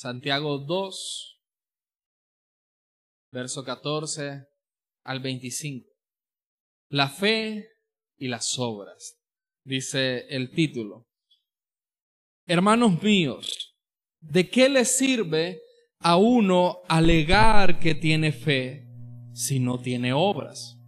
Santiago 0.00 0.56
2, 0.56 1.42
verso 3.32 3.62
14 3.62 4.46
al 5.04 5.20
25. 5.20 5.90
La 6.88 7.10
fe 7.10 7.68
y 8.16 8.28
las 8.28 8.58
obras, 8.58 9.18
dice 9.62 10.26
el 10.30 10.52
título. 10.52 11.06
Hermanos 12.46 13.02
míos, 13.02 13.76
¿de 14.20 14.48
qué 14.48 14.70
le 14.70 14.86
sirve 14.86 15.60
a 15.98 16.16
uno 16.16 16.78
alegar 16.88 17.78
que 17.78 17.94
tiene 17.94 18.32
fe 18.32 18.86
si 19.34 19.60
no 19.60 19.82
tiene 19.82 20.14
obras? 20.14 20.78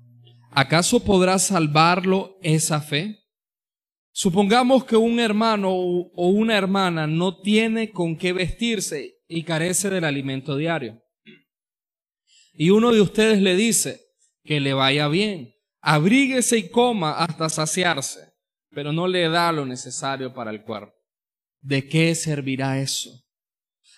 ¿Acaso 0.52 1.04
podrá 1.04 1.38
salvarlo 1.38 2.38
esa 2.40 2.80
fe? 2.80 3.21
Supongamos 4.14 4.84
que 4.84 4.96
un 4.96 5.18
hermano 5.18 5.70
o 5.70 6.28
una 6.28 6.56
hermana 6.56 7.06
no 7.06 7.40
tiene 7.40 7.90
con 7.90 8.16
qué 8.16 8.34
vestirse 8.34 9.22
y 9.26 9.42
carece 9.42 9.88
del 9.88 10.04
alimento 10.04 10.56
diario. 10.56 11.02
Y 12.52 12.68
uno 12.68 12.92
de 12.92 13.00
ustedes 13.00 13.40
le 13.40 13.56
dice 13.56 14.00
que 14.44 14.60
le 14.60 14.74
vaya 14.74 15.08
bien, 15.08 15.54
abríguese 15.80 16.58
y 16.58 16.68
coma 16.68 17.12
hasta 17.12 17.48
saciarse, 17.48 18.34
pero 18.70 18.92
no 18.92 19.08
le 19.08 19.28
da 19.30 19.50
lo 19.50 19.64
necesario 19.64 20.34
para 20.34 20.50
el 20.50 20.62
cuerpo. 20.62 20.92
¿De 21.60 21.88
qué 21.88 22.14
servirá 22.14 22.80
eso? 22.80 23.10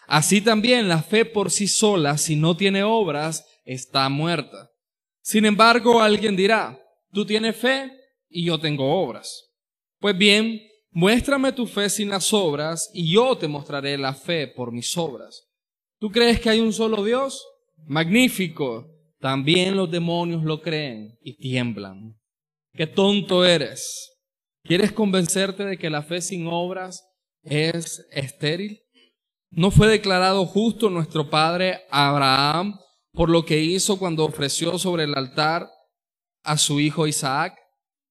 Así 0.07 0.41
también 0.41 0.89
la 0.89 1.03
fe 1.03 1.25
por 1.25 1.51
sí 1.51 1.67
sola, 1.67 2.19
si 2.19 2.37
no 2.37 2.57
tiene 2.57 2.85
obras, 2.85 3.45
está 3.65 4.09
muerta. 4.09 4.71
Sin 5.23 5.45
embargo, 5.47 6.01
alguien 6.01 6.37
dirá, 6.37 6.79
tú 7.11 7.27
tienes 7.27 7.57
fe 7.57 7.91
y 8.29 8.45
yo 8.45 8.61
tengo 8.61 9.03
obras. 9.03 9.44
Pues 10.05 10.19
bien, 10.19 10.61
muéstrame 10.91 11.51
tu 11.51 11.67
fe 11.67 11.89
sin 11.89 12.11
las 12.11 12.31
obras 12.35 12.91
y 12.93 13.11
yo 13.11 13.39
te 13.39 13.49
mostraré 13.49 13.97
la 13.97 14.13
fe 14.13 14.47
por 14.47 14.71
mis 14.71 14.95
obras. 14.99 15.49
¿Tú 15.99 16.11
crees 16.11 16.39
que 16.39 16.51
hay 16.51 16.61
un 16.61 16.75
solo 16.75 17.03
Dios? 17.03 17.43
Magnífico. 17.87 18.87
También 19.19 19.79
los 19.79 19.91
demonios 19.91 20.45
lo 20.45 20.61
creen 20.61 21.19
y 21.23 21.39
tiemblan. 21.39 22.21
Qué 22.75 22.87
tonto 22.87 23.47
eres. 23.47 24.13
¿Quieres 24.63 24.93
convencerte 24.93 25.65
de 25.65 25.79
que 25.79 25.89
la 25.89 26.03
fe 26.03 26.21
sin 26.21 26.49
obras 26.49 27.03
es 27.43 28.07
estéril? 28.11 28.83
¿No 29.53 29.71
fue 29.71 29.89
declarado 29.89 30.45
justo 30.45 30.91
nuestro 30.91 31.31
padre 31.31 31.81
Abraham 31.91 32.79
por 33.13 33.31
lo 33.31 33.47
que 33.47 33.59
hizo 33.59 33.99
cuando 33.99 34.27
ofreció 34.27 34.79
sobre 34.79 35.05
el 35.05 35.15
altar 35.17 35.67
a 36.43 36.59
su 36.59 36.79
hijo 36.79 37.07
Isaac? 37.07 37.59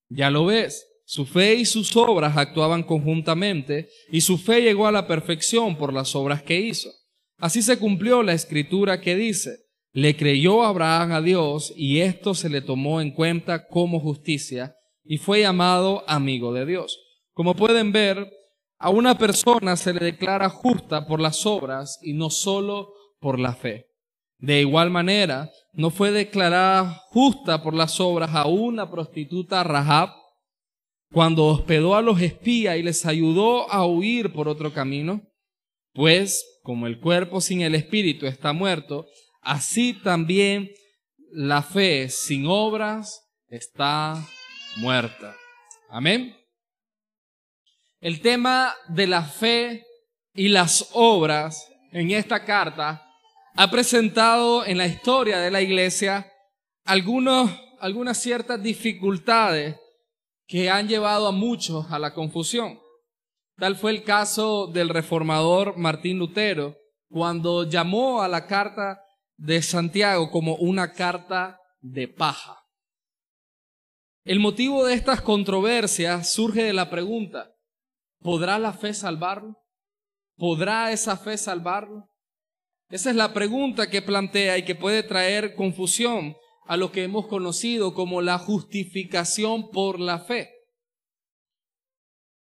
Ya 0.10 0.32
lo 0.32 0.46
ves, 0.46 0.88
su 1.06 1.26
fe 1.26 1.56
y 1.56 1.66
sus 1.66 1.96
obras 1.96 2.38
actuaban 2.38 2.84
conjuntamente 2.84 3.90
y 4.10 4.22
su 4.22 4.38
fe 4.38 4.62
llegó 4.62 4.88
a 4.88 4.92
la 4.92 5.08
perfección 5.08 5.78
por 5.78 5.94
las 5.94 6.16
obras 6.16 6.44
que 6.44 6.60
hizo. 6.60 6.90
Así 7.38 7.62
se 7.62 7.78
cumplió 7.78 8.24
la 8.24 8.34
escritura 8.34 9.02
que 9.02 9.16
dice, 9.16 9.58
le 9.92 10.16
creyó 10.16 10.64
Abraham 10.64 11.12
a 11.12 11.22
Dios 11.22 11.74
y 11.76 12.00
esto 12.00 12.34
se 12.34 12.50
le 12.50 12.62
tomó 12.62 13.02
en 13.02 13.12
cuenta 13.12 13.68
como 13.68 14.00
justicia 14.00 14.76
y 15.04 15.18
fue 15.18 15.42
llamado 15.42 16.04
amigo 16.08 16.54
de 16.54 16.66
Dios. 16.66 17.00
Como 17.34 17.56
pueden 17.56 17.92
ver, 17.92 18.32
a 18.80 18.90
una 18.90 19.18
persona 19.18 19.76
se 19.76 19.94
le 19.94 20.00
declara 20.00 20.50
justa 20.50 21.06
por 21.06 21.20
las 21.20 21.46
obras 21.46 22.00
y 22.02 22.14
no 22.14 22.30
solo 22.30 22.94
por 23.20 23.40
la 23.40 23.54
fe. 23.54 23.88
De 24.38 24.62
igual 24.62 24.90
manera, 24.90 25.52
no 25.74 25.90
fue 25.90 26.12
declarada 26.12 27.02
justa 27.10 27.62
por 27.62 27.74
las 27.74 28.00
obras 28.00 28.32
a 28.34 28.48
una 28.48 28.90
prostituta 28.90 29.64
Rahab 29.64 30.10
cuando 31.14 31.46
hospedó 31.46 31.96
a 31.96 32.02
los 32.02 32.20
espías 32.20 32.76
y 32.76 32.84
les 32.84 33.06
ayudó 33.06 33.72
a 33.72 33.86
huir 33.86 34.34
por 34.34 34.48
otro 34.50 34.74
camino? 34.74 35.22
Pues 35.94 36.44
como 36.64 36.88
el 36.88 37.00
cuerpo 37.00 37.40
sin 37.40 37.62
el 37.62 37.76
espíritu 37.76 38.26
está 38.26 38.52
muerto, 38.52 39.06
así 39.42 39.94
también 39.94 40.72
la 41.32 41.62
fe 41.62 42.10
sin 42.10 42.48
obras 42.48 43.22
está 43.48 44.28
muerta. 44.78 45.36
Amén. 45.90 46.36
El 48.02 48.20
tema 48.20 48.74
de 48.88 49.06
la 49.06 49.22
fe 49.22 49.86
y 50.34 50.50
las 50.50 50.90
obras 50.94 51.72
en 51.92 52.10
esta 52.10 52.44
carta 52.44 53.08
ha 53.56 53.70
presentado 53.70 54.66
en 54.66 54.80
la 54.80 54.88
historia 54.88 55.40
de 55.40 55.52
la 55.52 55.62
iglesia 55.62 56.28
algunos, 56.86 57.52
algunas 57.80 58.18
ciertas 58.18 58.64
dificultades 58.64 59.76
que 60.48 60.70
han 60.70 60.88
llevado 60.88 61.28
a 61.28 61.32
muchos 61.32 61.92
a 61.92 62.00
la 62.00 62.14
confusión. 62.14 62.80
Tal 63.58 63.76
fue 63.76 63.92
el 63.92 64.04
caso 64.04 64.68
del 64.68 64.90
reformador 64.90 65.78
Martín 65.78 66.20
Lutero, 66.20 66.76
cuando 67.10 67.70
llamó 67.70 68.22
a 68.22 68.28
la 68.28 68.48
carta 68.48 69.00
de 69.38 69.62
Santiago 69.62 70.32
como 70.32 70.56
una 70.56 70.94
carta 70.94 71.60
de 71.82 72.08
paja. 72.08 72.60
El 74.26 74.40
motivo 74.40 74.86
de 74.86 74.94
estas 74.94 75.22
controversias 75.22 76.32
surge 76.32 76.64
de 76.64 76.74
la 76.74 76.90
pregunta, 76.90 77.52
¿podrá 78.22 78.58
la 78.58 78.74
fe 78.74 78.94
salvarlo? 78.94 79.58
¿Podrá 80.38 80.92
esa 80.92 81.18
fe 81.18 81.38
salvarlo? 81.38 82.10
Esa 82.90 83.10
es 83.10 83.16
la 83.16 83.34
pregunta 83.34 83.90
que 83.90 84.02
plantea 84.02 84.58
y 84.58 84.66
que 84.66 84.76
puede 84.76 85.04
traer 85.04 85.56
confusión 85.56 86.36
a 86.66 86.78
lo 86.78 86.92
que 86.92 87.04
hemos 87.04 87.28
conocido 87.28 87.94
como 87.94 88.22
la 88.22 88.38
justificación 88.38 89.70
por 89.70 90.00
la 90.00 90.20
fe. 90.20 90.50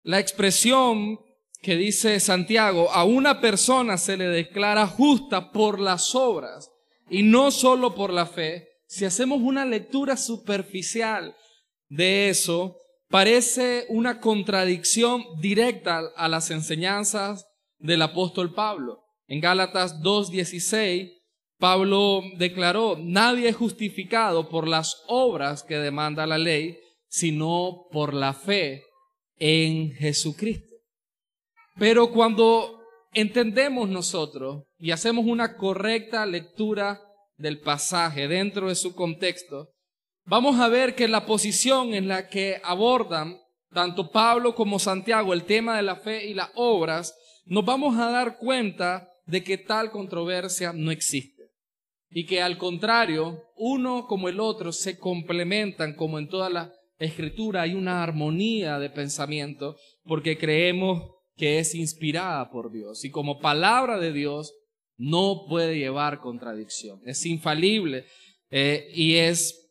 La 0.02 0.18
expresión 0.18 1.18
que 1.60 1.76
dice 1.76 2.18
Santiago, 2.18 2.90
a 2.90 3.04
una 3.04 3.40
persona 3.40 3.96
se 3.96 4.16
le 4.16 4.26
declara 4.26 4.86
justa 4.86 5.52
por 5.52 5.80
las 5.80 6.14
obras 6.14 6.70
y 7.08 7.22
no 7.22 7.52
solo 7.52 7.94
por 7.94 8.12
la 8.12 8.26
fe. 8.26 8.68
Si 8.86 9.04
hacemos 9.04 9.40
una 9.40 9.64
lectura 9.64 10.16
superficial 10.16 11.36
de 11.88 12.28
eso, 12.28 12.76
parece 13.08 13.86
una 13.88 14.20
contradicción 14.20 15.22
directa 15.40 16.02
a 16.16 16.28
las 16.28 16.50
enseñanzas 16.50 17.46
del 17.78 18.02
apóstol 18.02 18.52
Pablo. 18.54 19.04
En 19.28 19.40
Gálatas 19.40 20.00
2.16 20.00 21.21
Pablo 21.62 22.24
declaró, 22.38 22.98
nadie 23.00 23.48
es 23.48 23.54
justificado 23.54 24.48
por 24.48 24.66
las 24.66 25.04
obras 25.06 25.62
que 25.62 25.76
demanda 25.78 26.26
la 26.26 26.36
ley, 26.36 26.76
sino 27.06 27.86
por 27.92 28.14
la 28.14 28.32
fe 28.32 28.82
en 29.38 29.92
Jesucristo. 29.92 30.74
Pero 31.78 32.10
cuando 32.10 32.82
entendemos 33.12 33.88
nosotros 33.88 34.64
y 34.76 34.90
hacemos 34.90 35.24
una 35.24 35.56
correcta 35.56 36.26
lectura 36.26 37.00
del 37.36 37.60
pasaje 37.60 38.26
dentro 38.26 38.66
de 38.66 38.74
su 38.74 38.96
contexto, 38.96 39.68
vamos 40.24 40.58
a 40.58 40.66
ver 40.66 40.96
que 40.96 41.06
la 41.06 41.26
posición 41.26 41.94
en 41.94 42.08
la 42.08 42.26
que 42.28 42.60
abordan 42.64 43.38
tanto 43.72 44.10
Pablo 44.10 44.56
como 44.56 44.80
Santiago 44.80 45.32
el 45.32 45.44
tema 45.44 45.76
de 45.76 45.84
la 45.84 45.94
fe 45.94 46.26
y 46.26 46.34
las 46.34 46.50
obras, 46.56 47.14
nos 47.44 47.64
vamos 47.64 47.96
a 47.98 48.10
dar 48.10 48.38
cuenta 48.38 49.08
de 49.26 49.44
que 49.44 49.58
tal 49.58 49.92
controversia 49.92 50.72
no 50.72 50.90
existe 50.90 51.41
y 52.14 52.26
que 52.26 52.42
al 52.42 52.58
contrario, 52.58 53.42
uno 53.56 54.06
como 54.06 54.28
el 54.28 54.40
otro 54.40 54.72
se 54.72 54.98
complementan 54.98 55.94
como 55.94 56.18
en 56.18 56.28
toda 56.28 56.50
la 56.50 56.72
escritura 56.98 57.62
hay 57.62 57.74
una 57.74 58.02
armonía 58.02 58.78
de 58.78 58.90
pensamiento 58.90 59.76
porque 60.04 60.38
creemos 60.38 61.10
que 61.36 61.58
es 61.58 61.74
inspirada 61.74 62.50
por 62.50 62.70
Dios 62.70 63.04
y 63.04 63.10
como 63.10 63.40
palabra 63.40 63.98
de 63.98 64.12
Dios 64.12 64.54
no 64.96 65.46
puede 65.48 65.78
llevar 65.78 66.20
contradicción, 66.20 67.00
es 67.04 67.24
infalible 67.26 68.04
eh, 68.50 68.88
y 68.94 69.16
es 69.16 69.70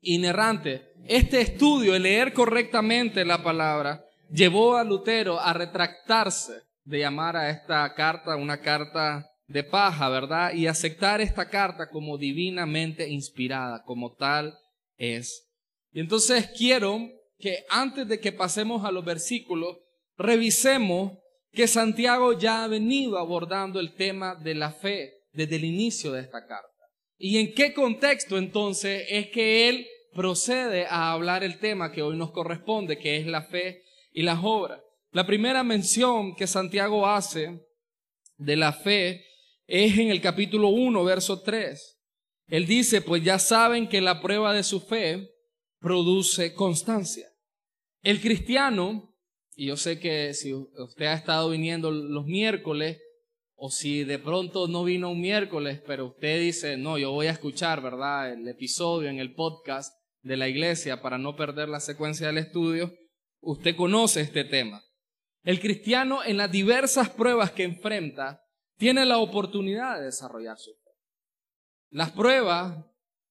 inerrante. 0.00 0.92
Este 1.06 1.40
estudio, 1.40 1.94
el 1.94 2.02
leer 2.02 2.32
correctamente 2.32 3.24
la 3.24 3.42
palabra, 3.42 4.04
llevó 4.30 4.76
a 4.76 4.84
Lutero 4.84 5.40
a 5.40 5.52
retractarse 5.52 6.62
de 6.84 6.98
llamar 6.98 7.36
a 7.36 7.50
esta 7.50 7.94
carta 7.94 8.36
una 8.36 8.60
carta 8.60 9.24
de 9.48 9.64
paja, 9.64 10.08
¿verdad? 10.10 10.52
Y 10.52 10.66
aceptar 10.66 11.20
esta 11.20 11.48
carta 11.48 11.88
como 11.88 12.18
divinamente 12.18 13.08
inspirada, 13.08 13.82
como 13.84 14.14
tal 14.14 14.56
es. 14.96 15.50
Y 15.90 16.00
entonces 16.00 16.50
quiero 16.56 17.00
que 17.38 17.64
antes 17.70 18.06
de 18.06 18.20
que 18.20 18.30
pasemos 18.30 18.84
a 18.84 18.92
los 18.92 19.04
versículos, 19.04 19.78
revisemos 20.16 21.12
que 21.52 21.66
Santiago 21.66 22.38
ya 22.38 22.64
ha 22.64 22.68
venido 22.68 23.18
abordando 23.18 23.80
el 23.80 23.94
tema 23.94 24.34
de 24.34 24.54
la 24.54 24.70
fe 24.70 25.14
desde 25.32 25.56
el 25.56 25.64
inicio 25.64 26.12
de 26.12 26.20
esta 26.20 26.46
carta. 26.46 26.68
¿Y 27.16 27.38
en 27.38 27.54
qué 27.54 27.72
contexto 27.72 28.36
entonces 28.36 29.06
es 29.08 29.28
que 29.28 29.68
él 29.68 29.86
procede 30.12 30.86
a 30.86 31.10
hablar 31.12 31.42
el 31.42 31.58
tema 31.58 31.90
que 31.90 32.02
hoy 32.02 32.16
nos 32.16 32.32
corresponde, 32.32 32.98
que 32.98 33.16
es 33.16 33.26
la 33.26 33.42
fe 33.42 33.82
y 34.12 34.22
las 34.22 34.40
obras? 34.42 34.80
La 35.12 35.26
primera 35.26 35.64
mención 35.64 36.36
que 36.36 36.46
Santiago 36.46 37.06
hace 37.06 37.66
de 38.36 38.56
la 38.56 38.72
fe 38.72 39.24
es 39.68 39.98
en 39.98 40.08
el 40.08 40.22
capítulo 40.22 40.68
1, 40.68 41.04
verso 41.04 41.42
3. 41.42 42.00
Él 42.48 42.66
dice, 42.66 43.02
pues 43.02 43.22
ya 43.22 43.38
saben 43.38 43.86
que 43.86 44.00
la 44.00 44.22
prueba 44.22 44.54
de 44.54 44.62
su 44.62 44.80
fe 44.80 45.28
produce 45.78 46.54
constancia. 46.54 47.28
El 48.02 48.22
cristiano, 48.22 49.14
y 49.54 49.66
yo 49.66 49.76
sé 49.76 50.00
que 50.00 50.32
si 50.32 50.54
usted 50.54 51.04
ha 51.04 51.12
estado 51.12 51.50
viniendo 51.50 51.90
los 51.90 52.24
miércoles 52.24 52.98
o 53.56 53.70
si 53.70 54.04
de 54.04 54.18
pronto 54.18 54.68
no 54.68 54.84
vino 54.84 55.10
un 55.10 55.20
miércoles, 55.20 55.82
pero 55.86 56.06
usted 56.06 56.40
dice, 56.40 56.78
no, 56.78 56.96
yo 56.96 57.12
voy 57.12 57.26
a 57.26 57.32
escuchar, 57.32 57.82
¿verdad? 57.82 58.32
El 58.32 58.48
episodio 58.48 59.10
en 59.10 59.18
el 59.18 59.34
podcast 59.34 59.92
de 60.22 60.38
la 60.38 60.48
iglesia 60.48 61.02
para 61.02 61.18
no 61.18 61.36
perder 61.36 61.68
la 61.68 61.80
secuencia 61.80 62.28
del 62.28 62.38
estudio, 62.38 62.94
usted 63.42 63.76
conoce 63.76 64.22
este 64.22 64.44
tema. 64.44 64.82
El 65.42 65.60
cristiano 65.60 66.24
en 66.24 66.38
las 66.38 66.50
diversas 66.50 67.10
pruebas 67.10 67.50
que 67.50 67.64
enfrenta 67.64 68.40
tiene 68.78 69.04
la 69.04 69.18
oportunidad 69.18 69.98
de 69.98 70.06
desarrollar 70.06 70.56
su 70.58 70.72
fe. 70.72 70.90
Las 71.90 72.12
pruebas 72.12 72.84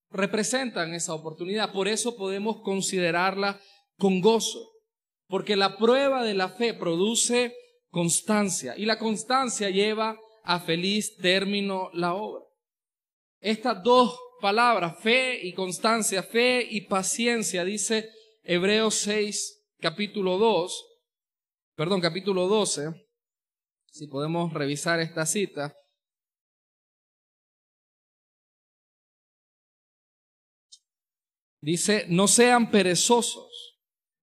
representan 0.09 0.93
esa 0.93 1.13
oportunidad, 1.13 1.71
por 1.71 1.87
eso 1.87 2.15
podemos 2.15 2.61
considerarla 2.61 3.59
con 3.97 4.21
gozo, 4.21 4.69
porque 5.27 5.55
la 5.55 5.77
prueba 5.77 6.23
de 6.23 6.33
la 6.33 6.49
fe 6.49 6.73
produce 6.73 7.55
constancia. 7.89 8.75
Y 8.77 8.85
la 8.85 8.99
constancia 8.99 9.69
lleva 9.69 10.19
a 10.43 10.59
feliz 10.59 11.15
término 11.17 11.89
la 11.93 12.13
obra. 12.13 12.43
Estas 13.39 13.81
dos 13.83 14.17
palabras, 14.41 14.99
fe 15.01 15.39
y 15.45 15.53
constancia, 15.53 16.23
fe 16.23 16.65
y 16.69 16.81
paciencia, 16.81 17.63
dice 17.63 18.09
Hebreos 18.43 18.95
6, 18.95 19.65
capítulo 19.79 20.37
2, 20.37 20.85
perdón, 21.75 22.01
capítulo 22.01 22.47
12, 22.47 23.06
si 23.97 24.07
podemos 24.07 24.53
revisar 24.53 24.99
esta 24.99 25.25
cita. 25.25 25.75
Dice, 31.61 32.05
no 32.07 32.27
sean 32.27 32.69
perezosos 32.71 33.67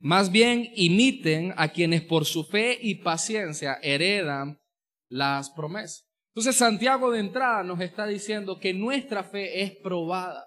más 0.05 0.31
bien 0.31 0.71
imiten 0.75 1.55
a 1.57 1.69
quienes 1.69 2.03
por 2.03 2.27
su 2.27 2.45
fe 2.45 2.79
y 2.79 2.97
paciencia 2.97 3.79
heredan 3.83 4.61
las 5.09 5.49
promesas. 5.49 6.07
Entonces 6.35 6.57
Santiago 6.57 7.11
de 7.11 7.21
entrada 7.21 7.63
nos 7.63 7.81
está 7.81 8.07
diciendo 8.07 8.59
que 8.61 8.75
nuestra 8.75 9.25
fe 9.25 9.63
es 9.63 9.75
probada 9.77 10.47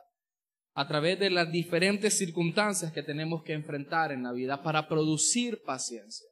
a 0.76 0.88
través 0.88 1.18
de 1.18 1.32
las 1.32 1.52
diferentes 1.52 2.16
circunstancias 2.16 2.92
que 2.92 3.02
tenemos 3.02 3.42
que 3.42 3.54
enfrentar 3.54 4.12
en 4.12 4.22
la 4.22 4.32
vida 4.32 4.62
para 4.62 4.88
producir 4.88 5.64
paciencia. 5.64 6.28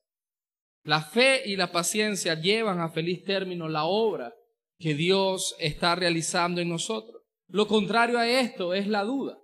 La 0.85 1.01
fe 1.01 1.41
y 1.49 1.55
la 1.55 1.71
paciencia 1.71 2.39
llevan 2.39 2.79
a 2.79 2.89
feliz 2.89 3.23
término 3.23 3.67
la 3.67 3.85
obra 3.85 4.35
que 4.77 4.93
Dios 4.93 5.55
está 5.57 5.95
realizando 5.95 6.61
en 6.61 6.69
nosotros. 6.69 7.23
Lo 7.47 7.67
contrario 7.67 8.19
a 8.19 8.29
esto 8.29 8.75
es 8.75 8.87
la 8.87 9.03
duda. 9.03 9.35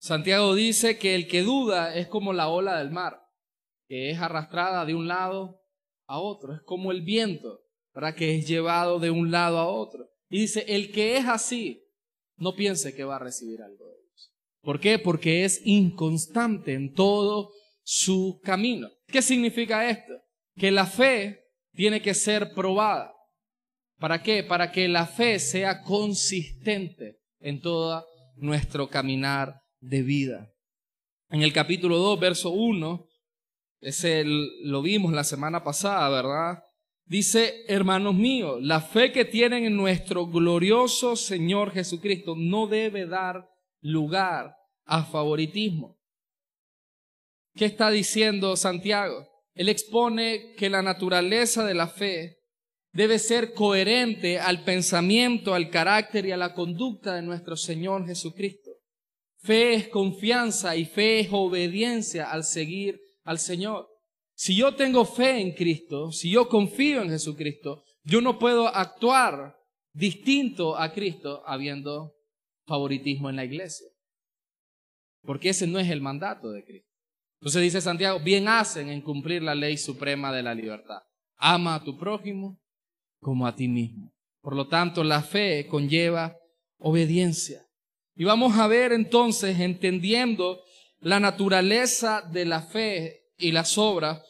Santiago 0.00 0.56
dice 0.56 0.98
que 0.98 1.14
el 1.14 1.28
que 1.28 1.42
duda 1.42 1.94
es 1.94 2.08
como 2.08 2.32
la 2.32 2.48
ola 2.48 2.78
del 2.78 2.90
mar, 2.90 3.20
que 3.86 4.10
es 4.10 4.18
arrastrada 4.18 4.84
de 4.84 4.96
un 4.96 5.06
lado 5.06 5.60
a 6.08 6.18
otro, 6.18 6.52
es 6.52 6.62
como 6.62 6.90
el 6.90 7.02
viento, 7.02 7.60
para 7.92 8.16
que 8.16 8.36
es 8.36 8.48
llevado 8.48 8.98
de 8.98 9.12
un 9.12 9.30
lado 9.30 9.58
a 9.58 9.68
otro. 9.68 10.08
Y 10.28 10.40
dice, 10.40 10.64
el 10.66 10.90
que 10.90 11.16
es 11.16 11.26
así, 11.26 11.86
no 12.38 12.56
piense 12.56 12.92
que 12.92 13.04
va 13.04 13.16
a 13.16 13.20
recibir 13.20 13.62
algo 13.62 13.86
de 13.86 14.00
Dios. 14.02 14.34
¿Por 14.62 14.80
qué? 14.80 14.98
Porque 14.98 15.44
es 15.44 15.64
inconstante 15.64 16.72
en 16.74 16.92
todo 16.92 17.52
su 17.84 18.40
camino. 18.42 18.88
¿Qué 19.06 19.22
significa 19.22 19.88
esto? 19.88 20.23
Que 20.56 20.70
la 20.70 20.86
fe 20.86 21.40
tiene 21.72 22.00
que 22.00 22.14
ser 22.14 22.54
probada. 22.54 23.12
¿Para 23.98 24.22
qué? 24.22 24.42
Para 24.42 24.70
que 24.70 24.88
la 24.88 25.06
fe 25.06 25.38
sea 25.38 25.82
consistente 25.82 27.18
en 27.40 27.60
todo 27.60 28.04
nuestro 28.36 28.88
caminar 28.88 29.60
de 29.80 30.02
vida. 30.02 30.50
En 31.30 31.42
el 31.42 31.52
capítulo 31.52 31.98
2, 31.98 32.20
verso 32.20 32.50
1, 32.50 33.06
ese 33.80 34.24
lo 34.24 34.82
vimos 34.82 35.12
la 35.12 35.24
semana 35.24 35.62
pasada, 35.62 36.08
¿verdad? 36.08 36.62
Dice, 37.06 37.64
hermanos 37.68 38.14
míos, 38.14 38.58
la 38.62 38.80
fe 38.80 39.12
que 39.12 39.24
tienen 39.24 39.64
en 39.64 39.76
nuestro 39.76 40.26
glorioso 40.26 41.16
Señor 41.16 41.70
Jesucristo 41.72 42.34
no 42.36 42.66
debe 42.66 43.06
dar 43.06 43.46
lugar 43.80 44.56
a 44.86 45.04
favoritismo. 45.04 45.98
¿Qué 47.54 47.66
está 47.66 47.90
diciendo 47.90 48.56
Santiago? 48.56 49.28
Él 49.54 49.68
expone 49.68 50.54
que 50.56 50.68
la 50.68 50.82
naturaleza 50.82 51.64
de 51.64 51.74
la 51.74 51.86
fe 51.86 52.38
debe 52.92 53.18
ser 53.18 53.54
coherente 53.54 54.38
al 54.38 54.64
pensamiento, 54.64 55.54
al 55.54 55.70
carácter 55.70 56.26
y 56.26 56.32
a 56.32 56.36
la 56.36 56.54
conducta 56.54 57.14
de 57.14 57.22
nuestro 57.22 57.56
Señor 57.56 58.06
Jesucristo. 58.06 58.70
Fe 59.38 59.74
es 59.74 59.88
confianza 59.88 60.76
y 60.76 60.84
fe 60.84 61.20
es 61.20 61.28
obediencia 61.30 62.30
al 62.30 62.44
seguir 62.44 63.00
al 63.24 63.38
Señor. 63.38 63.88
Si 64.34 64.56
yo 64.56 64.74
tengo 64.74 65.04
fe 65.04 65.40
en 65.40 65.52
Cristo, 65.52 66.10
si 66.10 66.30
yo 66.30 66.48
confío 66.48 67.02
en 67.02 67.10
Jesucristo, 67.10 67.84
yo 68.02 68.20
no 68.20 68.38
puedo 68.38 68.68
actuar 68.68 69.56
distinto 69.92 70.76
a 70.76 70.92
Cristo 70.92 71.42
habiendo 71.46 72.14
favoritismo 72.66 73.30
en 73.30 73.36
la 73.36 73.44
iglesia. 73.44 73.86
Porque 75.22 75.50
ese 75.50 75.66
no 75.66 75.78
es 75.78 75.88
el 75.88 76.00
mandato 76.00 76.50
de 76.50 76.64
Cristo. 76.64 76.83
Entonces 77.44 77.60
dice 77.60 77.82
Santiago, 77.82 78.20
bien 78.20 78.48
hacen 78.48 78.88
en 78.88 79.02
cumplir 79.02 79.42
la 79.42 79.54
ley 79.54 79.76
suprema 79.76 80.32
de 80.32 80.42
la 80.42 80.54
libertad. 80.54 81.02
Ama 81.36 81.74
a 81.74 81.84
tu 81.84 81.98
prójimo 81.98 82.58
como 83.20 83.46
a 83.46 83.54
ti 83.54 83.68
mismo. 83.68 84.14
Por 84.40 84.56
lo 84.56 84.66
tanto, 84.66 85.04
la 85.04 85.20
fe 85.20 85.66
conlleva 85.66 86.38
obediencia. 86.78 87.60
Y 88.14 88.24
vamos 88.24 88.56
a 88.56 88.66
ver 88.66 88.92
entonces, 88.92 89.60
entendiendo 89.60 90.62
la 91.00 91.20
naturaleza 91.20 92.22
de 92.22 92.46
la 92.46 92.62
fe 92.62 93.26
y 93.36 93.52
las 93.52 93.76
obras, 93.76 94.22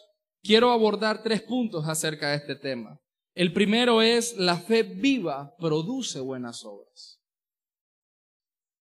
quiero 0.42 0.72
abordar 0.72 1.22
tres 1.22 1.40
puntos 1.40 1.86
acerca 1.86 2.30
de 2.30 2.38
este 2.38 2.56
tema. 2.56 2.98
El 3.36 3.52
primero 3.52 4.02
es, 4.02 4.36
la 4.36 4.56
fe 4.56 4.82
viva 4.82 5.54
produce 5.60 6.18
buenas 6.18 6.64
obras. 6.64 7.20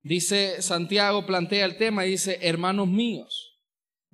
Dice 0.02 0.60
Santiago, 0.62 1.26
plantea 1.26 1.64
el 1.64 1.76
tema 1.76 2.04
y 2.04 2.10
dice, 2.10 2.40
hermanos 2.42 2.88
míos, 2.88 3.45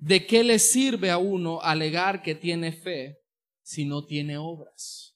¿de 0.03 0.25
qué 0.25 0.43
le 0.43 0.59
sirve 0.59 1.09
a 1.09 1.17
uno 1.17 1.61
alegar 1.61 2.21
que 2.21 2.35
tiene 2.35 2.71
fe 2.71 3.19
si 3.61 3.85
no 3.85 4.05
tiene 4.05 4.37
obras? 4.37 5.15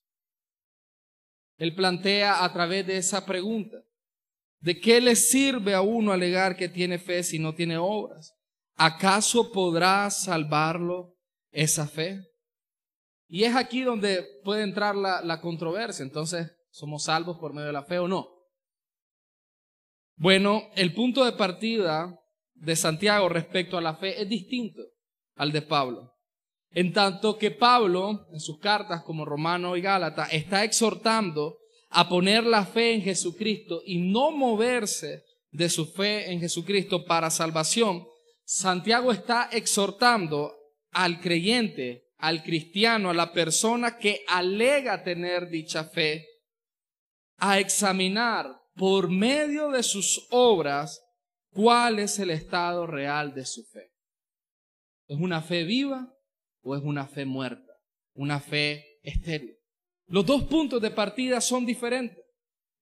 Él 1.58 1.76
plantea 1.76 2.44
a 2.44 2.54
través 2.54 2.86
de 2.86 2.98
esa 2.98 3.26
pregunta, 3.26 3.78
¿De 4.60 4.80
qué 4.80 5.00
le 5.00 5.16
sirve 5.16 5.74
a 5.74 5.82
uno 5.82 6.12
alegar 6.12 6.56
que 6.56 6.68
tiene 6.68 6.98
fe 6.98 7.24
si 7.24 7.40
no 7.40 7.54
tiene 7.54 7.78
obras? 7.78 8.34
¿Acaso 8.76 9.52
podrá 9.52 10.10
salvarlo 10.10 11.16
esa 11.52 11.88
fe? 11.88 12.24
Y 13.28 13.44
es 13.44 13.56
aquí 13.56 13.82
donde 13.82 14.26
puede 14.44 14.64
entrar 14.64 14.96
la, 14.96 15.22
la 15.22 15.42
controversia. 15.42 16.04
Entonces, 16.04 16.52
¿somos 16.70 17.04
salvos 17.04 17.38
por 17.38 17.54
medio 17.54 17.68
de 17.68 17.74
la 17.74 17.84
fe 17.84 18.00
o 18.00 18.08
no? 18.08 18.28
Bueno, 20.16 20.64
el 20.76 20.94
punto 20.94 21.24
de 21.24 21.34
partida 21.34 22.20
de 22.60 22.76
Santiago 22.76 23.30
respecto 23.30 23.78
a 23.78 23.82
la 23.82 23.96
fe 23.96 24.22
es 24.22 24.30
distinto 24.30 24.82
al 25.36 25.52
de 25.52 25.62
Pablo. 25.62 26.14
En 26.72 26.94
tanto 26.94 27.38
que 27.38 27.52
Pablo, 27.52 28.28
en 28.32 28.40
sus 28.40 28.60
cartas 28.60 29.04
como 29.04 29.26
Romano 29.26 29.78
y 29.78 29.82
Gálata, 29.82 30.26
está 30.26 30.64
exhortando 30.64 31.58
a 31.90 32.10
poner 32.10 32.44
la 32.44 32.66
fe 32.66 32.94
en 32.94 33.02
Jesucristo 33.02 33.82
y 33.86 34.00
no 34.00 34.32
moverse 34.32 35.24
de 35.52 35.70
su 35.70 35.86
fe 35.86 36.32
en 36.32 36.40
Jesucristo 36.40 37.06
para 37.06 37.30
salvación, 37.30 38.06
Santiago 38.44 39.12
está 39.12 39.50
exhortando 39.52 40.54
al 40.92 41.20
creyente, 41.20 42.10
al 42.18 42.44
cristiano, 42.44 43.10
a 43.10 43.14
la 43.14 43.32
persona 43.32 43.98
que 43.98 44.24
alega 44.28 45.04
tener 45.04 45.50
dicha 45.50 45.86
fe, 45.86 46.26
a 47.38 47.60
examinar 47.60 48.48
por 48.76 49.10
medio 49.10 49.70
de 49.70 49.84
sus 49.84 50.28
obras 50.30 51.02
cuál 51.58 51.98
es 51.98 52.20
el 52.20 52.30
estado 52.30 52.86
real 52.86 53.34
de 53.34 53.44
su 53.44 53.64
fe. 53.64 53.92
¿Es 55.08 55.18
una 55.20 55.42
fe 55.42 55.64
viva 55.64 56.14
o 56.62 56.76
es 56.76 56.84
una 56.84 57.08
fe 57.08 57.26
muerta? 57.26 57.74
Una 58.14 58.40
fe 58.40 59.00
estéril. 59.02 59.58
Los 60.06 60.24
dos 60.24 60.44
puntos 60.44 60.80
de 60.80 60.92
partida 60.92 61.42
son 61.42 61.66
diferentes. 61.66 62.24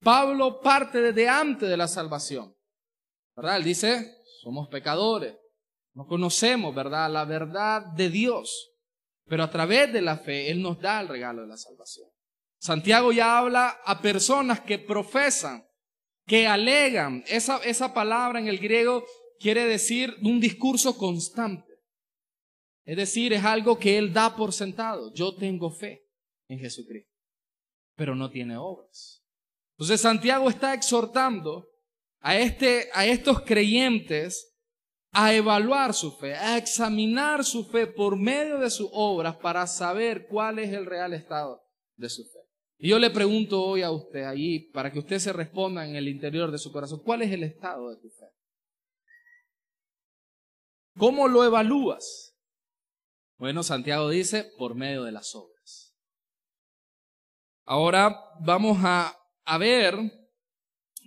Pablo 0.01 0.59
parte 0.59 0.99
desde 0.99 1.29
antes 1.29 1.69
de 1.69 1.77
la 1.77 1.87
salvación. 1.87 2.53
¿Verdad? 3.37 3.55
Él 3.55 3.63
dice, 3.63 4.17
somos 4.43 4.67
pecadores. 4.67 5.37
No 5.93 6.05
conocemos, 6.05 6.75
¿verdad? 6.75 7.09
La 7.09 7.23
verdad 7.23 7.81
de 7.95 8.09
Dios. 8.09 8.73
Pero 9.25 9.43
a 9.43 9.49
través 9.49 9.93
de 9.93 10.01
la 10.01 10.17
fe, 10.17 10.51
Él 10.51 10.61
nos 10.61 10.81
da 10.81 10.99
el 10.99 11.07
regalo 11.07 11.43
de 11.43 11.47
la 11.47 11.57
salvación. 11.57 12.09
Santiago 12.59 13.13
ya 13.13 13.37
habla 13.37 13.79
a 13.85 14.01
personas 14.01 14.59
que 14.59 14.79
profesan, 14.79 15.65
que 16.25 16.47
alegan. 16.47 17.23
Esa, 17.27 17.57
esa 17.63 17.93
palabra 17.93 18.39
en 18.39 18.47
el 18.47 18.59
griego 18.59 19.05
quiere 19.39 19.65
decir 19.65 20.15
un 20.21 20.39
discurso 20.39 20.97
constante. 20.97 21.73
Es 22.85 22.97
decir, 22.97 23.33
es 23.33 23.43
algo 23.43 23.79
que 23.79 23.97
Él 23.97 24.13
da 24.13 24.35
por 24.35 24.53
sentado. 24.53 25.13
Yo 25.13 25.35
tengo 25.35 25.71
fe 25.71 26.05
en 26.47 26.59
Jesucristo 26.59 27.15
pero 27.95 28.15
no 28.15 28.29
tiene 28.29 28.57
obras. 28.57 29.23
Entonces 29.73 30.01
Santiago 30.01 30.49
está 30.49 30.73
exhortando 30.73 31.67
a, 32.19 32.37
este, 32.37 32.89
a 32.93 33.05
estos 33.05 33.41
creyentes 33.41 34.53
a 35.11 35.33
evaluar 35.33 35.93
su 35.93 36.11
fe, 36.11 36.35
a 36.35 36.57
examinar 36.57 37.45
su 37.45 37.65
fe 37.65 37.87
por 37.87 38.17
medio 38.17 38.59
de 38.59 38.69
sus 38.69 38.89
obras 38.91 39.37
para 39.37 39.65
saber 39.65 40.27
cuál 40.27 40.59
es 40.59 40.73
el 40.73 40.85
real 40.85 41.13
estado 41.13 41.61
de 41.95 42.09
su 42.09 42.23
fe. 42.23 42.39
Y 42.77 42.89
yo 42.89 42.99
le 42.99 43.09
pregunto 43.09 43.63
hoy 43.63 43.81
a 43.81 43.91
usted, 43.91 44.23
allí, 44.23 44.59
para 44.71 44.91
que 44.91 44.99
usted 44.99 45.19
se 45.19 45.31
responda 45.31 45.87
en 45.87 45.95
el 45.95 46.07
interior 46.07 46.51
de 46.51 46.57
su 46.57 46.71
corazón, 46.71 47.01
¿cuál 47.03 47.21
es 47.21 47.31
el 47.31 47.43
estado 47.43 47.89
de 47.89 47.97
tu 47.97 48.09
fe? 48.09 48.25
¿Cómo 50.97 51.27
lo 51.27 51.43
evalúas? 51.43 52.35
Bueno, 53.37 53.63
Santiago 53.63 54.09
dice, 54.09 54.51
por 54.57 54.75
medio 54.75 55.03
de 55.03 55.11
las 55.11 55.35
obras. 55.35 55.93
Ahora 57.65 58.15
vamos 58.41 58.77
a, 58.81 59.17
a 59.45 59.57
ver 59.57 59.95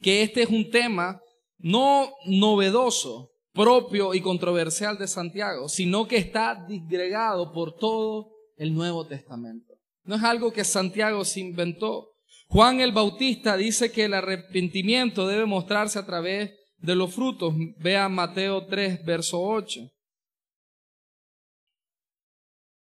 que 0.02 0.22
este 0.22 0.42
es 0.42 0.48
un 0.48 0.70
tema 0.70 1.20
no 1.58 2.12
novedoso, 2.26 3.32
propio 3.52 4.14
y 4.14 4.20
controversial 4.20 4.98
de 4.98 5.08
Santiago, 5.08 5.68
sino 5.68 6.06
que 6.06 6.16
está 6.16 6.64
disgregado 6.66 7.52
por 7.52 7.76
todo 7.76 8.30
el 8.56 8.74
Nuevo 8.74 9.06
Testamento. 9.06 9.67
No 10.08 10.16
es 10.16 10.22
algo 10.22 10.54
que 10.54 10.64
Santiago 10.64 11.22
se 11.22 11.40
inventó. 11.40 12.14
Juan 12.46 12.80
el 12.80 12.92
Bautista 12.92 13.58
dice 13.58 13.92
que 13.92 14.06
el 14.06 14.14
arrepentimiento 14.14 15.26
debe 15.26 15.44
mostrarse 15.44 15.98
a 15.98 16.06
través 16.06 16.50
de 16.78 16.94
los 16.94 17.14
frutos. 17.14 17.52
Vea 17.76 18.08
Mateo 18.08 18.64
3, 18.64 19.04
verso 19.04 19.38
8. 19.38 19.82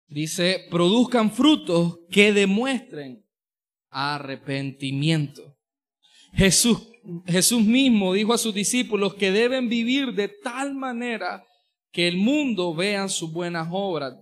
Dice, 0.06 0.68
produzcan 0.70 1.32
frutos 1.32 1.98
que 2.12 2.32
demuestren 2.32 3.26
arrepentimiento. 3.90 5.58
Jesús, 6.34 6.92
Jesús 7.26 7.64
mismo 7.64 8.14
dijo 8.14 8.36
a 8.36 8.38
sus 8.38 8.54
discípulos 8.54 9.16
que 9.16 9.32
deben 9.32 9.68
vivir 9.68 10.14
de 10.14 10.28
tal 10.28 10.76
manera 10.76 11.44
que 11.92 12.08
el 12.08 12.18
mundo 12.18 12.76
vea 12.76 13.08
sus 13.08 13.34
buenas 13.34 13.68
obras 13.72 14.14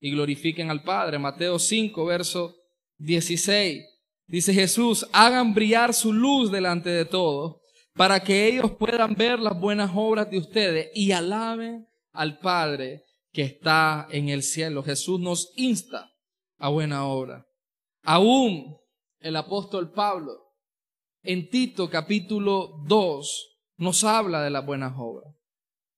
y 0.00 0.10
glorifiquen 0.10 0.70
al 0.70 0.82
Padre. 0.82 1.18
Mateo 1.18 1.58
5, 1.58 2.04
verso 2.04 2.54
16. 2.98 3.84
Dice 4.26 4.52
Jesús, 4.52 5.06
hagan 5.12 5.54
brillar 5.54 5.94
su 5.94 6.12
luz 6.12 6.50
delante 6.50 6.90
de 6.90 7.04
todos 7.04 7.56
para 7.94 8.20
que 8.20 8.46
ellos 8.46 8.72
puedan 8.72 9.14
ver 9.14 9.38
las 9.38 9.58
buenas 9.58 9.90
obras 9.94 10.30
de 10.30 10.38
ustedes 10.38 10.90
y 10.94 11.12
alaben 11.12 11.86
al 12.12 12.38
Padre 12.38 13.04
que 13.32 13.42
está 13.42 14.06
en 14.10 14.28
el 14.28 14.42
cielo. 14.42 14.82
Jesús 14.82 15.20
nos 15.20 15.52
insta 15.56 16.12
a 16.58 16.68
buena 16.68 17.06
obra. 17.06 17.46
Aún 18.02 18.76
el 19.20 19.36
apóstol 19.36 19.92
Pablo 19.92 20.32
en 21.22 21.48
Tito 21.50 21.90
capítulo 21.90 22.82
2 22.86 23.58
nos 23.78 24.04
habla 24.04 24.42
de 24.42 24.50
las 24.50 24.64
buenas 24.64 24.94
obras. 24.96 25.34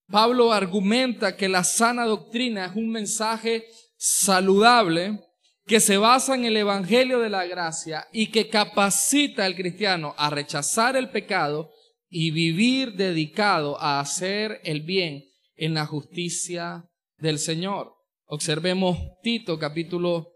Pablo 0.07 0.51
argumenta 0.51 1.37
que 1.37 1.47
la 1.47 1.63
sana 1.63 2.05
doctrina 2.05 2.65
es 2.65 2.75
un 2.75 2.89
mensaje 2.89 3.65
saludable 3.99 5.19
que 5.65 5.81
se 5.81 5.97
basa 5.97 6.33
en 6.33 6.45
el 6.45 6.55
Evangelio 6.55 7.19
de 7.19 7.29
la 7.29 7.45
Gracia 7.45 8.07
y 8.13 8.27
que 8.27 8.47
capacita 8.47 9.43
al 9.43 9.55
cristiano 9.55 10.15
a 10.17 10.29
rechazar 10.29 10.95
el 10.95 11.09
pecado 11.09 11.69
y 12.07 12.31
vivir 12.31 12.93
dedicado 12.93 13.79
a 13.79 13.99
hacer 13.99 14.61
el 14.63 14.81
bien 14.81 15.25
en 15.55 15.73
la 15.73 15.85
justicia 15.85 16.89
del 17.17 17.37
Señor. 17.37 17.93
Observemos 18.25 18.97
Tito 19.21 19.59
capítulo 19.59 20.31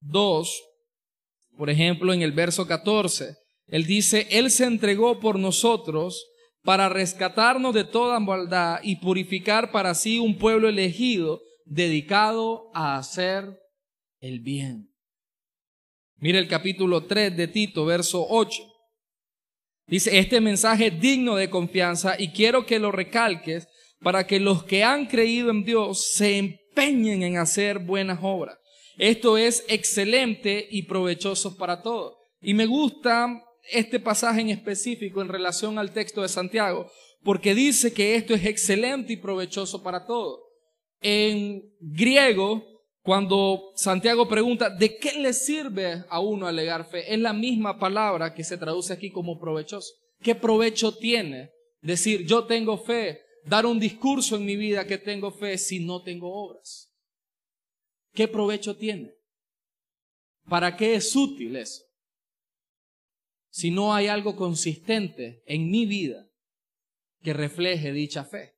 2, 0.00 0.62
por 1.56 1.70
ejemplo, 1.70 2.12
en 2.12 2.20
el 2.20 2.32
verso 2.32 2.66
14. 2.66 3.34
Él 3.66 3.86
dice, 3.86 4.28
Él 4.30 4.50
se 4.50 4.66
entregó 4.66 5.20
por 5.20 5.38
nosotros 5.38 6.26
para 6.62 6.90
rescatarnos 6.90 7.74
de 7.74 7.84
toda 7.84 8.20
maldad 8.20 8.80
y 8.82 8.96
purificar 8.96 9.72
para 9.72 9.94
sí 9.94 10.18
un 10.18 10.36
pueblo 10.36 10.68
elegido 10.68 11.40
dedicado 11.70 12.68
a 12.74 12.96
hacer 12.98 13.60
el 14.20 14.40
bien. 14.40 14.92
Mire 16.16 16.40
el 16.40 16.48
capítulo 16.48 17.06
3 17.06 17.36
de 17.36 17.46
Tito, 17.46 17.86
verso 17.86 18.26
8. 18.28 18.62
Dice, 19.86 20.18
este 20.18 20.40
mensaje 20.40 20.88
es 20.88 21.00
digno 21.00 21.36
de 21.36 21.48
confianza 21.48 22.16
y 22.18 22.32
quiero 22.32 22.66
que 22.66 22.80
lo 22.80 22.90
recalques 22.90 23.68
para 24.00 24.26
que 24.26 24.40
los 24.40 24.64
que 24.64 24.82
han 24.82 25.06
creído 25.06 25.50
en 25.50 25.64
Dios 25.64 26.12
se 26.12 26.38
empeñen 26.38 27.22
en 27.22 27.38
hacer 27.38 27.78
buenas 27.78 28.18
obras. 28.20 28.58
Esto 28.98 29.38
es 29.38 29.64
excelente 29.68 30.66
y 30.70 30.82
provechoso 30.82 31.56
para 31.56 31.82
todos. 31.82 32.16
Y 32.40 32.52
me 32.54 32.66
gusta 32.66 33.44
este 33.70 34.00
pasaje 34.00 34.40
en 34.40 34.50
específico 34.50 35.22
en 35.22 35.28
relación 35.28 35.78
al 35.78 35.92
texto 35.92 36.22
de 36.22 36.28
Santiago, 36.28 36.90
porque 37.22 37.54
dice 37.54 37.92
que 37.92 38.16
esto 38.16 38.34
es 38.34 38.44
excelente 38.44 39.12
y 39.12 39.16
provechoso 39.18 39.82
para 39.84 40.04
todos. 40.04 40.49
En 41.00 41.74
griego, 41.80 42.70
cuando 43.02 43.72
Santiago 43.74 44.28
pregunta, 44.28 44.68
¿de 44.68 44.98
qué 44.98 45.18
le 45.18 45.32
sirve 45.32 46.04
a 46.08 46.20
uno 46.20 46.46
alegar 46.46 46.88
fe? 46.88 47.12
Es 47.12 47.18
la 47.18 47.32
misma 47.32 47.78
palabra 47.78 48.34
que 48.34 48.44
se 48.44 48.58
traduce 48.58 48.92
aquí 48.92 49.10
como 49.10 49.40
provechoso. 49.40 49.94
¿Qué 50.20 50.34
provecho 50.34 50.94
tiene 50.96 51.50
decir, 51.80 52.26
yo 52.26 52.44
tengo 52.44 52.76
fe, 52.76 53.22
dar 53.46 53.64
un 53.64 53.80
discurso 53.80 54.36
en 54.36 54.44
mi 54.44 54.56
vida 54.56 54.86
que 54.86 54.98
tengo 54.98 55.32
fe 55.32 55.56
si 55.56 55.80
no 55.80 56.02
tengo 56.02 56.30
obras? 56.30 56.94
¿Qué 58.12 58.28
provecho 58.28 58.76
tiene? 58.76 59.14
¿Para 60.48 60.76
qué 60.76 60.94
es 60.94 61.16
útil 61.16 61.56
eso? 61.56 61.82
Si 63.48 63.70
no 63.70 63.94
hay 63.94 64.08
algo 64.08 64.36
consistente 64.36 65.42
en 65.46 65.70
mi 65.70 65.86
vida 65.86 66.28
que 67.22 67.32
refleje 67.32 67.92
dicha 67.92 68.24
fe. 68.24 68.56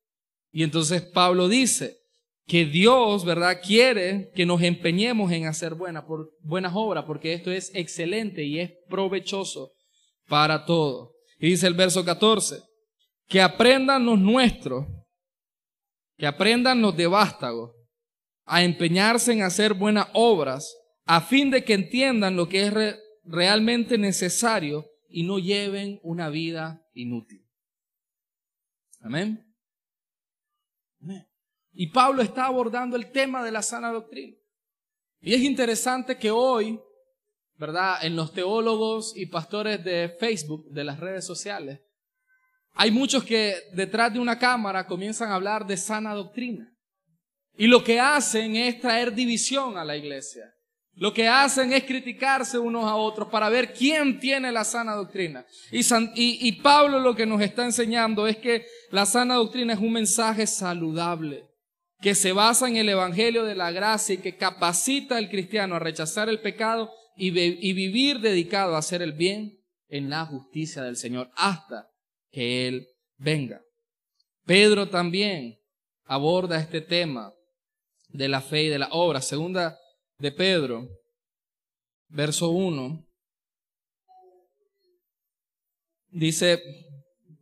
Y 0.51 0.63
entonces 0.63 1.01
Pablo 1.01 1.47
dice 1.47 2.02
que 2.45 2.65
Dios, 2.65 3.23
¿verdad?, 3.25 3.61
quiere 3.65 4.31
que 4.35 4.45
nos 4.45 4.61
empeñemos 4.61 5.31
en 5.31 5.45
hacer 5.45 5.75
buenas, 5.75 6.03
obras, 6.73 7.05
porque 7.05 7.33
esto 7.33 7.51
es 7.51 7.71
excelente 7.73 8.43
y 8.43 8.59
es 8.59 8.71
provechoso 8.89 9.73
para 10.27 10.65
todos. 10.65 11.11
Y 11.39 11.49
dice 11.49 11.67
el 11.67 11.73
verso 11.73 12.03
14, 12.03 12.61
que 13.27 13.41
aprendan 13.41 14.05
los 14.05 14.19
nuestros, 14.19 14.85
que 16.17 16.27
aprendan 16.27 16.81
los 16.81 16.95
de 16.95 17.07
vástago, 17.07 17.73
a 18.45 18.63
empeñarse 18.63 19.31
en 19.31 19.41
hacer 19.41 19.73
buenas 19.73 20.07
obras, 20.13 20.75
a 21.05 21.21
fin 21.21 21.49
de 21.49 21.63
que 21.63 21.73
entiendan 21.73 22.35
lo 22.35 22.49
que 22.49 22.67
es 22.67 22.73
realmente 23.23 23.97
necesario 23.97 24.85
y 25.07 25.23
no 25.23 25.39
lleven 25.39 25.99
una 26.03 26.29
vida 26.29 26.85
inútil. 26.93 27.45
Amén. 28.99 29.45
Y 31.73 31.87
Pablo 31.87 32.21
está 32.21 32.45
abordando 32.45 32.95
el 32.95 33.11
tema 33.11 33.43
de 33.43 33.51
la 33.51 33.61
sana 33.61 33.91
doctrina. 33.91 34.37
Y 35.19 35.33
es 35.33 35.41
interesante 35.41 36.17
que 36.17 36.31
hoy, 36.31 36.79
¿verdad? 37.55 38.03
En 38.05 38.15
los 38.15 38.33
teólogos 38.33 39.13
y 39.15 39.25
pastores 39.25 39.83
de 39.83 40.15
Facebook, 40.19 40.69
de 40.69 40.83
las 40.83 40.99
redes 40.99 41.25
sociales, 41.25 41.81
hay 42.73 42.91
muchos 42.91 43.23
que 43.23 43.55
detrás 43.73 44.13
de 44.13 44.19
una 44.19 44.37
cámara 44.37 44.85
comienzan 44.85 45.31
a 45.31 45.35
hablar 45.35 45.65
de 45.65 45.77
sana 45.77 46.13
doctrina. 46.13 46.69
Y 47.55 47.67
lo 47.67 47.83
que 47.83 47.99
hacen 47.99 48.55
es 48.55 48.79
traer 48.79 49.13
división 49.13 49.77
a 49.77 49.85
la 49.85 49.95
iglesia. 49.95 50.53
Lo 50.95 51.13
que 51.13 51.27
hacen 51.27 51.73
es 51.73 51.83
criticarse 51.85 52.59
unos 52.59 52.85
a 52.85 52.95
otros 52.95 53.29
para 53.29 53.49
ver 53.49 53.73
quién 53.73 54.19
tiene 54.19 54.51
la 54.51 54.63
sana 54.63 54.93
doctrina. 54.93 55.45
Y, 55.71 55.81
y, 56.15 56.51
Pablo 56.61 56.99
lo 56.99 57.15
que 57.15 57.25
nos 57.25 57.41
está 57.41 57.65
enseñando 57.65 58.27
es 58.27 58.37
que 58.37 58.65
la 58.91 59.05
sana 59.05 59.35
doctrina 59.35 59.73
es 59.73 59.79
un 59.79 59.91
mensaje 59.91 60.45
saludable, 60.45 61.47
que 62.03 62.15
se 62.15 62.33
basa 62.33 62.67
en 62.67 62.75
el 62.75 62.89
Evangelio 62.89 63.45
de 63.45 63.55
la 63.55 63.71
gracia 63.71 64.15
y 64.15 64.17
que 64.17 64.35
capacita 64.35 65.15
al 65.15 65.29
cristiano 65.29 65.75
a 65.75 65.79
rechazar 65.79 66.27
el 66.27 66.41
pecado 66.41 66.91
y, 67.15 67.27
y 67.39 67.71
vivir 67.71 68.19
dedicado 68.19 68.75
a 68.75 68.79
hacer 68.79 69.01
el 69.01 69.13
bien 69.13 69.57
en 69.87 70.09
la 70.09 70.25
justicia 70.25 70.83
del 70.83 70.97
Señor 70.97 71.31
hasta 71.37 71.87
que 72.29 72.67
Él 72.67 72.89
venga. 73.15 73.61
Pedro 74.45 74.89
también 74.89 75.57
aborda 76.03 76.59
este 76.59 76.81
tema 76.81 77.33
de 78.09 78.27
la 78.27 78.41
fe 78.41 78.63
y 78.63 78.67
de 78.67 78.79
la 78.79 78.89
obra. 78.91 79.21
Segunda 79.21 79.79
de 80.17 80.33
Pedro, 80.33 80.89
verso 82.09 82.49
1, 82.49 83.07
dice, 86.09 86.61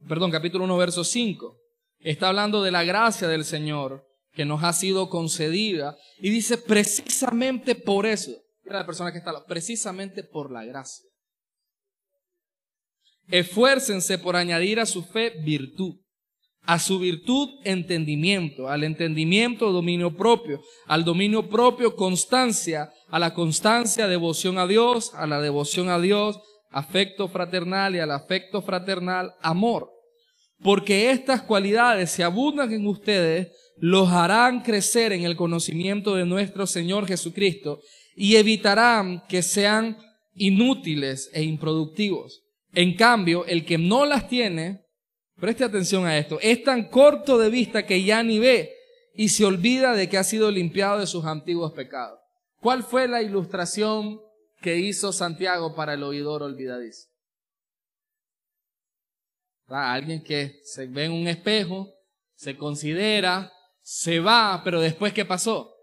perdón, 0.08 0.30
capítulo 0.30 0.66
1, 0.66 0.78
verso 0.78 1.04
5, 1.04 1.58
está 1.98 2.28
hablando 2.28 2.62
de 2.62 2.70
la 2.70 2.84
gracia 2.84 3.28
del 3.28 3.44
Señor 3.44 4.11
que 4.34 4.46
nos 4.46 4.64
ha 4.64 4.74
sido 4.74 5.10
concedida 5.10 5.98
y 6.20 6.30
dice 6.30 6.58
precisamente 6.58 7.76
por 7.76 8.06
eso, 8.06 8.32
la 8.64 8.86
persona 8.86 9.12
que 9.12 9.18
está, 9.18 9.46
precisamente 9.46 10.24
por 10.24 10.52
la 10.52 10.64
gracia. 10.64 11.06
Esfuércense 13.28 14.18
por 14.18 14.36
añadir 14.36 14.80
a 14.80 14.86
su 14.86 15.04
fe 15.04 15.32
virtud 15.44 16.02
a 16.64 16.80
su 16.80 17.00
virtud 17.00 17.50
entendimiento, 17.64 18.70
al 18.70 18.84
entendimiento 18.84 19.72
dominio 19.72 20.16
propio, 20.16 20.62
al 20.86 21.04
dominio 21.04 21.50
propio 21.50 21.96
constancia, 21.96 22.92
a 23.10 23.20
la 23.20 23.34
constancia 23.34 24.08
devoción 24.08 24.58
a 24.58 24.68
Dios, 24.68 25.14
a 25.16 25.26
la 25.26 25.42
devoción 25.42 25.90
a 25.90 26.00
Dios 26.00 26.40
afecto 26.70 27.28
fraternal 27.28 27.96
y 27.96 28.00
al 28.00 28.12
afecto 28.12 28.62
fraternal 28.62 29.34
amor. 29.42 29.90
Porque 30.64 31.12
estas 31.12 31.42
cualidades, 31.42 32.12
si 32.12 32.22
abundan 32.22 32.72
en 32.72 32.88
ustedes, 32.88 33.50
los 33.82 34.10
harán 34.12 34.62
crecer 34.62 35.12
en 35.12 35.24
el 35.24 35.36
conocimiento 35.36 36.14
de 36.14 36.24
nuestro 36.24 36.68
Señor 36.68 37.08
Jesucristo 37.08 37.82
y 38.16 38.36
evitarán 38.36 39.24
que 39.28 39.42
sean 39.42 39.98
inútiles 40.36 41.32
e 41.34 41.42
improductivos. 41.42 42.44
En 42.74 42.96
cambio, 42.96 43.44
el 43.48 43.66
que 43.66 43.80
no 43.80 44.06
las 44.06 44.30
tiene, 44.30 44.86
preste 45.40 45.64
atención 45.64 46.06
a 46.06 46.16
esto, 46.16 46.38
es 46.42 46.64
tan 46.64 46.90
corto 46.90 47.40
de 47.40 47.50
vista 47.50 47.88
que 47.88 48.04
ya 48.04 48.22
ni 48.22 48.38
ve 48.38 48.72
y 49.16 49.30
se 49.30 49.46
olvida 49.46 49.96
de 49.96 50.08
que 50.08 50.20
ha 50.20 50.24
sido 50.24 50.52
limpiado 50.52 51.00
de 51.00 51.08
sus 51.08 51.26
antiguos 51.26 51.74
pecados. 51.74 52.20
¿Cuál 52.60 52.84
fue 52.84 53.08
la 53.08 53.24
ilustración 53.24 54.22
que 54.62 54.78
hizo 54.78 55.12
Santiago 55.12 55.74
para 55.74 55.96
el 55.96 56.04
oidor 56.04 56.44
olvidadizo? 56.44 57.08
Alguien 59.66 60.22
que 60.22 60.60
se 60.66 60.86
ve 60.86 61.06
en 61.06 61.14
un 61.14 61.28
espejo, 61.28 61.90
se 62.36 62.56
considera, 62.56 63.52
se 63.94 64.22
va, 64.22 64.62
pero 64.64 64.80
después 64.80 65.12
¿qué 65.12 65.26
pasó? 65.26 65.76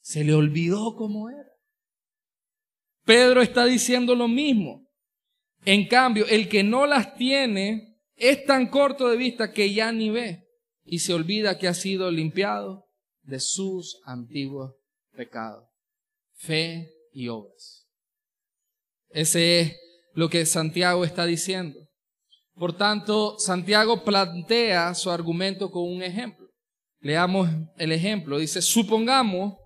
Se 0.00 0.24
le 0.24 0.34
olvidó 0.34 0.96
cómo 0.96 1.30
era. 1.30 1.52
Pedro 3.04 3.42
está 3.42 3.64
diciendo 3.64 4.16
lo 4.16 4.26
mismo. 4.26 4.90
En 5.64 5.86
cambio, 5.86 6.26
el 6.26 6.48
que 6.48 6.64
no 6.64 6.84
las 6.84 7.14
tiene 7.14 7.96
es 8.16 8.44
tan 8.44 8.66
corto 8.66 9.08
de 9.08 9.16
vista 9.16 9.52
que 9.52 9.72
ya 9.72 9.92
ni 9.92 10.10
ve 10.10 10.48
y 10.82 10.98
se 10.98 11.14
olvida 11.14 11.56
que 11.56 11.68
ha 11.68 11.74
sido 11.74 12.10
limpiado 12.10 12.88
de 13.22 13.38
sus 13.38 14.00
antiguos 14.04 14.74
pecados, 15.12 15.68
fe 16.32 16.90
y 17.12 17.28
obras. 17.28 17.86
Ese 19.10 19.60
es 19.60 19.76
lo 20.14 20.28
que 20.28 20.44
Santiago 20.44 21.04
está 21.04 21.24
diciendo. 21.24 21.78
Por 22.54 22.76
tanto, 22.76 23.38
Santiago 23.38 24.02
plantea 24.02 24.92
su 24.94 25.08
argumento 25.08 25.70
con 25.70 25.84
un 25.84 26.02
ejemplo. 26.02 26.43
Leamos 27.04 27.50
el 27.76 27.92
ejemplo. 27.92 28.38
Dice, 28.38 28.62
supongamos, 28.62 29.58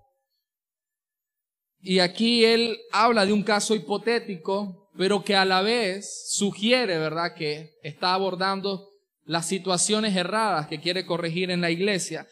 y 1.79 1.99
aquí 1.99 2.43
él 2.43 2.77
habla 2.91 3.25
de 3.25 3.31
un 3.31 3.43
caso 3.43 3.73
hipotético, 3.75 4.91
pero 4.97 5.23
que 5.23 5.37
a 5.37 5.45
la 5.45 5.61
vez 5.61 6.27
sugiere, 6.33 6.97
¿verdad?, 6.97 7.33
que 7.35 7.77
está 7.81 8.13
abordando 8.13 8.89
las 9.23 9.47
situaciones 9.47 10.17
erradas 10.17 10.67
que 10.67 10.81
quiere 10.81 11.05
corregir 11.05 11.49
en 11.49 11.61
la 11.61 11.71
iglesia. 11.71 12.27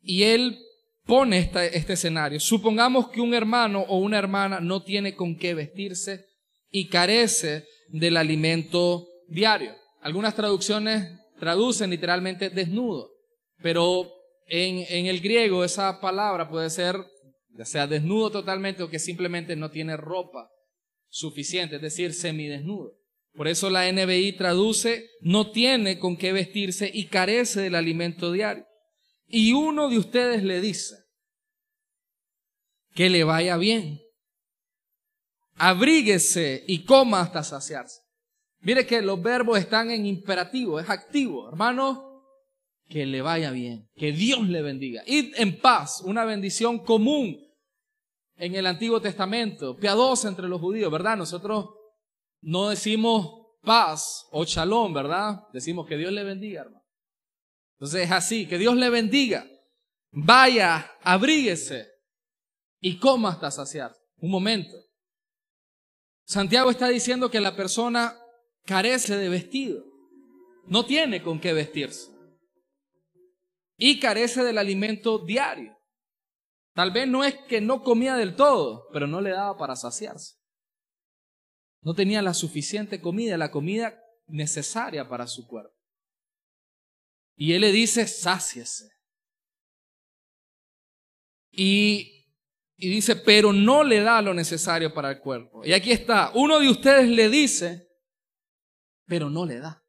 Y 0.00 0.22
él 0.22 0.58
pone 1.04 1.50
este 1.72 1.92
escenario. 1.92 2.40
Supongamos 2.40 3.10
que 3.10 3.20
un 3.20 3.34
hermano 3.34 3.84
o 3.88 3.98
una 3.98 4.16
hermana 4.16 4.58
no 4.58 4.82
tiene 4.82 5.14
con 5.14 5.36
qué 5.36 5.52
vestirse 5.52 6.24
y 6.70 6.88
carece 6.88 7.66
del 7.88 8.16
alimento 8.16 9.06
diario. 9.28 9.74
Algunas 10.00 10.34
traducciones 10.34 11.10
traducen 11.38 11.90
literalmente 11.90 12.48
desnudo, 12.48 13.10
pero 13.62 14.10
en, 14.50 15.06
el 15.06 15.20
griego 15.20 15.64
esa 15.64 16.00
palabra 16.00 16.48
puede 16.50 16.70
ser 16.70 16.96
sea 17.64 17.86
desnudo 17.86 18.30
totalmente 18.30 18.82
o 18.82 18.90
que 18.90 18.98
simplemente 18.98 19.54
no 19.54 19.70
tiene 19.70 19.96
ropa 19.96 20.48
suficiente, 21.08 21.76
es 21.76 21.82
decir, 21.82 22.14
semidesnudo. 22.14 22.96
Por 23.34 23.48
eso 23.48 23.70
la 23.70 23.90
NBI 23.90 24.32
traduce, 24.32 25.10
no 25.20 25.50
tiene 25.50 25.98
con 25.98 26.16
qué 26.16 26.32
vestirse 26.32 26.90
y 26.92 27.06
carece 27.06 27.60
del 27.60 27.74
alimento 27.74 28.32
diario. 28.32 28.64
Y 29.26 29.52
uno 29.52 29.88
de 29.88 29.98
ustedes 29.98 30.42
le 30.42 30.60
dice, 30.60 30.96
que 32.94 33.08
le 33.08 33.24
vaya 33.24 33.56
bien, 33.56 34.00
abríguese 35.54 36.64
y 36.66 36.84
coma 36.84 37.20
hasta 37.20 37.44
saciarse. 37.44 38.00
Mire 38.60 38.86
que 38.86 39.00
los 39.00 39.22
verbos 39.22 39.58
están 39.58 39.90
en 39.90 40.06
imperativo, 40.06 40.80
es 40.80 40.90
activo. 40.90 41.48
Hermano, 41.48 42.09
que 42.90 43.06
le 43.06 43.22
vaya 43.22 43.52
bien, 43.52 43.88
que 43.94 44.10
Dios 44.10 44.48
le 44.48 44.62
bendiga. 44.62 45.02
Id 45.06 45.34
en 45.36 45.60
paz, 45.60 46.02
una 46.04 46.24
bendición 46.24 46.80
común 46.80 47.40
en 48.36 48.56
el 48.56 48.66
Antiguo 48.66 49.00
Testamento, 49.00 49.76
piadosa 49.76 50.28
entre 50.28 50.48
los 50.48 50.60
judíos, 50.60 50.90
¿verdad? 50.90 51.16
Nosotros 51.16 51.70
no 52.42 52.68
decimos 52.68 53.46
paz 53.62 54.26
o 54.32 54.44
shalom, 54.44 54.92
¿verdad? 54.92 55.40
Decimos 55.52 55.86
que 55.86 55.96
Dios 55.96 56.12
le 56.12 56.24
bendiga, 56.24 56.62
hermano. 56.62 56.84
Entonces 57.78 58.06
es 58.06 58.10
así, 58.10 58.46
que 58.46 58.58
Dios 58.58 58.74
le 58.74 58.90
bendiga. 58.90 59.46
Vaya, 60.10 60.90
abríguese 61.02 61.86
y 62.80 62.98
coma 62.98 63.30
hasta 63.30 63.52
saciar. 63.52 63.94
Un 64.16 64.32
momento. 64.32 64.76
Santiago 66.24 66.70
está 66.70 66.88
diciendo 66.88 67.30
que 67.30 67.40
la 67.40 67.54
persona 67.54 68.18
carece 68.64 69.16
de 69.16 69.28
vestido, 69.28 69.84
no 70.66 70.84
tiene 70.84 71.22
con 71.22 71.40
qué 71.40 71.52
vestirse 71.52 72.19
y 73.80 73.98
carece 73.98 74.44
del 74.44 74.58
alimento 74.58 75.18
diario. 75.18 75.74
Tal 76.74 76.92
vez 76.92 77.08
no 77.08 77.24
es 77.24 77.34
que 77.48 77.62
no 77.62 77.82
comía 77.82 78.14
del 78.14 78.36
todo, 78.36 78.86
pero 78.92 79.06
no 79.06 79.22
le 79.22 79.30
daba 79.30 79.56
para 79.56 79.74
saciarse. 79.74 80.36
No 81.80 81.94
tenía 81.94 82.20
la 82.20 82.34
suficiente 82.34 83.00
comida, 83.00 83.38
la 83.38 83.50
comida 83.50 83.98
necesaria 84.26 85.08
para 85.08 85.26
su 85.26 85.46
cuerpo. 85.48 85.74
Y 87.36 87.54
él 87.54 87.62
le 87.62 87.72
dice, 87.72 88.06
sáciese. 88.06 88.90
Y, 91.50 92.28
y 92.76 92.90
dice, 92.90 93.16
pero 93.16 93.50
no 93.50 93.82
le 93.82 94.00
da 94.00 94.20
lo 94.20 94.34
necesario 94.34 94.92
para 94.92 95.12
el 95.12 95.20
cuerpo. 95.20 95.64
Y 95.64 95.72
aquí 95.72 95.90
está, 95.90 96.32
uno 96.34 96.60
de 96.60 96.68
ustedes 96.68 97.08
le 97.08 97.30
dice, 97.30 97.88
pero 99.06 99.30
no 99.30 99.46
le 99.46 99.58
da. 99.58 99.82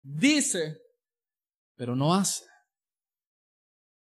Dice, 0.00 0.83
pero 1.76 1.96
no 1.96 2.14
hace. 2.14 2.44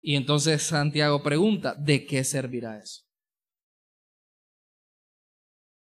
Y 0.01 0.17
entonces 0.17 0.63
Santiago 0.63 1.23
pregunta, 1.23 1.75
¿de 1.75 2.07
qué 2.07 2.23
servirá 2.23 2.79
eso? 2.79 3.03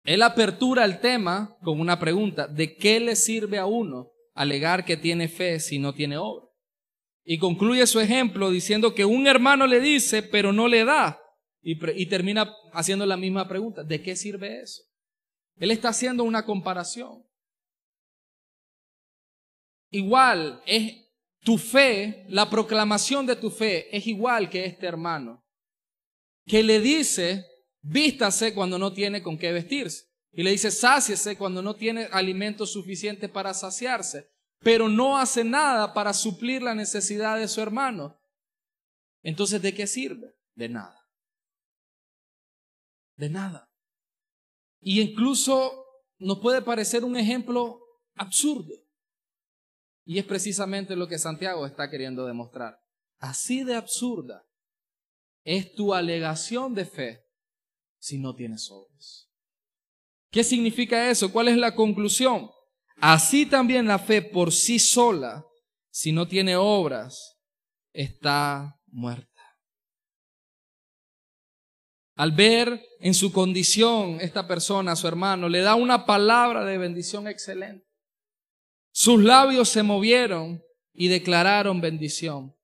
Él 0.04 0.22
apertura 0.22 0.84
el 0.84 1.00
tema 1.00 1.56
con 1.62 1.80
una 1.80 1.98
pregunta, 1.98 2.46
¿de 2.46 2.76
qué 2.76 3.00
le 3.00 3.16
sirve 3.16 3.58
a 3.58 3.66
uno 3.66 4.12
alegar 4.34 4.84
que 4.84 4.96
tiene 4.96 5.28
fe 5.28 5.58
si 5.58 5.78
no 5.78 5.94
tiene 5.94 6.16
obra? 6.16 6.46
Y 7.24 7.38
concluye 7.38 7.86
su 7.88 7.98
ejemplo 7.98 8.50
diciendo 8.50 8.94
que 8.94 9.04
un 9.04 9.26
hermano 9.26 9.66
le 9.66 9.80
dice, 9.80 10.22
pero 10.22 10.52
no 10.52 10.68
le 10.68 10.84
da. 10.84 11.20
Y, 11.60 12.06
termina 12.06 12.54
haciendo 12.72 13.04
la 13.04 13.16
misma 13.16 13.48
pregunta, 13.48 13.82
¿de 13.82 14.00
qué 14.00 14.14
sirve 14.14 14.60
eso? 14.60 14.82
Él 15.56 15.72
está 15.72 15.88
haciendo 15.88 16.22
una 16.22 16.44
comparación. 16.44 17.24
Igual 19.90 20.62
es 20.66 21.05
tu 21.46 21.58
fe, 21.58 22.26
la 22.28 22.50
proclamación 22.50 23.24
de 23.24 23.36
tu 23.36 23.50
fe 23.50 23.96
es 23.96 24.04
igual 24.08 24.50
que 24.50 24.64
este 24.64 24.84
hermano, 24.84 25.46
que 26.44 26.64
le 26.64 26.80
dice, 26.80 27.46
vístase 27.82 28.52
cuando 28.52 28.80
no 28.80 28.92
tiene 28.92 29.22
con 29.22 29.38
qué 29.38 29.52
vestirse. 29.52 30.08
Y 30.32 30.42
le 30.42 30.50
dice, 30.50 30.72
sáciese 30.72 31.38
cuando 31.38 31.62
no 31.62 31.76
tiene 31.76 32.06
alimento 32.06 32.66
suficiente 32.66 33.28
para 33.28 33.54
saciarse, 33.54 34.28
pero 34.58 34.88
no 34.88 35.16
hace 35.16 35.44
nada 35.44 35.94
para 35.94 36.12
suplir 36.12 36.62
la 36.62 36.74
necesidad 36.74 37.38
de 37.38 37.46
su 37.46 37.60
hermano. 37.60 38.18
Entonces, 39.22 39.62
¿de 39.62 39.72
qué 39.72 39.86
sirve? 39.86 40.34
De 40.56 40.68
nada. 40.68 41.08
De 43.14 43.30
nada. 43.30 43.70
Y 44.80 45.00
incluso 45.00 45.84
nos 46.18 46.40
puede 46.40 46.60
parecer 46.60 47.04
un 47.04 47.16
ejemplo 47.16 47.80
absurdo. 48.16 48.74
Y 50.06 50.20
es 50.20 50.24
precisamente 50.24 50.94
lo 50.94 51.08
que 51.08 51.18
Santiago 51.18 51.66
está 51.66 51.90
queriendo 51.90 52.24
demostrar. 52.26 52.78
Así 53.18 53.64
de 53.64 53.74
absurda 53.74 54.44
es 55.42 55.74
tu 55.74 55.92
alegación 55.92 56.74
de 56.74 56.86
fe 56.86 57.24
si 57.98 58.16
no 58.16 58.34
tienes 58.34 58.70
obras. 58.70 59.28
¿Qué 60.30 60.44
significa 60.44 61.10
eso? 61.10 61.32
¿Cuál 61.32 61.48
es 61.48 61.56
la 61.56 61.74
conclusión? 61.74 62.48
Así 63.00 63.46
también 63.46 63.86
la 63.86 63.98
fe 63.98 64.22
por 64.22 64.52
sí 64.52 64.78
sola, 64.78 65.44
si 65.90 66.12
no 66.12 66.28
tiene 66.28 66.56
obras, 66.56 67.38
está 67.92 68.78
muerta. 68.86 69.26
Al 72.14 72.30
ver 72.30 72.80
en 73.00 73.12
su 73.12 73.32
condición 73.32 74.20
esta 74.20 74.46
persona, 74.46 74.94
su 74.94 75.08
hermano, 75.08 75.48
le 75.48 75.60
da 75.60 75.74
una 75.74 76.06
palabra 76.06 76.64
de 76.64 76.78
bendición 76.78 77.26
excelente. 77.26 77.85
Sus 78.98 79.22
labios 79.22 79.68
se 79.68 79.82
movieron 79.82 80.64
y 80.94 81.08
declararon 81.08 81.82
bendición, 81.82 82.56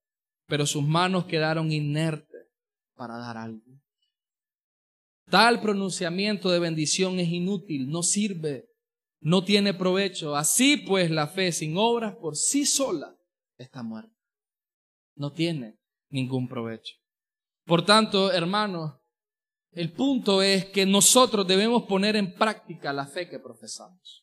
pero 0.47 0.65
sus 0.65 0.83
manos 0.83 1.27
quedaron 1.27 1.71
inertes 1.71 2.47
para 2.95 3.19
dar 3.19 3.37
algo. 3.37 3.61
Tal 5.29 5.61
pronunciamiento 5.61 6.49
de 6.49 6.59
bendición 6.59 7.21
es 7.21 7.29
inútil, 7.29 7.91
no 7.91 8.03
sirve, 8.03 8.65
no 9.21 9.45
tiene 9.45 9.75
provecho. 9.75 10.35
Así 10.35 10.79
pues 10.79 11.11
la 11.11 11.27
fe 11.27 11.53
sin 11.53 11.77
obras 11.77 12.17
por 12.17 12.35
sí 12.35 12.65
sola 12.65 13.15
está 13.59 13.83
muerta. 13.83 14.17
No 15.15 15.33
tiene 15.33 15.77
ningún 16.09 16.49
provecho. 16.49 16.95
Por 17.67 17.85
tanto, 17.85 18.33
hermanos, 18.33 18.95
el 19.73 19.93
punto 19.93 20.41
es 20.41 20.65
que 20.65 20.87
nosotros 20.87 21.47
debemos 21.47 21.83
poner 21.83 22.17
en 22.17 22.33
práctica 22.33 22.91
la 22.91 23.05
fe 23.05 23.29
que 23.29 23.39
profesamos. 23.39 24.22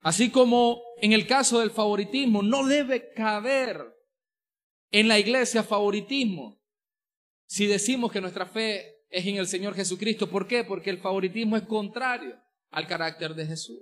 Así 0.00 0.30
como 0.30 0.82
en 0.98 1.12
el 1.12 1.26
caso 1.26 1.60
del 1.60 1.70
favoritismo, 1.70 2.42
no 2.42 2.66
debe 2.66 3.12
caber 3.12 3.80
en 4.90 5.08
la 5.08 5.18
iglesia 5.18 5.62
favoritismo. 5.62 6.60
Si 7.46 7.66
decimos 7.66 8.12
que 8.12 8.20
nuestra 8.20 8.46
fe 8.46 8.96
es 9.10 9.26
en 9.26 9.36
el 9.36 9.46
Señor 9.46 9.74
Jesucristo. 9.74 10.28
¿Por 10.28 10.46
qué? 10.46 10.64
Porque 10.64 10.90
el 10.90 10.98
favoritismo 10.98 11.56
es 11.56 11.62
contrario 11.64 12.36
al 12.70 12.86
carácter 12.86 13.34
de 13.34 13.46
Jesús. 13.46 13.80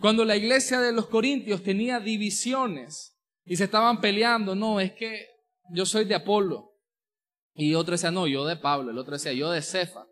Cuando 0.00 0.24
la 0.24 0.36
iglesia 0.36 0.80
de 0.80 0.92
los 0.92 1.08
Corintios 1.08 1.62
tenía 1.62 2.00
divisiones 2.00 3.18
y 3.44 3.56
se 3.56 3.64
estaban 3.64 4.00
peleando, 4.00 4.54
no, 4.54 4.80
es 4.80 4.92
que 4.92 5.26
yo 5.70 5.86
soy 5.86 6.04
de 6.04 6.14
Apolo. 6.14 6.74
Y 7.54 7.74
otro 7.74 7.92
decía, 7.92 8.10
no, 8.10 8.26
yo 8.26 8.44
de 8.44 8.56
Pablo. 8.56 8.90
El 8.90 8.98
otro 8.98 9.14
decía, 9.14 9.32
yo 9.32 9.50
de 9.50 9.62
Cefa. 9.62 10.06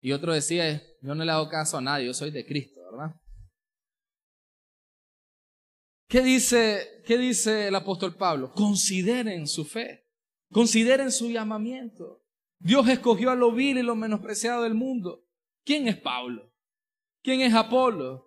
Y 0.00 0.12
otro 0.12 0.34
decía, 0.34 0.82
yo 1.00 1.14
no 1.14 1.24
le 1.24 1.32
hago 1.32 1.48
caso 1.48 1.78
a 1.78 1.80
nadie, 1.80 2.06
yo 2.06 2.14
soy 2.14 2.30
de 2.30 2.46
Cristo, 2.46 2.75
¿Qué 6.08 6.22
dice, 6.22 7.02
qué 7.04 7.18
dice 7.18 7.68
el 7.68 7.74
apóstol 7.74 8.14
Pablo? 8.14 8.52
Consideren 8.52 9.48
su 9.48 9.64
fe, 9.64 10.06
consideren 10.52 11.10
su 11.10 11.30
llamamiento. 11.30 12.22
Dios 12.60 12.88
escogió 12.88 13.30
a 13.30 13.34
lo 13.34 13.50
vil 13.52 13.78
y 13.78 13.82
lo 13.82 13.96
menospreciado 13.96 14.62
del 14.62 14.74
mundo. 14.74 15.24
¿Quién 15.64 15.88
es 15.88 15.96
Pablo? 15.96 16.52
¿Quién 17.22 17.40
es 17.40 17.52
Apolo? 17.52 18.24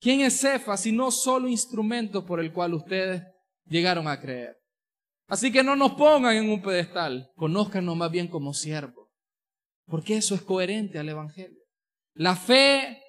¿Quién 0.00 0.20
es 0.20 0.40
Cefa? 0.40 0.76
Si 0.76 0.90
no 0.90 1.12
solo 1.12 1.46
instrumento 1.46 2.26
por 2.26 2.40
el 2.40 2.52
cual 2.52 2.74
ustedes 2.74 3.22
llegaron 3.66 4.08
a 4.08 4.20
creer. 4.20 4.58
Así 5.28 5.52
que 5.52 5.62
no 5.62 5.76
nos 5.76 5.92
pongan 5.92 6.36
en 6.36 6.50
un 6.50 6.60
pedestal, 6.60 7.30
conózcanos 7.36 7.96
más 7.96 8.10
bien 8.10 8.26
como 8.26 8.52
siervos, 8.52 9.08
porque 9.86 10.16
eso 10.16 10.34
es 10.34 10.42
coherente 10.42 10.98
al 10.98 11.08
Evangelio. 11.08 11.62
La 12.14 12.34
fe 12.34 13.00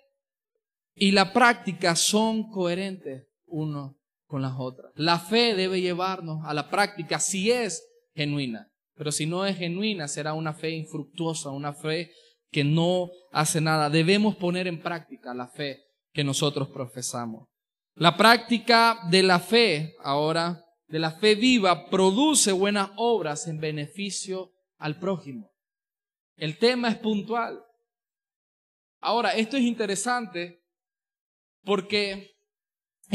y 0.93 1.11
la 1.11 1.33
práctica 1.33 1.95
son 1.95 2.51
coherentes 2.51 3.27
uno 3.47 3.99
La 4.95 5.19
fe 5.19 5.55
debe 5.55 5.81
llevarnos 5.81 6.45
a 6.45 6.53
la 6.53 6.69
práctica 6.69 7.19
si 7.19 7.51
es 7.51 7.83
genuina, 8.15 8.71
pero 8.95 9.11
si 9.11 9.25
no 9.25 9.45
es 9.45 9.57
genuina 9.57 10.07
será 10.07 10.33
una 10.33 10.53
fe 10.53 10.71
infructuosa, 10.71 11.49
una 11.49 11.73
fe 11.73 12.11
que 12.51 12.63
no 12.63 13.09
hace 13.31 13.61
nada. 13.61 13.89
Debemos 13.89 14.35
poner 14.35 14.67
en 14.67 14.81
práctica 14.81 15.33
la 15.33 15.47
fe 15.47 15.81
que 16.13 16.23
nosotros 16.23 16.69
profesamos. 16.69 17.47
La 17.95 18.17
práctica 18.17 18.99
de 19.09 19.23
la 19.23 19.39
fe, 19.39 19.95
ahora, 19.99 20.63
de 20.87 20.99
la 20.99 21.11
fe 21.11 21.35
viva, 21.35 21.89
produce 21.89 22.51
buenas 22.51 22.89
obras 22.95 23.47
en 23.47 23.59
beneficio 23.59 24.51
al 24.77 24.99
prójimo. 24.99 25.51
El 26.35 26.57
tema 26.57 26.89
es 26.89 26.97
puntual. 26.97 27.59
Ahora, 28.99 29.31
esto 29.31 29.57
es 29.57 29.63
interesante 29.63 30.63
porque 31.63 32.32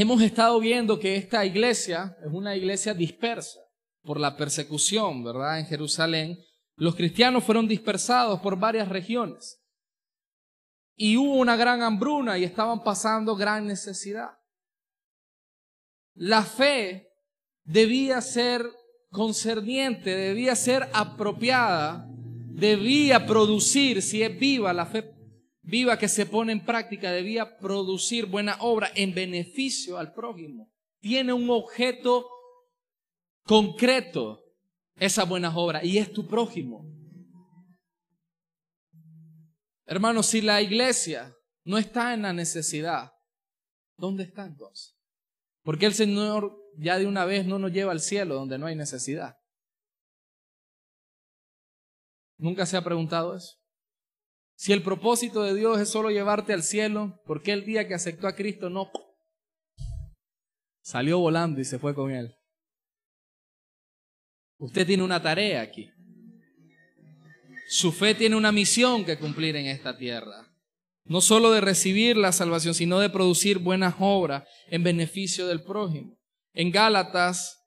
hemos 0.01 0.23
estado 0.23 0.61
viendo 0.61 1.01
que 1.01 1.17
esta 1.17 1.45
iglesia 1.45 2.17
es 2.25 2.33
una 2.33 2.55
iglesia 2.55 2.95
dispersa 2.95 3.59
por 4.03 4.21
la 4.21 4.37
persecución, 4.37 5.25
¿verdad? 5.25 5.59
En 5.59 5.67
Jerusalén, 5.67 6.39
los 6.77 6.95
cristianos 6.95 7.43
fueron 7.43 7.67
dispersados 7.67 8.39
por 8.39 8.57
varias 8.57 8.89
regiones 8.89 9.61
y 10.95 11.17
hubo 11.17 11.35
una 11.35 11.57
gran 11.57 11.83
hambruna 11.83 12.39
y 12.39 12.45
estaban 12.45 12.85
pasando 12.85 13.35
gran 13.35 13.67
necesidad. 13.67 14.31
La 16.15 16.45
fe 16.45 17.09
debía 17.65 18.21
ser 18.21 18.71
concerniente, 19.11 20.15
debía 20.15 20.55
ser 20.55 20.89
apropiada, 20.93 22.07
debía 22.53 23.27
producir, 23.27 24.01
si 24.01 24.23
es 24.23 24.39
viva 24.39 24.73
la 24.73 24.87
fe 24.87 25.18
viva 25.69 25.99
que 25.99 26.09
se 26.09 26.25
pone 26.25 26.53
en 26.53 26.65
práctica 26.65 27.13
debía 27.13 27.59
producir 27.59 28.25
buena 28.25 28.57
obra 28.61 28.91
en 28.95 29.15
beneficio 29.15 29.99
al 29.99 30.15
prójimo. 30.15 30.73
Tiene 31.01 31.35
un 31.35 31.51
objeto 31.51 32.27
concreto 33.45 34.43
esa 34.97 35.25
buena 35.25 35.55
obra 35.55 35.85
y 35.85 35.99
es 35.99 36.11
tu 36.11 36.27
prójimo. 36.27 36.91
Hermanos, 39.85 40.27
si 40.27 40.41
la 40.41 40.63
iglesia 40.63 41.35
no 41.65 41.77
está 41.77 42.15
en 42.15 42.23
la 42.23 42.33
necesidad, 42.33 43.13
¿dónde 43.97 44.25
está 44.25 44.47
entonces? 44.47 44.97
Porque 45.63 45.85
el 45.85 45.93
Señor 45.95 46.57
ya 46.79 46.99
de 46.99 47.07
una 47.07 47.27
vez 47.27 47.47
no 47.47 47.59
nos 47.59 47.73
lleva 47.73 47.93
al 47.93 48.01
cielo 48.01 48.37
donde 48.37 48.59
no 48.59 48.67
hay 48.67 48.75
necesidad. 48.75 49.37
¿Nunca 52.39 52.65
se 52.65 52.77
ha 52.79 52.83
preguntado 52.83 53.37
eso? 53.37 53.59
Si 54.59 54.73
el 54.73 54.83
propósito 54.83 55.45
de 55.45 55.55
Dios 55.55 55.79
es 55.79 55.89
solo 55.89 56.11
llevarte 56.11 56.53
al 56.53 56.65
cielo, 56.65 57.23
¿por 57.25 57.43
qué 57.43 57.53
el 57.53 57.65
día 57.65 57.87
que 57.87 57.95
aceptó 57.95 58.27
a 58.27 58.35
Cristo 58.35 58.69
no 58.69 58.91
salió 60.83 61.21
volando 61.21 61.61
y 61.61 61.65
se 61.65 61.79
fue 61.79 61.95
con 61.95 62.11
él? 62.11 62.35
Usted 64.59 64.85
tiene 64.85 65.05
una 65.05 65.23
tarea 65.23 65.63
aquí. 65.63 65.89
Su 67.69 67.93
fe 67.93 68.17
tiene 68.17 68.35
una 68.35 68.51
misión 68.51 69.05
que 69.05 69.17
cumplir 69.17 69.55
en 69.55 69.67
esta 69.67 69.97
tierra. 69.97 70.53
No 71.05 71.21
solo 71.21 71.53
de 71.53 71.61
recibir 71.61 72.17
la 72.17 72.33
salvación, 72.33 72.75
sino 72.75 72.99
de 72.99 73.11
producir 73.11 73.59
buenas 73.59 73.95
obras 74.01 74.43
en 74.67 74.83
beneficio 74.83 75.47
del 75.47 75.63
prójimo. 75.63 76.19
En 76.53 76.73
Gálatas, 76.73 77.65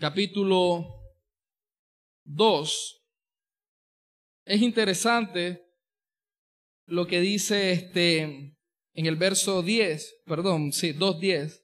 capítulo 0.00 0.88
2, 2.24 2.95
es 4.46 4.62
interesante 4.62 5.66
lo 6.86 7.06
que 7.06 7.20
dice 7.20 7.72
este 7.72 8.20
en 8.22 9.04
el 9.06 9.16
verso 9.16 9.60
10, 9.60 10.22
perdón, 10.24 10.72
sí, 10.72 10.94
2.10. 10.94 11.62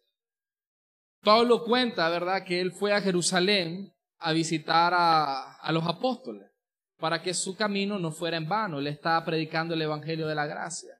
Pablo 1.22 1.64
cuenta, 1.64 2.10
¿verdad?, 2.10 2.44
que 2.44 2.60
él 2.60 2.72
fue 2.72 2.92
a 2.92 3.00
Jerusalén 3.00 3.94
a 4.18 4.32
visitar 4.32 4.92
a, 4.94 5.70
los 5.72 5.86
apóstoles 5.86 6.50
para 6.98 7.22
que 7.22 7.32
su 7.32 7.56
camino 7.56 7.98
no 7.98 8.10
fuera 8.10 8.36
en 8.36 8.48
vano. 8.48 8.80
Él 8.80 8.88
estaba 8.88 9.24
predicando 9.24 9.74
el 9.74 9.82
Evangelio 9.82 10.26
de 10.26 10.34
la 10.34 10.46
Gracia. 10.46 10.94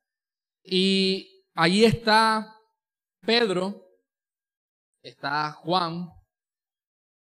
Y 0.62 1.44
allí 1.54 1.84
está 1.84 2.56
Pedro, 3.26 3.84
está 5.02 5.50
Juan 5.52 6.08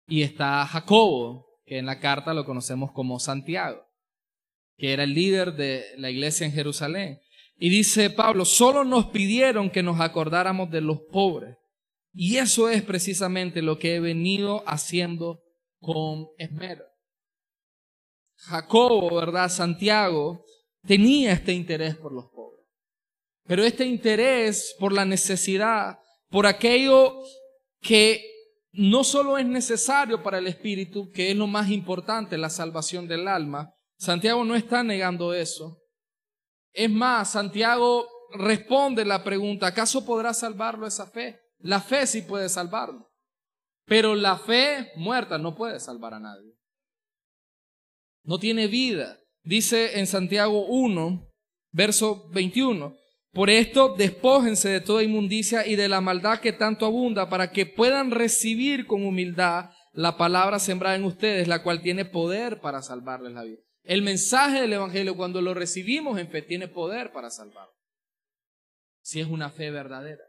y 0.08 0.24
está 0.24 0.66
Jacobo, 0.66 1.62
que 1.66 1.78
en 1.78 1.86
la 1.86 2.00
carta 2.00 2.34
lo 2.34 2.46
conocemos 2.46 2.92
como 2.92 3.20
Santiago 3.20 3.89
que 4.80 4.94
era 4.94 5.04
el 5.04 5.14
líder 5.14 5.54
de 5.54 5.86
la 5.98 6.10
iglesia 6.10 6.46
en 6.46 6.54
Jerusalén. 6.54 7.20
Y 7.58 7.70
dice 7.70 8.10
Pablo, 8.10 8.46
solo 8.46 8.86
nos 8.86 9.08
pidieron 9.08 9.70
que 9.70 9.84
nos 9.84 10.00
acordáramos 10.00 10.72
de 10.72 10.80
los 10.80 11.02
pobres. 11.12 11.58
Y 12.14 12.38
eso 12.38 12.70
es 12.70 12.82
precisamente 12.82 13.62
lo 13.62 13.78
que 13.78 13.96
he 13.96 14.00
venido 14.00 14.64
haciendo 14.66 15.42
con 15.80 16.28
esmero. 16.38 16.86
Jacobo, 18.38 19.14
¿verdad? 19.16 19.50
Santiago 19.50 20.46
tenía 20.88 21.34
este 21.34 21.52
interés 21.52 21.96
por 21.96 22.14
los 22.14 22.26
pobres. 22.34 22.66
Pero 23.46 23.66
este 23.66 23.86
interés 23.86 24.76
por 24.80 24.94
la 24.94 25.04
necesidad, 25.04 26.00
por 26.30 26.48
aquello 26.48 27.22
que 27.82 28.24
no 28.72 29.04
solo 29.04 29.38
es 29.38 29.46
necesario 29.46 30.24
para 30.24 30.38
el 30.38 30.48
espíritu, 30.48 31.12
que 31.12 31.32
es 31.32 31.36
lo 31.36 31.48
más 31.48 31.70
importante, 31.70 32.38
la 32.38 32.50
salvación 32.50 33.08
del 33.08 33.28
alma, 33.28 33.74
Santiago 34.00 34.46
no 34.46 34.56
está 34.56 34.82
negando 34.82 35.34
eso. 35.34 35.84
Es 36.72 36.90
más, 36.90 37.32
Santiago 37.32 38.08
responde 38.32 39.04
la 39.04 39.24
pregunta, 39.24 39.68
¿acaso 39.68 40.06
podrá 40.06 40.34
salvarlo 40.34 40.88
esa 40.88 41.06
fe? 41.08 41.42
La 41.58 41.82
fe 41.82 42.08
sí 42.08 42.22
puede 42.22 42.48
salvarlo, 42.48 43.12
pero 43.86 44.16
la 44.16 44.38
fe 44.38 44.92
muerta 44.96 45.38
no 45.38 45.54
puede 45.54 45.82
salvar 45.82 46.14
a 46.14 46.20
nadie. 46.20 46.54
No 48.24 48.40
tiene 48.40 48.68
vida. 48.68 49.20
Dice 49.44 50.00
en 50.00 50.08
Santiago 50.08 50.66
1, 50.68 51.28
verso 51.72 52.30
21, 52.30 52.96
por 53.34 53.50
esto 53.50 53.96
despójense 53.98 54.70
de 54.70 54.82
toda 54.82 55.04
inmundicia 55.04 55.68
y 55.68 55.76
de 55.76 55.90
la 55.90 56.00
maldad 56.00 56.40
que 56.40 56.54
tanto 56.54 56.86
abunda, 56.86 57.30
para 57.30 57.52
que 57.52 57.66
puedan 57.66 58.12
recibir 58.12 58.88
con 58.88 59.06
humildad 59.06 59.72
la 59.92 60.16
palabra 60.16 60.60
sembrada 60.60 60.96
en 60.96 61.04
ustedes, 61.04 61.50
la 61.50 61.64
cual 61.64 61.82
tiene 61.82 62.06
poder 62.06 62.62
para 62.62 62.82
salvarles 62.82 63.34
la 63.34 63.44
vida. 63.44 63.60
El 63.90 64.04
mensaje 64.04 64.62
del 64.62 64.74
Evangelio, 64.74 65.18
cuando 65.18 65.42
lo 65.42 65.56
recibimos 65.56 66.20
en 66.20 66.30
fe, 66.30 66.44
tiene 66.44 66.68
poder 66.68 67.12
para 67.12 67.32
salvar. 67.32 67.70
Si 69.02 69.20
es 69.20 69.26
una 69.26 69.50
fe 69.50 69.72
verdadera, 69.72 70.26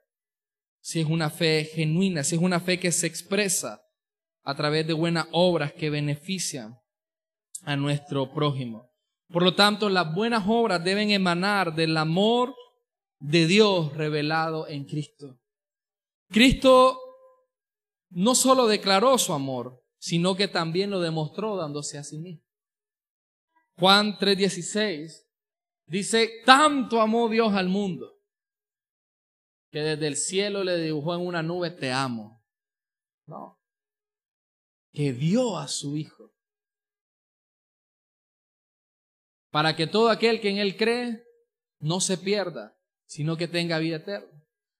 si 0.81 1.01
es 1.01 1.07
una 1.07 1.29
fe 1.29 1.67
genuina, 1.67 2.25
si 2.25 2.37
es 2.37 2.41
una 2.41 2.61
fe 2.61 2.81
que 2.81 2.91
se 2.91 3.07
expresa 3.07 3.83
a 4.45 4.55
través 4.55 4.87
de 4.87 4.95
buenas 4.95 5.27
obras 5.33 5.75
que 5.75 5.91
benefician 5.91 6.81
a 7.65 7.77
nuestro 7.77 8.33
prójimo. 8.33 8.91
Por 9.29 9.43
lo 9.43 9.55
tanto, 9.55 9.91
las 9.91 10.15
buenas 10.15 10.45
obras 10.47 10.83
deben 10.83 11.11
emanar 11.11 11.75
del 11.75 11.99
amor 11.99 12.55
de 13.19 13.47
Dios 13.47 13.95
revelado 13.95 14.69
en 14.69 14.87
Cristo. 14.87 15.39
Cristo 16.31 16.99
no 18.09 18.35
solo 18.35 18.67
declaró 18.67 19.19
su 19.19 19.35
amor, 19.35 19.85
sino 19.99 20.35
que 20.35 20.49
también 20.49 20.89
lo 20.89 21.01
demostró 21.01 21.59
dándose 21.59 21.99
a 21.99 22.05
sí 22.05 22.19
mismo. 22.21 22.50
Juan 23.81 24.17
3:16 24.19 25.27
dice, 25.87 26.31
tanto 26.47 27.01
amó 27.01 27.29
Dios 27.29 27.53
al 27.55 27.69
mundo 27.69 28.21
que 29.71 29.81
desde 29.81 30.07
el 30.07 30.17
cielo 30.17 30.63
le 30.63 30.77
dibujó 30.77 31.15
en 31.15 31.27
una 31.27 31.43
nube, 31.43 31.71
te 31.71 31.91
amo. 31.91 32.45
No, 33.27 33.61
que 34.93 35.13
dio 35.13 35.57
a 35.57 35.69
su 35.69 35.97
Hijo 35.97 36.33
para 39.51 39.75
que 39.77 39.87
todo 39.87 40.11
aquel 40.11 40.41
que 40.41 40.51
en 40.51 40.59
Él 40.59 40.77
cree 40.77 41.25
no 41.81 42.01
se 42.01 42.19
pierda, 42.19 42.77
sino 43.07 43.37
que 43.37 43.49
tenga 43.49 43.79
vida 43.79 43.97
eterna. 43.97 44.29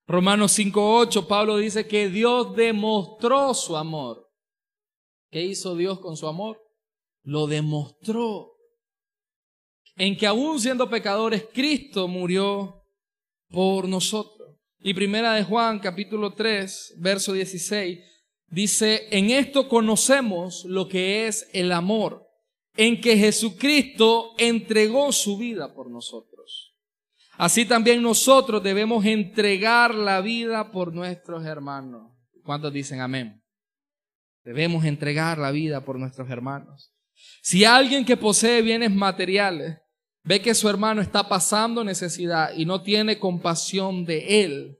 Romanos 0.07 0.57
5.8, 0.57 1.27
Pablo 1.27 1.57
dice 1.57 1.87
que 1.87 2.09
Dios 2.09 2.55
demostró 2.55 3.53
su 3.53 3.77
amor. 3.77 4.29
¿Qué 5.29 5.41
hizo 5.41 5.75
Dios 5.75 5.99
con 5.99 6.17
su 6.17 6.27
amor? 6.27 6.61
Lo 7.23 7.47
demostró. 7.47 8.50
En 9.95 10.17
que 10.17 10.27
aún 10.27 10.59
siendo 10.59 10.89
pecadores, 10.89 11.45
Cristo 11.53 12.07
murió 12.07 12.83
por 13.49 13.87
nosotros. 13.87 14.57
Y 14.79 14.93
primera 14.93 15.33
de 15.33 15.43
Juan, 15.43 15.79
capítulo 15.79 16.33
3, 16.33 16.95
verso 16.97 17.33
16, 17.33 17.99
dice, 18.47 19.07
en 19.11 19.29
esto 19.29 19.67
conocemos 19.67 20.65
lo 20.65 20.87
que 20.87 21.27
es 21.27 21.47
el 21.53 21.71
amor, 21.71 22.27
en 22.75 22.99
que 22.99 23.17
Jesucristo 23.17 24.33
entregó 24.37 25.11
su 25.11 25.37
vida 25.37 25.73
por 25.73 25.91
nosotros. 25.91 26.75
Así 27.37 27.65
también 27.65 28.01
nosotros 28.01 28.63
debemos 28.63 29.05
entregar 29.05 29.93
la 29.95 30.21
vida 30.21 30.71
por 30.71 30.93
nuestros 30.93 31.45
hermanos. 31.45 32.11
¿Cuántos 32.43 32.73
dicen 32.73 33.01
amén? 33.01 33.43
Debemos 34.43 34.85
entregar 34.85 35.37
la 35.37 35.51
vida 35.51 35.85
por 35.85 35.99
nuestros 35.99 36.29
hermanos. 36.29 36.90
Si 37.41 37.65
alguien 37.65 38.05
que 38.05 38.17
posee 38.17 38.61
bienes 38.61 38.91
materiales 38.91 39.79
ve 40.23 40.41
que 40.41 40.53
su 40.53 40.69
hermano 40.69 41.01
está 41.01 41.27
pasando 41.27 41.83
necesidad 41.83 42.53
y 42.55 42.65
no 42.65 42.83
tiene 42.83 43.17
compasión 43.17 44.05
de 44.05 44.43
él, 44.43 44.77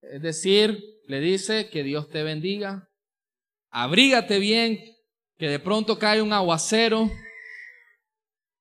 es 0.00 0.20
decir, 0.20 0.82
le 1.06 1.20
dice 1.20 1.68
que 1.70 1.82
Dios 1.82 2.08
te 2.08 2.22
bendiga, 2.22 2.88
abrígate 3.70 4.38
bien, 4.38 4.78
que 5.38 5.48
de 5.48 5.58
pronto 5.58 5.98
cae 5.98 6.20
un 6.22 6.32
aguacero, 6.32 7.10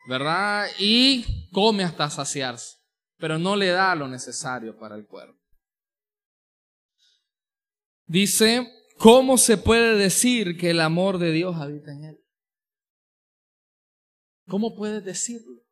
¿verdad? 0.08 0.68
Y 0.80 1.50
come 1.52 1.84
hasta 1.84 2.10
saciarse, 2.10 2.78
pero 3.18 3.38
no 3.38 3.56
le 3.56 3.68
da 3.68 3.96
lo 3.96 4.08
necesario 4.08 4.78
para 4.78 4.96
el 4.96 5.06
cuerpo. 5.06 5.40
Dice, 8.06 8.68
¿cómo 8.98 9.38
se 9.38 9.58
puede 9.58 9.96
decir 9.96 10.58
que 10.58 10.72
el 10.72 10.82
amor 10.82 11.18
de 11.18 11.32
Dios 11.32 11.56
habita 11.58 11.92
en 11.92 12.04
él? 12.06 12.21
¿Cómo 14.52 14.76
puedes 14.76 15.02
decirlo? 15.06 15.64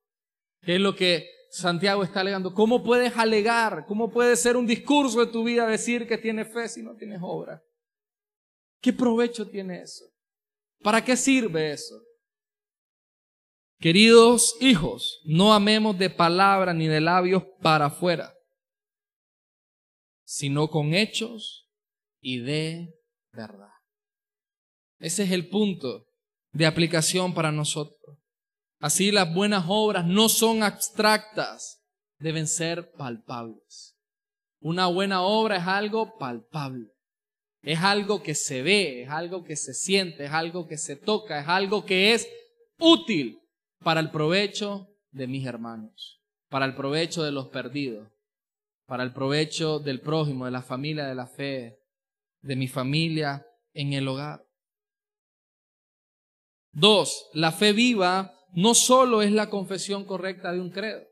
¿Qué 0.62 0.76
es 0.76 0.80
lo 0.80 0.96
que 0.96 1.30
Santiago 1.50 2.02
está 2.02 2.22
alegando? 2.22 2.54
¿Cómo 2.54 2.82
puedes 2.82 3.18
alegar? 3.18 3.86
¿Cómo 3.86 4.10
puede 4.10 4.38
ser 4.38 4.56
un 4.56 4.66
discurso 4.66 5.20
de 5.20 5.30
tu 5.30 5.44
vida 5.44 5.68
decir 5.68 6.08
que 6.08 6.18
tienes 6.18 6.48
fe 6.54 6.70
si 6.70 6.82
no 6.82 6.96
tienes 6.96 7.20
obra? 7.22 7.62
¿Qué 8.82 8.94
provecho 8.94 9.50
tiene 9.50 9.82
eso? 9.82 10.06
¿Para 10.82 11.04
qué 11.04 11.18
sirve 11.18 11.74
eso? 11.74 12.02
Queridos 13.80 14.56
hijos, 14.62 15.20
no 15.26 15.54
amemos 15.54 16.00
de 16.00 16.10
palabra 16.10 16.74
ni 16.74 16.88
de 16.88 17.02
labios 17.02 17.44
para 17.62 17.88
afuera, 17.88 18.34
sino 20.24 20.70
con 20.70 20.94
hechos 20.94 21.70
y 22.22 22.40
de 22.40 22.94
verdad. 23.34 23.74
Ese 25.00 25.24
es 25.24 25.32
el 25.32 25.50
punto 25.50 26.06
de 26.54 26.66
aplicación 26.66 27.34
para 27.34 27.52
nosotros. 27.52 28.19
Así 28.80 29.12
las 29.12 29.34
buenas 29.34 29.66
obras 29.68 30.06
no 30.06 30.30
son 30.30 30.64
abstractas, 30.64 31.84
deben 32.18 32.48
ser 32.48 32.92
palpables. 32.94 33.98
Una 34.62 34.88
buena 34.88 35.22
obra 35.22 35.58
es 35.58 35.68
algo 35.68 36.18
palpable. 36.18 36.92
Es 37.62 37.80
algo 37.80 38.24
que 38.24 38.36
se 38.36 38.62
ve, 38.62 39.04
es 39.04 39.10
algo 39.10 39.44
que 39.44 39.58
se 39.58 39.74
siente, 39.74 40.26
es 40.26 40.32
algo 40.32 40.66
que 40.66 40.78
se 40.78 40.96
toca, 40.96 41.42
es 41.42 41.48
algo 41.48 41.86
que 41.86 42.14
es 42.14 42.30
útil 42.80 43.42
para 43.80 44.00
el 44.00 44.12
provecho 44.12 44.88
de 45.12 45.28
mis 45.28 45.46
hermanos, 45.46 46.22
para 46.48 46.66
el 46.66 46.74
provecho 46.74 47.22
de 47.24 47.34
los 47.34 47.50
perdidos, 47.50 48.08
para 48.86 49.04
el 49.04 49.12
provecho 49.12 49.80
del 49.80 50.00
prójimo, 50.00 50.46
de 50.46 50.52
la 50.52 50.62
familia 50.62 51.06
de 51.06 51.16
la 51.16 51.28
fe, 51.28 51.82
de 52.42 52.56
mi 52.56 52.70
familia 52.70 53.46
en 53.74 53.92
el 53.92 54.08
hogar. 54.08 54.46
Dos, 56.72 57.30
la 57.34 57.52
fe 57.52 57.74
viva 57.74 58.39
no 58.54 58.74
solo 58.74 59.22
es 59.22 59.32
la 59.32 59.50
confesión 59.50 60.06
correcta 60.06 60.52
de 60.52 60.60
un 60.60 60.70
credo. 60.70 61.04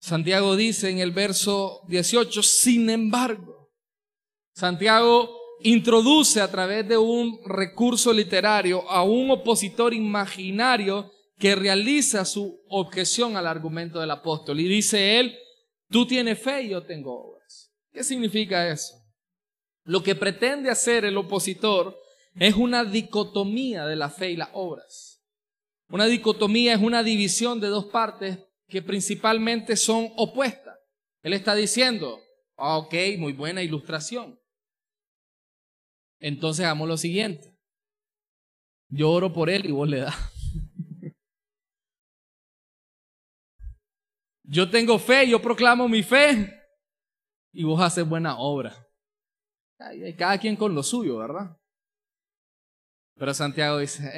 Santiago 0.00 0.56
dice 0.56 0.90
en 0.90 0.98
el 0.98 1.12
verso 1.12 1.82
18, 1.88 2.42
sin 2.42 2.90
embargo, 2.90 3.70
Santiago 4.52 5.38
introduce 5.60 6.40
a 6.40 6.50
través 6.50 6.88
de 6.88 6.98
un 6.98 7.38
recurso 7.46 8.12
literario 8.12 8.88
a 8.90 9.04
un 9.04 9.30
opositor 9.30 9.94
imaginario 9.94 11.10
que 11.38 11.54
realiza 11.54 12.24
su 12.24 12.60
objeción 12.68 13.36
al 13.36 13.46
argumento 13.46 14.00
del 14.00 14.10
apóstol. 14.10 14.60
Y 14.60 14.68
dice 14.68 15.18
él, 15.18 15.36
tú 15.88 16.06
tienes 16.06 16.38
fe 16.38 16.62
y 16.62 16.68
yo 16.70 16.82
tengo 16.82 17.30
obras. 17.30 17.72
¿Qué 17.92 18.04
significa 18.04 18.68
eso? 18.68 18.94
Lo 19.84 20.02
que 20.02 20.14
pretende 20.14 20.70
hacer 20.70 21.04
el 21.04 21.16
opositor 21.16 21.98
es 22.34 22.54
una 22.54 22.84
dicotomía 22.84 23.86
de 23.86 23.96
la 23.96 24.08
fe 24.08 24.30
y 24.30 24.36
las 24.36 24.50
obras. 24.52 25.11
Una 25.92 26.06
dicotomía 26.06 26.72
es 26.72 26.80
una 26.80 27.02
división 27.02 27.60
de 27.60 27.68
dos 27.68 27.84
partes 27.84 28.38
que 28.66 28.80
principalmente 28.80 29.76
son 29.76 30.08
opuestas. 30.16 30.78
Él 31.22 31.34
está 31.34 31.54
diciendo, 31.54 32.18
ah, 32.56 32.78
ok, 32.78 32.94
muy 33.18 33.34
buena 33.34 33.62
ilustración. 33.62 34.40
Entonces 36.18 36.64
hagamos 36.64 36.88
lo 36.88 36.96
siguiente. 36.96 37.54
Yo 38.88 39.10
oro 39.10 39.34
por 39.34 39.50
él 39.50 39.66
y 39.66 39.70
vos 39.70 39.86
le 39.86 39.98
das. 39.98 40.14
Yo 44.44 44.70
tengo 44.70 44.98
fe, 44.98 45.28
yo 45.28 45.40
proclamo 45.42 45.88
mi 45.88 46.02
fe 46.02 46.58
y 47.52 47.64
vos 47.64 47.80
haces 47.80 48.08
buena 48.08 48.38
obra. 48.38 48.74
Cada 50.16 50.38
quien 50.38 50.56
con 50.56 50.74
lo 50.74 50.82
suyo, 50.82 51.18
¿verdad? 51.18 51.56
Pero 53.14 53.34
Santiago 53.34 53.78
dice, 53.78 54.10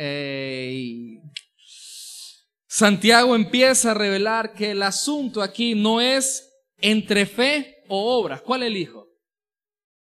Santiago 2.76 3.36
empieza 3.36 3.92
a 3.92 3.94
revelar 3.94 4.52
que 4.52 4.72
el 4.72 4.82
asunto 4.82 5.42
aquí 5.42 5.76
no 5.76 6.00
es 6.00 6.52
entre 6.78 7.24
fe 7.24 7.84
o 7.86 8.18
obras. 8.18 8.42
¿Cuál 8.42 8.64
elijo? 8.64 9.06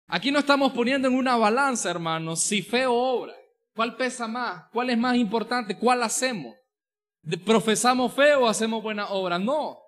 Aquí 0.05 0.29
no 0.29 0.37
estamos 0.37 0.71
poniendo 0.71 1.07
en 1.07 1.15
una 1.15 1.35
balanza, 1.37 1.89
hermanos, 1.89 2.41
si 2.41 2.61
fe 2.61 2.85
o 2.85 2.93
obra. 2.93 3.33
¿Cuál 3.73 3.95
pesa 3.95 4.27
más? 4.27 4.65
¿Cuál 4.71 4.91
es 4.91 4.97
más 4.99 5.15
importante? 5.15 5.75
¿Cuál 5.75 6.03
hacemos? 6.03 6.55
¿Profesamos 7.47 8.13
fe 8.13 8.35
o 8.35 8.47
hacemos 8.47 8.83
buena 8.83 9.09
obra? 9.09 9.39
No, 9.39 9.79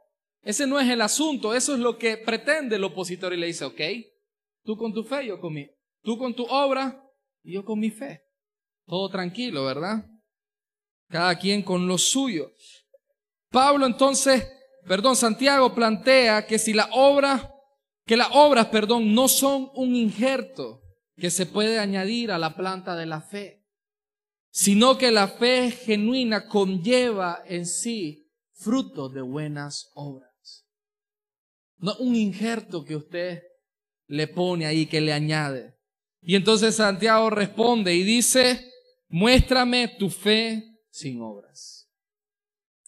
ese 0.41 0.65
no 0.65 0.79
es 0.79 0.89
el 0.89 1.01
asunto. 1.01 1.53
Eso 1.53 1.75
es 1.75 1.79
lo 1.79 1.99
que 1.99 2.17
pretende 2.17 2.77
el 2.77 2.83
opositor 2.85 3.33
y 3.33 3.37
le 3.37 3.45
dice, 3.45 3.65
ok, 3.65 3.81
tú 4.63 4.77
con 4.77 4.91
tu 4.91 5.03
fe, 5.03 5.27
yo 5.27 5.39
con 5.39 5.53
mi, 5.53 5.69
tú 6.01 6.17
con 6.17 6.33
tu 6.33 6.43
obra 6.45 7.07
y 7.43 7.53
yo 7.53 7.63
con 7.63 7.77
mi 7.77 7.91
fe. 7.91 8.23
Todo 8.87 9.09
tranquilo, 9.09 9.63
¿verdad? 9.63 10.07
Cada 11.09 11.37
quien 11.37 11.61
con 11.61 11.87
lo 11.87 11.97
suyo. 11.97 12.51
Pablo 13.49 13.85
entonces, 13.85 14.47
perdón, 14.87 15.15
Santiago 15.15 15.73
plantea 15.75 16.45
que 16.47 16.57
si 16.57 16.73
la 16.73 16.89
obra 16.91 17.53
que 18.05 18.17
las 18.17 18.29
obras, 18.33 18.67
perdón, 18.67 19.13
no 19.13 19.27
son 19.27 19.69
un 19.75 19.95
injerto 19.95 20.81
que 21.15 21.29
se 21.29 21.45
puede 21.45 21.79
añadir 21.79 22.31
a 22.31 22.37
la 22.37 22.55
planta 22.55 22.95
de 22.95 23.05
la 23.05 23.21
fe, 23.21 23.65
sino 24.51 24.97
que 24.97 25.11
la 25.11 25.27
fe 25.27 25.71
genuina 25.71 26.47
conlleva 26.47 27.43
en 27.45 27.65
sí 27.65 28.29
frutos 28.53 29.13
de 29.13 29.21
buenas 29.21 29.91
obras. 29.95 30.65
No 31.77 31.95
un 31.97 32.15
injerto 32.15 32.83
que 32.83 32.95
usted 32.95 33.43
le 34.07 34.27
pone 34.27 34.65
ahí, 34.65 34.85
que 34.85 35.01
le 35.01 35.13
añade. 35.13 35.75
Y 36.21 36.35
entonces 36.35 36.75
Santiago 36.75 37.29
responde 37.29 37.93
y 37.93 38.03
dice, 38.03 38.69
muéstrame 39.07 39.95
tu 39.99 40.09
fe 40.09 40.72
sin 40.93 41.21
obras. 41.21 41.89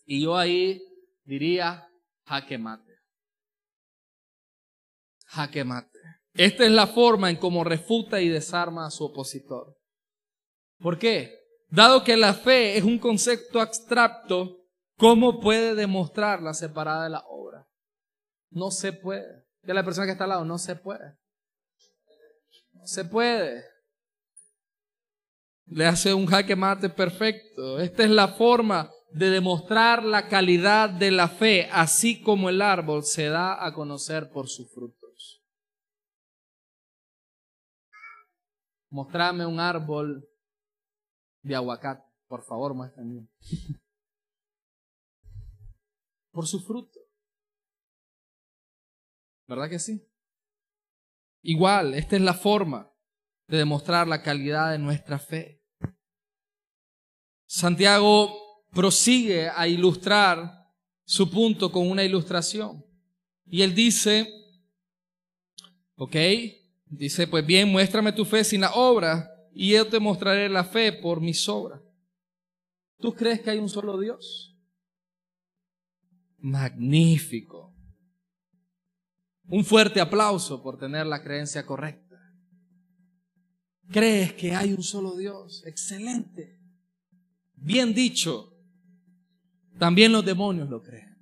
Y 0.05 0.21
yo 0.23 0.37
ahí 0.37 0.81
diría, 1.23 1.89
jaque 2.25 2.57
mate 2.57 2.95
jaque 5.35 5.63
mate. 5.63 5.99
Esta 6.33 6.65
es 6.65 6.71
la 6.71 6.87
forma 6.87 7.29
en 7.29 7.37
cómo 7.37 7.63
refuta 7.63 8.21
y 8.21 8.29
desarma 8.29 8.85
a 8.85 8.91
su 8.91 9.05
opositor. 9.05 9.77
¿Por 10.79 10.97
qué? 10.97 11.39
Dado 11.69 12.03
que 12.03 12.17
la 12.17 12.33
fe 12.33 12.77
es 12.77 12.83
un 12.83 12.99
concepto 12.99 13.61
abstracto, 13.61 14.65
¿cómo 14.97 15.39
puede 15.39 15.75
demostrarla 15.75 16.53
separada 16.53 17.05
de 17.05 17.09
la 17.11 17.23
obra? 17.27 17.67
No 18.49 18.71
se 18.71 18.93
puede. 18.93 19.45
De 19.61 19.73
la 19.73 19.83
persona 19.83 20.05
que 20.05 20.13
está 20.13 20.25
al 20.25 20.31
lado, 20.31 20.45
no 20.45 20.57
se 20.57 20.75
puede. 20.75 21.17
No 22.73 22.85
se 22.85 23.05
puede. 23.05 23.65
Le 25.67 25.85
hace 25.85 26.13
un 26.13 26.25
jaque 26.25 26.55
mate 26.55 26.89
perfecto. 26.89 27.79
Esta 27.79 28.03
es 28.03 28.09
la 28.09 28.29
forma 28.29 28.91
de 29.11 29.29
demostrar 29.29 30.03
la 30.03 30.27
calidad 30.27 30.89
de 30.89 31.11
la 31.11 31.27
fe, 31.27 31.69
así 31.71 32.21
como 32.21 32.49
el 32.49 32.61
árbol 32.61 33.03
se 33.03 33.29
da 33.29 33.65
a 33.65 33.73
conocer 33.73 34.29
por 34.29 34.47
su 34.47 34.67
fruto. 34.67 35.05
Mostrame 38.95 39.45
un 39.45 39.59
árbol 39.59 40.25
de 41.41 41.53
aguacate. 41.53 42.09
Por 42.27 42.45
favor, 42.45 42.73
muéstrame. 42.73 43.27
Por 46.31 46.47
su 46.47 46.61
fruto. 46.61 46.97
¿Verdad 49.47 49.69
que 49.69 49.79
sí? 49.79 50.01
Igual, 51.41 51.93
esta 51.93 52.15
es 52.15 52.21
la 52.21 52.33
forma 52.33 52.89
de 53.47 53.57
demostrar 53.57 54.07
la 54.07 54.21
calidad 54.21 54.71
de 54.71 54.79
nuestra 54.79 55.19
fe. 55.19 55.61
Santiago 57.45 58.33
prosigue 58.71 59.49
a 59.49 59.67
ilustrar 59.67 60.65
su 61.05 61.29
punto 61.29 61.71
con 61.71 61.89
una 61.89 62.03
ilustración. 62.03 62.83
Y 63.45 63.61
él 63.61 63.75
dice, 63.75 64.27
ok, 65.95 66.15
dice, 66.85 67.27
pues 67.27 67.45
bien, 67.45 67.71
muéstrame 67.71 68.11
tu 68.11 68.25
fe 68.25 68.43
sin 68.43 68.61
la 68.61 68.73
obra 68.73 69.31
y 69.53 69.71
yo 69.71 69.87
te 69.87 69.99
mostraré 69.99 70.49
la 70.49 70.63
fe 70.63 70.91
por 70.91 71.21
mis 71.21 71.47
obras. 71.47 71.81
¿Tú 72.99 73.13
crees 73.13 73.41
que 73.41 73.51
hay 73.51 73.59
un 73.59 73.69
solo 73.69 73.99
Dios? 73.99 74.57
Magnífico. 76.37 77.73
Un 79.47 79.63
fuerte 79.63 80.01
aplauso 80.01 80.61
por 80.61 80.77
tener 80.77 81.05
la 81.05 81.23
creencia 81.23 81.65
correcta. 81.65 82.04
¿Crees 83.91 84.33
que 84.33 84.53
hay 84.53 84.73
un 84.73 84.83
solo 84.83 85.15
Dios? 85.15 85.63
Excelente. 85.65 86.59
Bien 87.55 87.93
dicho. 87.93 88.53
También 89.77 90.11
los 90.11 90.25
demonios 90.25 90.69
lo 90.69 90.81
creen. 90.81 91.15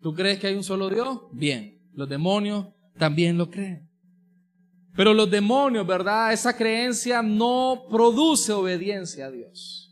¿Tú 0.00 0.14
crees 0.14 0.38
que 0.38 0.46
hay 0.46 0.54
un 0.54 0.64
solo 0.64 0.88
Dios? 0.88 1.20
Bien. 1.32 1.80
Los 1.92 2.08
demonios 2.08 2.68
también 2.98 3.36
lo 3.36 3.50
creen. 3.50 3.90
Pero 4.94 5.12
los 5.12 5.30
demonios, 5.30 5.86
¿verdad? 5.86 6.32
Esa 6.32 6.56
creencia 6.56 7.22
no 7.22 7.86
produce 7.90 8.52
obediencia 8.52 9.26
a 9.26 9.30
Dios. 9.30 9.82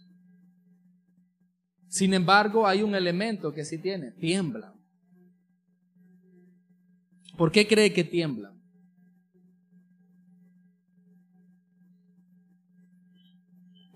Sin 1.88 2.14
embargo, 2.14 2.66
hay 2.66 2.82
un 2.82 2.94
elemento 2.94 3.52
que 3.52 3.64
sí 3.64 3.78
tiene, 3.78 4.10
tiemblan. 4.12 4.72
¿Por 7.36 7.52
qué 7.52 7.66
cree 7.66 7.92
que 7.92 8.02
tiemblan? 8.02 8.53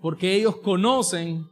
Porque 0.01 0.35
ellos 0.35 0.57
conocen 0.57 1.47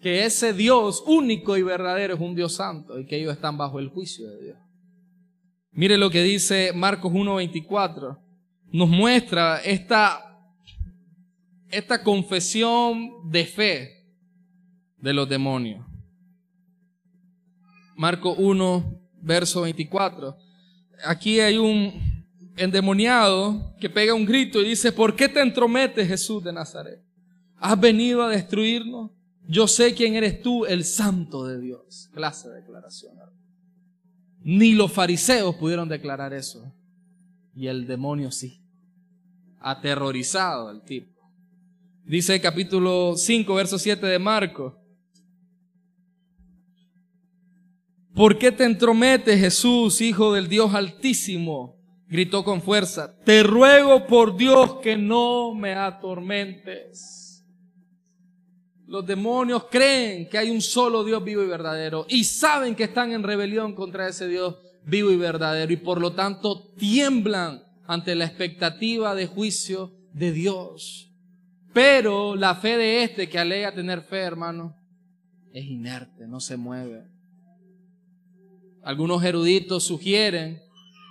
que 0.00 0.24
ese 0.24 0.52
Dios 0.52 1.02
único 1.06 1.56
y 1.56 1.62
verdadero 1.62 2.14
es 2.14 2.20
un 2.20 2.34
Dios 2.34 2.54
santo 2.54 2.98
y 2.98 3.06
que 3.06 3.16
ellos 3.16 3.34
están 3.34 3.56
bajo 3.56 3.78
el 3.78 3.88
juicio 3.88 4.28
de 4.28 4.42
Dios. 4.42 4.58
Mire 5.72 5.96
lo 5.96 6.10
que 6.10 6.22
dice 6.22 6.72
Marcos 6.74 7.12
1.24. 7.12 8.18
Nos 8.72 8.88
muestra 8.88 9.60
esta, 9.60 10.40
esta 11.70 12.02
confesión 12.02 13.30
de 13.30 13.44
fe 13.44 14.04
de 14.96 15.12
los 15.12 15.28
demonios. 15.28 15.84
Marco 17.96 18.34
1, 18.34 19.00
verso 19.22 19.62
24. 19.62 20.36
Aquí 21.04 21.40
hay 21.40 21.58
un 21.58 22.24
endemoniado 22.56 23.74
que 23.80 23.90
pega 23.90 24.14
un 24.14 24.24
grito 24.24 24.60
y 24.60 24.68
dice, 24.68 24.92
¿por 24.92 25.14
qué 25.16 25.28
te 25.28 25.40
entrometes 25.40 26.06
Jesús 26.06 26.42
de 26.42 26.52
Nazaret? 26.52 27.07
¿Has 27.60 27.78
venido 27.80 28.22
a 28.22 28.28
destruirnos? 28.28 29.10
Yo 29.46 29.66
sé 29.66 29.94
quién 29.94 30.14
eres 30.14 30.42
tú, 30.42 30.66
el 30.66 30.84
santo 30.84 31.46
de 31.46 31.58
Dios. 31.60 32.10
Clase 32.12 32.48
de 32.48 32.56
declaración. 32.56 33.14
Ni 34.42 34.72
los 34.72 34.92
fariseos 34.92 35.54
pudieron 35.56 35.88
declarar 35.88 36.32
eso. 36.32 36.72
Y 37.54 37.66
el 37.66 37.86
demonio 37.86 38.30
sí. 38.30 38.62
Aterrorizado 39.58 40.70
el 40.70 40.82
tipo. 40.82 41.18
Dice 42.04 42.40
capítulo 42.40 43.14
5, 43.16 43.54
verso 43.54 43.78
7 43.78 44.06
de 44.06 44.18
Marco. 44.18 44.78
¿Por 48.14 48.38
qué 48.38 48.50
te 48.50 48.64
entrometes, 48.64 49.38
Jesús, 49.38 50.00
Hijo 50.00 50.32
del 50.32 50.48
Dios 50.48 50.74
Altísimo? 50.74 51.76
Gritó 52.08 52.44
con 52.44 52.62
fuerza. 52.62 53.14
Te 53.24 53.42
ruego 53.42 54.06
por 54.06 54.36
Dios 54.36 54.76
que 54.82 54.96
no 54.96 55.54
me 55.54 55.74
atormentes. 55.74 57.27
Los 58.88 59.06
demonios 59.06 59.66
creen 59.70 60.30
que 60.30 60.38
hay 60.38 60.48
un 60.48 60.62
solo 60.62 61.04
Dios 61.04 61.22
vivo 61.22 61.42
y 61.42 61.46
verdadero 61.46 62.06
y 62.08 62.24
saben 62.24 62.74
que 62.74 62.84
están 62.84 63.12
en 63.12 63.22
rebelión 63.22 63.74
contra 63.74 64.08
ese 64.08 64.26
Dios 64.26 64.56
vivo 64.86 65.10
y 65.10 65.16
verdadero 65.16 65.70
y 65.70 65.76
por 65.76 66.00
lo 66.00 66.14
tanto 66.14 66.72
tiemblan 66.78 67.62
ante 67.86 68.14
la 68.14 68.24
expectativa 68.24 69.14
de 69.14 69.26
juicio 69.26 69.92
de 70.14 70.32
Dios. 70.32 71.12
Pero 71.74 72.34
la 72.34 72.54
fe 72.54 72.78
de 72.78 73.02
este 73.02 73.28
que 73.28 73.38
alega 73.38 73.74
tener 73.74 74.00
fe, 74.00 74.20
hermano, 74.20 74.74
es 75.52 75.66
inerte, 75.66 76.26
no 76.26 76.40
se 76.40 76.56
mueve. 76.56 77.04
Algunos 78.82 79.22
eruditos 79.22 79.84
sugieren 79.84 80.62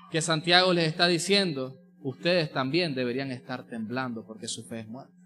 que 0.10 0.22
Santiago 0.22 0.74
les 0.74 0.88
está 0.88 1.06
diciendo, 1.06 1.80
ustedes 2.02 2.52
también 2.52 2.96
deberían 2.96 3.32
estar 3.32 3.68
temblando 3.68 4.26
porque 4.26 4.48
su 4.48 4.64
fe 4.64 4.80
es 4.80 4.88
muerta. 4.88 5.17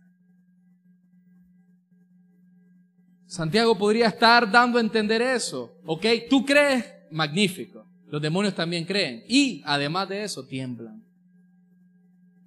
Santiago 3.31 3.77
podría 3.77 4.07
estar 4.07 4.51
dando 4.51 4.77
a 4.77 4.81
entender 4.81 5.21
eso. 5.21 5.73
¿Ok? 5.85 6.05
Tú 6.29 6.45
crees, 6.45 6.83
magnífico. 7.11 7.87
Los 8.09 8.21
demonios 8.21 8.53
también 8.53 8.83
creen. 8.83 9.23
Y 9.25 9.61
además 9.63 10.09
de 10.09 10.25
eso, 10.25 10.45
tiemblan. 10.45 11.01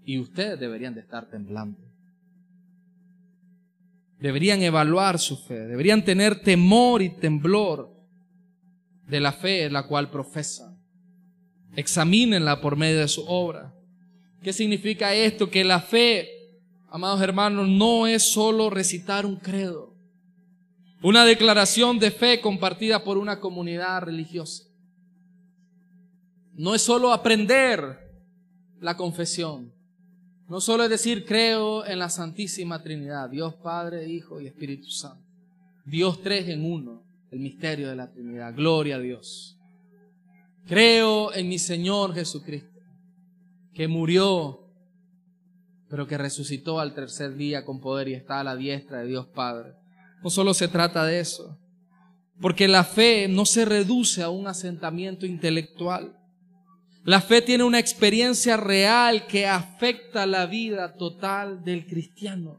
Y 0.05 0.19
ustedes 0.19 0.61
deberían 0.61 0.95
de 0.95 1.01
estar 1.01 1.31
temblando. 1.31 1.81
Deberían 4.19 4.61
evaluar 4.61 5.19
su 5.19 5.39
fe. 5.39 5.61
Deberían 5.61 6.05
tener 6.05 6.43
temor 6.43 7.01
y 7.01 7.09
temblor 7.09 7.91
de 9.09 9.21
la 9.21 9.33
fe 9.33 9.71
la 9.71 9.87
cual 9.87 10.11
profesan. 10.11 10.79
Examínenla 11.77 12.61
por 12.61 12.77
medio 12.77 13.01
de 13.01 13.09
su 13.09 13.25
obra. 13.27 13.75
¿Qué 14.43 14.53
significa 14.53 15.15
esto? 15.15 15.49
Que 15.49 15.65
la 15.65 15.81
fe, 15.81 16.29
amados 16.91 17.23
hermanos, 17.23 17.71
no 17.71 18.07
es 18.07 18.23
solo 18.23 18.69
recitar 18.69 19.25
un 19.25 19.37
credo, 19.37 19.94
una 21.05 21.27
declaración 21.27 21.99
de 21.99 22.11
fe 22.11 22.41
compartida 22.41 23.05
por 23.05 23.19
una 23.19 23.39
comunidad 23.39 24.05
religiosa. 24.05 24.65
No 26.55 26.75
es 26.75 26.81
solo 26.81 27.13
aprender 27.13 28.11
la 28.81 28.97
confesión. 28.97 29.71
No 30.49 30.63
solo 30.63 30.85
es 30.85 30.89
decir 30.89 31.27
creo 31.27 31.85
en 31.85 31.99
la 31.99 32.09
Santísima 32.09 32.83
Trinidad, 32.83 33.29
Dios 33.29 33.55
Padre, 33.57 34.09
Hijo 34.09 34.41
y 34.41 34.47
Espíritu 34.47 34.89
Santo. 34.89 35.23
Dios 35.85 36.23
tres 36.23 36.49
en 36.49 36.65
uno 36.65 37.03
el 37.31 37.41
misterio 37.41 37.91
de 37.91 37.97
la 37.97 38.11
Trinidad. 38.11 38.55
Gloria 38.55 38.97
a 38.97 39.01
Dios. 39.01 39.59
Creo 40.67 41.35
en 41.35 41.51
mi 41.51 41.59
Señor 41.59 42.15
Jesucristo, 42.15 42.81
que 43.75 43.89
murió, 43.89 44.71
pero 45.91 46.07
que 46.07 46.17
resucitó 46.17 46.81
al 46.81 46.95
tercer 46.95 47.35
día 47.35 47.63
con 47.67 47.83
poder 47.83 48.09
y 48.09 48.15
está 48.15 48.41
a 48.41 48.45
la 48.45 48.57
diestra 48.57 49.01
de 49.01 49.09
Dios 49.09 49.27
Padre. 49.27 49.84
No 50.25 50.31
solo 50.31 50.55
se 50.55 50.69
trata 50.69 51.05
de 51.05 51.21
eso, 51.21 51.61
porque 52.41 52.67
la 52.67 52.83
fe 52.83 53.29
no 53.29 53.45
se 53.45 53.67
reduce 53.67 54.23
a 54.23 54.31
un 54.31 54.47
asentamiento 54.47 55.27
intelectual. 55.27 56.17
La 57.03 57.21
fe 57.21 57.43
tiene 57.43 57.63
una 57.63 57.79
experiencia 57.79 58.57
real 58.57 59.27
que 59.27 59.47
afecta 59.47 60.25
la 60.25 60.47
vida 60.47 60.97
total 60.97 61.63
del 61.63 61.85
cristiano. 61.85 62.59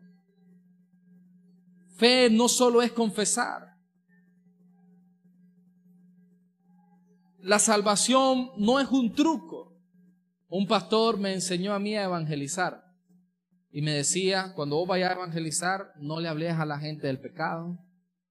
Fe 1.97 2.29
no 2.29 2.47
solo 2.49 2.83
es 2.83 2.91
confesar, 2.91 3.63
la 7.39 7.57
salvación 7.57 8.51
no 8.57 8.79
es 8.79 8.89
un 8.89 9.11
truco. 9.11 9.75
Un 10.49 10.67
pastor 10.67 11.17
me 11.17 11.33
enseñó 11.33 11.73
a 11.73 11.79
mí 11.79 11.95
a 11.95 12.03
evangelizar 12.03 12.84
y 13.75 13.81
me 13.81 13.91
decía, 13.91 14.53
cuando 14.55 14.77
vos 14.77 14.87
vayas 14.87 15.11
a 15.11 15.15
evangelizar, 15.15 15.91
no 15.99 16.21
le 16.21 16.29
hables 16.29 16.53
a 16.53 16.65
la 16.65 16.79
gente 16.79 17.07
del 17.07 17.19
pecado, 17.19 17.77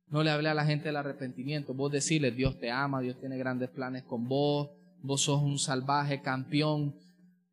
no 0.06 0.22
le 0.22 0.30
hables 0.30 0.52
a 0.52 0.54
la 0.54 0.64
gente 0.64 0.86
del 0.86 0.96
arrepentimiento, 0.96 1.74
vos 1.74 1.92
decirle, 1.92 2.30
Dios 2.30 2.58
te 2.58 2.70
ama, 2.70 3.02
Dios 3.02 3.20
tiene 3.20 3.36
grandes 3.36 3.68
planes 3.68 4.04
con 4.04 4.26
vos, 4.26 4.70
vos 5.02 5.20
sos 5.20 5.42
un 5.42 5.58
salvaje 5.58 6.22
campeón, 6.22 6.96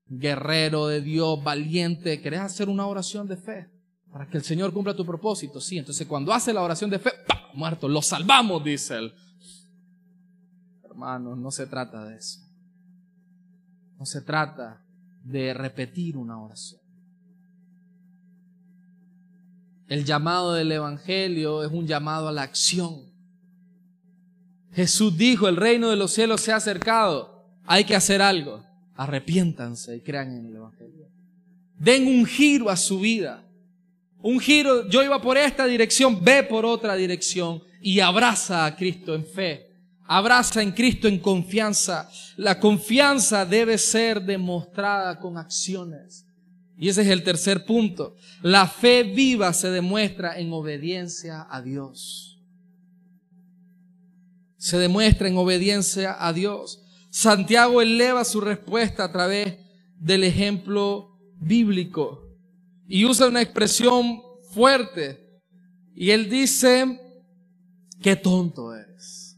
guerrero 0.06 0.88
de 0.88 1.02
Dios, 1.02 1.44
valiente, 1.44 2.22
¿querés 2.22 2.39
hacer 2.39 2.70
una 2.70 2.88
oración 2.88 3.28
de 3.28 3.36
fe? 3.36 3.68
Para 4.10 4.26
que 4.30 4.38
el 4.38 4.44
Señor 4.44 4.72
cumpla 4.72 4.96
tu 4.96 5.06
propósito, 5.06 5.60
sí. 5.60 5.78
Entonces 5.78 6.08
cuando 6.08 6.32
hace 6.32 6.54
la 6.54 6.62
oración 6.62 6.89
de 6.89 7.00
fe, 7.00 7.12
muerto, 7.54 7.89
lo 7.89 8.02
salvamos, 8.02 8.64
dice 8.64 9.00
él 9.00 9.14
hermanos, 11.02 11.38
no 11.38 11.50
se 11.50 11.66
trata 11.66 12.06
de 12.06 12.18
eso. 12.18 12.39
No 13.98 14.06
se 14.06 14.22
trata 14.22 14.86
de 15.24 15.54
repetir 15.54 16.16
una 16.16 16.39
oración. 16.39 16.81
El 19.92 20.06
llamado 20.06 20.54
del 20.54 20.72
Evangelio 20.72 21.66
es 21.66 21.70
un 21.70 21.86
llamado 21.86 22.30
a 22.30 22.32
la 22.32 22.44
acción. 22.44 23.12
Jesús 24.72 25.18
dijo, 25.18 25.50
el 25.50 25.58
reino 25.58 25.89
de 25.89 25.98
los 25.98 26.14
cielos 26.14 26.39
se 26.39 26.54
ha 26.54 26.56
acercado, 26.56 27.46
hay 27.66 27.84
que 27.84 27.94
hacer 27.94 28.22
algo. 28.22 28.64
Arrepiéntanse 28.96 29.98
y 29.98 30.00
crean 30.00 30.34
en 30.34 30.46
el 30.46 30.56
Evangelio. 30.56 31.10
Den 31.78 32.08
un 32.08 32.26
giro 32.26 32.70
a 32.70 32.78
su 32.78 33.02
vida. 33.02 33.44
Un 34.22 34.39
giro, 34.39 34.88
yo 34.88 35.04
iba 35.04 35.22
por 35.22 35.38
esta 35.38 35.66
dirección, 35.66 36.24
ve 36.24 36.44
por 36.44 36.66
otra 36.66 36.96
dirección. 36.96 37.62
y 37.82 38.00
abraza 38.00 38.66
a 38.66 38.74
Cristo 38.78 39.14
en 39.14 39.26
fe. 39.26 39.76
Abraza 40.06 40.62
en 40.62 40.72
Cristo 40.72 41.10
en 41.10 41.20
confianza. 41.20 42.10
La 42.38 42.58
confianza 42.62 43.46
debe 43.46 43.78
ser 43.78 44.22
demostrada 44.22 45.20
con 45.20 45.38
acciones. 45.38 46.26
Y 46.82 46.90
ese 46.90 47.04
es 47.04 47.10
el 47.10 47.22
tercer 47.22 47.64
punto. 47.64 48.16
La 48.42 48.66
fe 48.66 49.04
viva 49.04 49.54
se 49.54 49.70
demuestra 49.70 50.40
en 50.40 50.52
obediencia 50.52 51.46
a 51.48 51.62
Dios. 51.62 52.42
Se 54.58 54.80
demuestra 54.80 55.28
en 55.28 55.38
obediencia 55.38 56.16
a 56.20 56.34
Dios. 56.34 56.84
Santiago 57.12 57.84
eleva 57.84 58.26
su 58.26 58.42
respuesta 58.42 59.04
a 59.04 59.12
través 59.12 59.60
del 60.00 60.24
ejemplo 60.24 61.20
bíblico 61.40 62.36
y 62.88 63.06
usa 63.06 63.28
una 63.28 63.44
expresión 63.44 64.20
fuerte. 64.52 65.40
Y 65.94 66.10
él 66.10 66.32
dice, 66.32 67.00
qué 68.02 68.16
tonto 68.16 68.74
eres. 68.74 69.38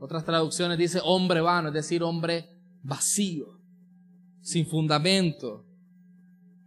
Otras 0.00 0.24
traducciones 0.24 0.78
dice 0.78 0.98
hombre 1.04 1.40
vano, 1.40 1.68
es 1.68 1.74
decir, 1.74 2.02
hombre 2.02 2.48
vacío, 2.82 3.60
sin 4.40 4.66
fundamento. 4.66 5.68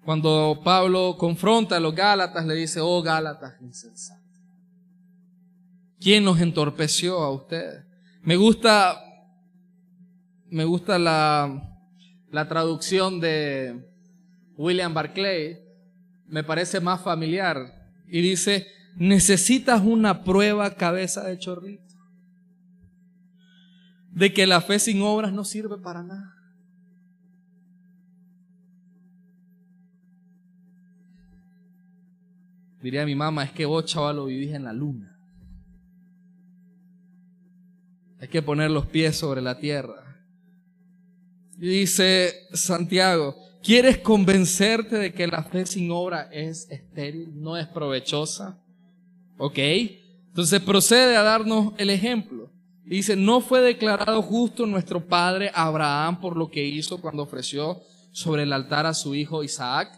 Cuando 0.06 0.62
Pablo 0.64 1.16
confronta 1.18 1.78
a 1.78 1.80
los 1.80 1.96
Gálatas, 1.96 2.46
le 2.46 2.54
dice, 2.54 2.80
oh 2.80 3.02
Gálatas 3.02 3.60
insensato. 3.60 4.22
¿Quién 6.00 6.24
nos 6.24 6.40
entorpeció 6.40 7.24
a 7.24 7.32
ustedes? 7.32 7.84
Me 8.22 8.36
gusta, 8.36 9.02
me 10.52 10.64
gusta 10.64 11.00
la, 11.00 11.80
la 12.30 12.48
traducción 12.48 13.20
de 13.20 13.84
William 14.56 14.94
Barclay, 14.94 15.58
me 16.28 16.44
parece 16.44 16.80
más 16.80 17.02
familiar. 17.02 17.90
Y 18.08 18.22
dice, 18.22 18.68
necesitas 18.98 19.82
una 19.82 20.24
prueba 20.24 20.76
cabeza 20.76 21.24
de 21.24 21.40
chorrito. 21.40 21.96
De 24.12 24.32
que 24.32 24.46
la 24.46 24.62
fe 24.62 24.78
sin 24.78 25.02
obras 25.02 25.34
no 25.34 25.44
sirve 25.44 25.80
para 25.80 26.04
nada. 26.04 26.35
Diría 32.82 33.06
mi 33.06 33.16
mamá, 33.16 33.44
es 33.44 33.52
que 33.52 33.66
vos 33.66 33.86
chaval 33.86 34.18
lo 34.18 34.26
vivís 34.26 34.54
en 34.54 34.64
la 34.64 34.74
luna. 34.74 35.18
Hay 38.20 38.28
que 38.28 38.42
poner 38.42 38.72
los 38.72 38.86
pies 38.86 39.18
sobre 39.18 39.42
la 39.42 39.58
tierra. 39.58 40.24
Y 41.58 41.68
dice 41.68 42.34
Santiago, 42.54 43.36
¿quieres 43.64 44.00
convencerte 44.00 44.98
de 44.98 45.14
que 45.14 45.28
la 45.28 45.44
fe 45.44 45.66
sin 45.66 45.90
obra 45.92 46.30
es 46.32 46.70
estéril, 46.70 47.42
no 47.42 47.58
es 47.58 47.68
provechosa? 47.68 48.60
¿Ok? 49.38 49.58
Entonces 50.28 50.62
procede 50.62 51.16
a 51.16 51.24
darnos 51.24 51.74
el 51.78 51.90
ejemplo. 51.90 52.52
Dice, 52.84 53.16
no 53.16 53.42
fue 53.42 53.62
declarado 53.62 54.22
justo 54.22 54.66
nuestro 54.66 55.08
padre 55.08 55.50
Abraham 55.54 56.20
por 56.20 56.38
lo 56.38 56.52
que 56.52 56.64
hizo 56.64 57.02
cuando 57.02 57.24
ofreció 57.24 57.82
sobre 58.12 58.44
el 58.44 58.54
altar 58.54 58.86
a 58.86 58.94
su 58.94 59.16
hijo 59.16 59.44
Isaac. 59.44 59.90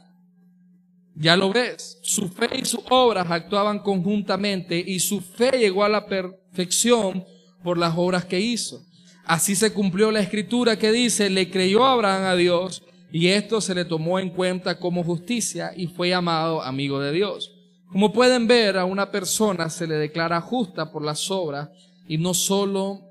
Ya 1.20 1.36
lo 1.36 1.52
ves, 1.52 1.98
su 2.04 2.30
fe 2.30 2.60
y 2.62 2.66
sus 2.66 2.82
obras 2.90 3.26
actuaban 3.32 3.80
conjuntamente 3.80 4.78
y 4.86 5.00
su 5.00 5.20
fe 5.20 5.58
llegó 5.58 5.84
a 5.84 5.90
la 5.90 6.06
perfección 6.06 7.26
por 7.64 7.80
las 7.80 7.96
obras 7.98 8.26
que 8.26 8.40
hizo. 8.40 8.86
Así 9.26 9.56
se 9.56 9.74
cumplió 9.74 10.12
la 10.12 10.20
escritura 10.20 10.78
que 10.78 10.92
dice, 10.92 11.32
le 11.32 11.50
creyó 11.50 11.86
Abraham 11.86 12.26
a 12.26 12.36
Dios 12.36 12.84
y 13.12 13.28
esto 13.30 13.62
se 13.62 13.74
le 13.74 13.84
tomó 13.84 14.20
en 14.20 14.30
cuenta 14.30 14.80
como 14.80 15.04
justicia 15.04 15.72
y 15.76 15.88
fue 15.88 16.10
llamado 16.10 16.62
amigo 16.62 17.00
de 17.00 17.12
Dios. 17.12 17.52
Como 17.92 18.14
pueden 18.14 18.48
ver, 18.48 18.78
a 18.78 18.86
una 18.86 19.10
persona 19.12 19.72
se 19.72 19.88
le 19.88 19.96
declara 19.96 20.40
justa 20.40 20.92
por 20.92 21.04
las 21.04 21.32
obras 21.32 21.70
y 22.08 22.20
no 22.20 22.36
solo 22.36 23.02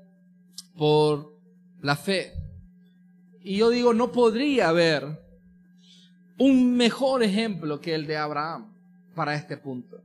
por 0.77 1.33
la 1.81 1.97
fe. 1.97 2.31
Y 3.43 3.57
yo 3.57 3.69
digo, 3.69 3.93
no 3.93 4.13
podría 4.13 4.69
haber 4.69 5.26
un 6.37 6.75
mejor 6.75 7.23
ejemplo 7.23 7.81
que 7.81 7.95
el 7.95 8.05
de 8.07 8.17
Abraham 8.17 8.73
para 9.15 9.35
este 9.35 9.57
punto. 9.57 10.01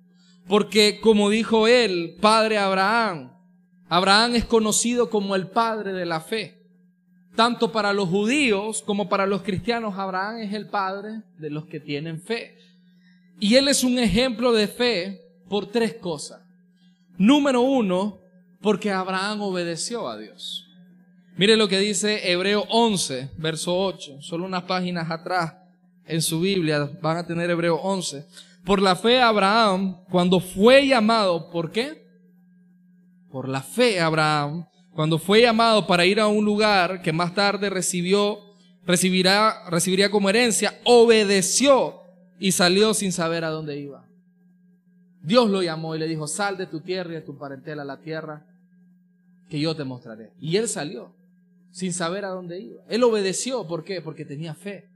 Porque 0.48 1.00
como 1.00 1.30
dijo 1.30 1.68
él, 1.68 2.16
padre 2.20 2.58
Abraham, 2.58 3.32
Abraham 3.88 4.36
es 4.36 4.44
conocido 4.44 5.10
como 5.10 5.36
el 5.36 5.48
padre 5.48 5.92
de 5.92 6.06
la 6.06 6.20
fe. 6.20 6.58
Tanto 7.36 7.72
para 7.72 7.92
los 7.92 8.08
judíos 8.08 8.82
como 8.82 9.08
para 9.08 9.26
los 9.26 9.42
cristianos, 9.42 9.94
Abraham 9.96 10.38
es 10.38 10.52
el 10.52 10.68
padre 10.68 11.22
de 11.38 11.50
los 11.50 11.66
que 11.66 11.80
tienen 11.80 12.20
fe. 12.20 12.56
Y 13.38 13.54
él 13.56 13.68
es 13.68 13.84
un 13.84 13.98
ejemplo 13.98 14.52
de 14.52 14.68
fe 14.68 15.22
por 15.48 15.66
tres 15.66 15.94
cosas. 15.94 16.40
Número 17.16 17.60
uno, 17.60 18.20
porque 18.60 18.90
Abraham 18.90 19.42
obedeció 19.42 20.08
a 20.08 20.16
Dios. 20.16 20.68
Mire 21.36 21.56
lo 21.56 21.68
que 21.68 21.78
dice 21.78 22.30
Hebreo 22.30 22.64
11, 22.68 23.30
verso 23.38 23.78
8. 23.78 24.20
Solo 24.20 24.44
unas 24.44 24.64
páginas 24.64 25.10
atrás 25.10 25.61
en 26.06 26.22
su 26.22 26.40
Biblia 26.40 26.90
van 27.00 27.18
a 27.18 27.26
tener 27.26 27.50
Hebreo 27.50 27.76
11. 27.76 28.26
Por 28.64 28.80
la 28.80 28.96
fe 28.96 29.20
Abraham, 29.20 30.04
cuando 30.10 30.40
fue 30.40 30.86
llamado, 30.86 31.50
¿por 31.50 31.72
qué? 31.72 32.02
por 33.32 33.48
la 33.48 33.62
fe 33.62 33.98
Abraham, 33.98 34.66
cuando 34.92 35.18
fue 35.18 35.40
llamado 35.40 35.86
para 35.86 36.04
ir 36.04 36.20
a 36.20 36.28
un 36.28 36.44
lugar 36.44 37.00
que 37.00 37.14
más 37.14 37.34
tarde 37.34 37.70
recibió, 37.70 38.38
recibirá, 38.84 39.70
recibiría 39.70 40.10
como 40.10 40.28
herencia, 40.28 40.78
obedeció 40.84 42.02
y 42.38 42.52
salió 42.52 42.92
sin 42.92 43.10
saber 43.10 43.42
a 43.44 43.48
dónde 43.48 43.80
iba. 43.80 44.06
Dios 45.22 45.48
lo 45.48 45.62
llamó 45.62 45.96
y 45.96 45.98
le 45.98 46.06
dijo, 46.06 46.28
sal 46.28 46.58
de 46.58 46.66
tu 46.66 46.80
tierra 46.80 47.12
y 47.12 47.14
de 47.14 47.20
tu 47.22 47.38
parentela 47.38 47.82
a 47.82 47.86
la 47.86 48.00
tierra 48.00 48.44
que 49.48 49.58
yo 49.58 49.74
te 49.74 49.84
mostraré. 49.84 50.32
Y 50.38 50.58
él 50.58 50.68
salió 50.68 51.14
sin 51.70 51.94
saber 51.94 52.26
a 52.26 52.28
dónde 52.28 52.60
iba. 52.60 52.82
Él 52.88 53.02
obedeció, 53.02 53.66
¿por 53.66 53.82
qué? 53.82 54.02
Porque 54.02 54.26
tenía 54.26 54.52
fe. 54.52 54.90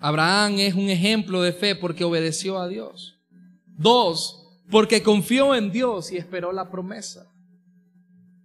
Abraham 0.00 0.58
es 0.58 0.74
un 0.74 0.88
ejemplo 0.88 1.42
de 1.42 1.52
fe 1.52 1.74
porque 1.74 2.04
obedeció 2.04 2.58
a 2.58 2.68
Dios. 2.68 3.18
Dos, 3.66 4.48
porque 4.70 5.02
confió 5.02 5.54
en 5.54 5.72
Dios 5.72 6.12
y 6.12 6.16
esperó 6.16 6.52
la 6.52 6.70
promesa. 6.70 7.26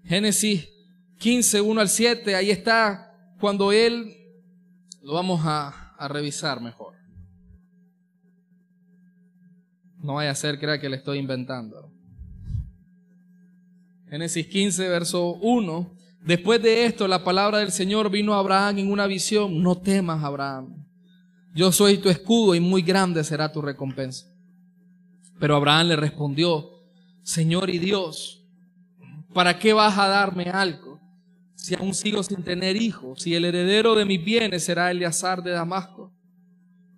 Génesis 0.03 0.69
15, 1.19 1.61
1 1.61 1.81
al 1.81 1.89
7, 1.89 2.35
ahí 2.35 2.51
está 2.51 3.13
cuando 3.39 3.71
él, 3.71 4.15
lo 5.01 5.13
vamos 5.13 5.41
a, 5.43 5.79
revisar 6.09 6.59
mejor. 6.59 6.95
No 9.99 10.15
vaya 10.15 10.31
a 10.31 10.35
ser 10.35 10.59
crea 10.59 10.81
que 10.81 10.89
le 10.89 10.97
estoy 10.97 11.17
inventando. 11.17 11.89
Génesis 14.09 14.47
15, 14.47 14.89
verso 14.89 15.35
1. 15.35 15.95
Después 16.25 16.61
de 16.61 16.85
esto, 16.85 17.07
la 17.07 17.23
palabra 17.23 17.59
del 17.59 17.71
Señor 17.71 18.09
vino 18.09 18.33
a 18.33 18.39
Abraham 18.39 18.79
en 18.79 18.91
una 18.91 19.07
visión. 19.07 19.63
No 19.63 19.77
temas, 19.77 20.23
Abraham. 20.23 20.82
Yo 21.53 21.71
soy 21.71 21.97
tu 21.99 22.09
escudo 22.09 22.55
y 22.55 22.59
muy 22.59 22.81
grande 22.81 23.23
será 23.23 23.51
tu 23.51 23.61
recompensa. 23.61 24.27
Pero 25.39 25.55
Abraham 25.55 25.87
le 25.89 25.95
respondió, 25.95 26.71
Señor 27.21 27.69
y 27.69 27.77
Dios, 27.77 28.43
¿para 29.33 29.59
qué 29.59 29.73
vas 29.73 29.97
a 29.97 30.07
darme 30.07 30.45
algo 30.45 30.99
si 31.55 31.75
aún 31.75 31.93
sigo 31.93 32.23
sin 32.23 32.43
tener 32.43 32.75
hijos? 32.75 33.21
Si 33.21 33.35
el 33.35 33.45
heredero 33.45 33.95
de 33.95 34.05
mis 34.05 34.23
bienes 34.23 34.63
será 34.63 34.89
Eleazar 34.89 35.43
de 35.43 35.51
Damasco. 35.51 36.11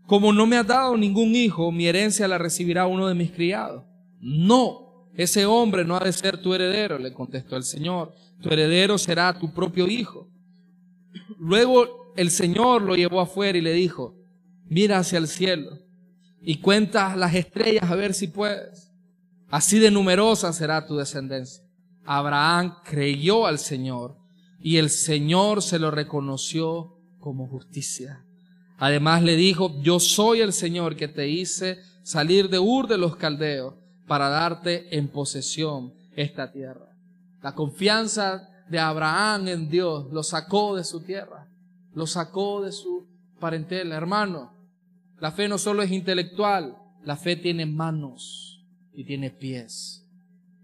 Como 0.06 0.32
no 0.32 0.46
me 0.46 0.58
has 0.58 0.68
dado 0.68 0.96
ningún 0.96 1.36
hijo, 1.36 1.72
mi 1.72 1.88
herencia 1.88 2.28
la 2.28 2.38
recibirá 2.38 2.88
uno 2.88 3.08
de 3.08 3.16
mis 3.16 3.32
criados. 3.32 3.84
No, 4.20 5.10
ese 5.16 5.46
hombre 5.46 5.84
no 5.84 5.96
ha 5.98 6.00
de 6.00 6.14
ser 6.14 6.38
tu 6.38 6.54
heredero, 6.54 6.98
le 6.98 7.12
contestó 7.14 7.58
el 7.58 7.64
Señor. 7.64 8.14
Tu 8.42 8.50
heredero 8.50 8.98
será 8.98 9.38
tu 9.38 9.52
propio 9.54 9.88
hijo. 9.88 10.30
Luego 11.40 12.14
el 12.16 12.30
Señor 12.32 12.82
lo 12.82 12.96
llevó 12.96 13.20
afuera 13.20 13.58
y 13.58 13.62
le 13.62 13.74
dijo, 13.74 14.16
mira 14.66 15.00
hacia 15.00 15.18
el 15.18 15.28
cielo 15.28 15.80
y 16.42 16.58
cuenta 16.58 17.16
las 17.16 17.34
estrellas 17.34 17.90
a 17.90 17.96
ver 17.96 18.14
si 18.14 18.28
puedes. 18.28 18.92
Así 19.50 19.80
de 19.80 19.92
numerosa 19.92 20.54
será 20.54 20.86
tu 20.86 20.96
descendencia. 20.96 21.64
Abraham 22.06 22.76
creyó 22.84 23.48
al 23.48 23.60
Señor 23.60 24.18
y 24.60 24.78
el 24.78 24.90
Señor 24.90 25.62
se 25.62 25.80
lo 25.80 25.92
reconoció 25.92 26.98
como 27.20 27.48
justicia. 27.48 28.24
Además 28.78 29.24
le 29.24 29.36
dijo, 29.36 29.80
yo 29.82 30.00
soy 30.00 30.42
el 30.42 30.54
Señor 30.54 30.96
que 30.96 31.08
te 31.08 31.30
hice 31.30 31.80
salir 32.04 32.50
de 32.50 32.60
Ur 32.60 32.88
de 32.88 32.98
los 32.98 33.16
Caldeos 33.16 33.76
para 34.08 34.30
darte 34.30 34.96
en 34.96 35.08
posesión 35.08 35.94
esta 36.16 36.52
tierra. 36.52 36.96
La 37.42 37.56
confianza 37.56 38.50
de 38.70 38.80
Abraham 38.80 39.48
en 39.48 39.70
Dios 39.70 40.08
lo 40.12 40.24
sacó 40.24 40.76
de 40.76 40.84
su 40.84 41.02
tierra, 41.02 41.48
lo 41.94 42.06
sacó 42.08 42.62
de 42.62 42.72
su 42.72 43.08
parentela. 43.40 43.96
Hermano, 43.96 44.55
la 45.20 45.32
fe 45.32 45.48
no 45.48 45.58
solo 45.58 45.82
es 45.82 45.92
intelectual, 45.92 46.78
la 47.04 47.16
fe 47.16 47.36
tiene 47.36 47.66
manos 47.66 48.66
y 48.94 49.06
tiene 49.06 49.30
pies 49.30 50.06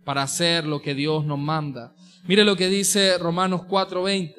para 0.03 0.23
hacer 0.23 0.65
lo 0.65 0.81
que 0.81 0.95
Dios 0.95 1.25
nos 1.25 1.39
manda. 1.39 1.93
Mire 2.27 2.43
lo 2.43 2.55
que 2.55 2.67
dice 2.67 3.17
Romanos 3.17 3.61
4:20. 3.67 4.35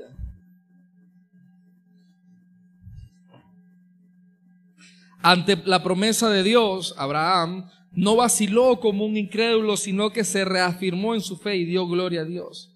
Ante 5.22 5.56
la 5.64 5.82
promesa 5.82 6.28
de 6.30 6.42
Dios, 6.42 6.94
Abraham 6.98 7.70
No 7.94 8.16
vaciló 8.16 8.80
como 8.80 9.04
un 9.04 9.18
incrédulo, 9.18 9.76
sino 9.76 10.10
que 10.12 10.24
se 10.24 10.46
reafirmó 10.46 11.14
en 11.14 11.20
su 11.20 11.36
fe 11.36 11.56
y 11.56 11.66
dio 11.66 11.86
gloria 11.86 12.22
a 12.22 12.24
Dios. 12.24 12.74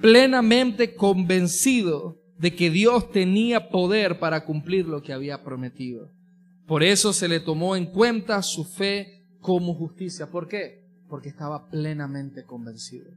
Plenamente 0.00 0.94
convencido 0.94 2.18
de 2.38 2.54
que 2.54 2.70
Dios 2.70 3.12
tenía 3.12 3.68
poder 3.68 4.18
para 4.18 4.46
cumplir 4.46 4.86
lo 4.86 5.02
que 5.02 5.12
había 5.12 5.44
prometido. 5.44 6.13
Por 6.66 6.82
eso 6.82 7.12
se 7.12 7.28
le 7.28 7.40
tomó 7.40 7.76
en 7.76 7.86
cuenta 7.86 8.42
su 8.42 8.64
fe 8.64 9.22
como 9.40 9.74
justicia. 9.74 10.30
¿Por 10.30 10.48
qué? 10.48 10.82
Porque 11.08 11.28
estaba 11.28 11.68
plenamente 11.68 12.44
convencido. 12.44 13.10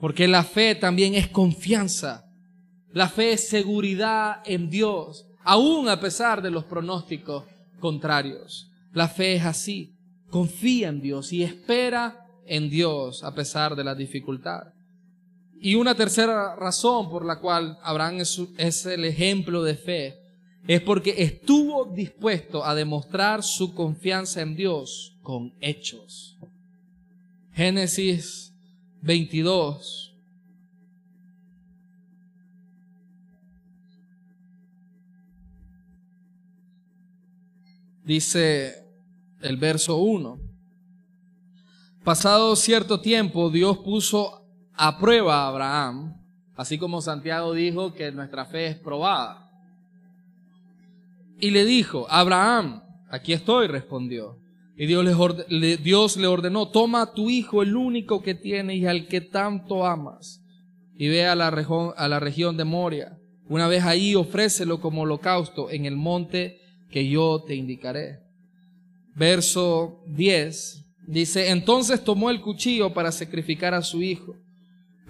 Porque 0.00 0.28
la 0.28 0.44
fe 0.44 0.74
también 0.74 1.14
es 1.14 1.28
confianza. 1.28 2.24
La 2.92 3.08
fe 3.08 3.32
es 3.32 3.48
seguridad 3.48 4.42
en 4.46 4.70
Dios, 4.70 5.26
aún 5.44 5.88
a 5.88 6.00
pesar 6.00 6.40
de 6.42 6.50
los 6.50 6.64
pronósticos 6.64 7.44
contrarios. 7.80 8.70
La 8.92 9.08
fe 9.08 9.34
es 9.34 9.44
así. 9.44 9.94
Confía 10.30 10.88
en 10.88 11.00
Dios 11.00 11.32
y 11.32 11.42
espera 11.42 12.26
en 12.46 12.70
Dios 12.70 13.22
a 13.22 13.34
pesar 13.34 13.76
de 13.76 13.84
la 13.84 13.94
dificultad. 13.94 14.72
Y 15.60 15.74
una 15.74 15.94
tercera 15.94 16.54
razón 16.56 17.10
por 17.10 17.24
la 17.24 17.40
cual 17.40 17.78
Abraham 17.82 18.20
es, 18.20 18.86
el 18.86 19.04
ejemplo 19.04 19.62
de 19.62 19.74
fe 19.74 20.14
es 20.66 20.80
porque 20.82 21.14
estuvo 21.18 21.86
dispuesto 21.86 22.64
a 22.64 22.74
demostrar 22.74 23.42
su 23.42 23.74
confianza 23.74 24.42
en 24.42 24.56
Dios 24.56 25.16
con 25.22 25.54
hechos. 25.60 26.36
Génesis 27.52 28.54
22. 29.02 30.14
Dice 38.04 38.86
el 39.42 39.56
verso 39.56 39.96
1. 39.98 40.38
Pasado 42.04 42.56
cierto 42.56 43.00
tiempo, 43.00 43.50
Dios 43.50 43.78
puso 43.78 44.46
a 44.72 44.98
prueba 44.98 45.42
a 45.42 45.48
Abraham, 45.48 46.16
así 46.54 46.78
como 46.78 47.02
Santiago 47.02 47.52
dijo 47.52 47.92
que 47.92 48.10
nuestra 48.12 48.46
fe 48.46 48.68
es 48.68 48.76
probada. 48.76 49.47
Y 51.40 51.50
le 51.50 51.64
dijo, 51.64 52.06
Abraham, 52.10 52.82
aquí 53.10 53.32
estoy, 53.32 53.68
respondió. 53.68 54.38
Y 54.76 54.86
Dios 54.86 55.04
le, 55.48 55.76
Dios 55.76 56.16
le 56.16 56.26
ordenó, 56.26 56.68
toma 56.68 57.02
a 57.02 57.12
tu 57.12 57.30
hijo, 57.30 57.62
el 57.62 57.76
único 57.76 58.22
que 58.22 58.34
tiene 58.34 58.76
y 58.76 58.86
al 58.86 59.08
que 59.08 59.20
tanto 59.20 59.84
amas, 59.84 60.40
y 60.96 61.08
ve 61.08 61.26
a 61.26 61.34
la, 61.34 61.48
a 61.48 62.08
la 62.08 62.20
región 62.20 62.56
de 62.56 62.64
Moria. 62.64 63.18
Una 63.48 63.66
vez 63.66 63.84
ahí, 63.84 64.14
ofrécelo 64.14 64.80
como 64.80 65.02
holocausto 65.02 65.70
en 65.70 65.86
el 65.86 65.96
monte 65.96 66.60
que 66.90 67.08
yo 67.08 67.42
te 67.46 67.54
indicaré. 67.54 68.20
Verso 69.14 70.00
10 70.06 70.84
dice, 71.08 71.50
entonces 71.50 72.04
tomó 72.04 72.30
el 72.30 72.40
cuchillo 72.40 72.92
para 72.92 73.10
sacrificar 73.10 73.74
a 73.74 73.82
su 73.82 74.02
hijo. 74.02 74.36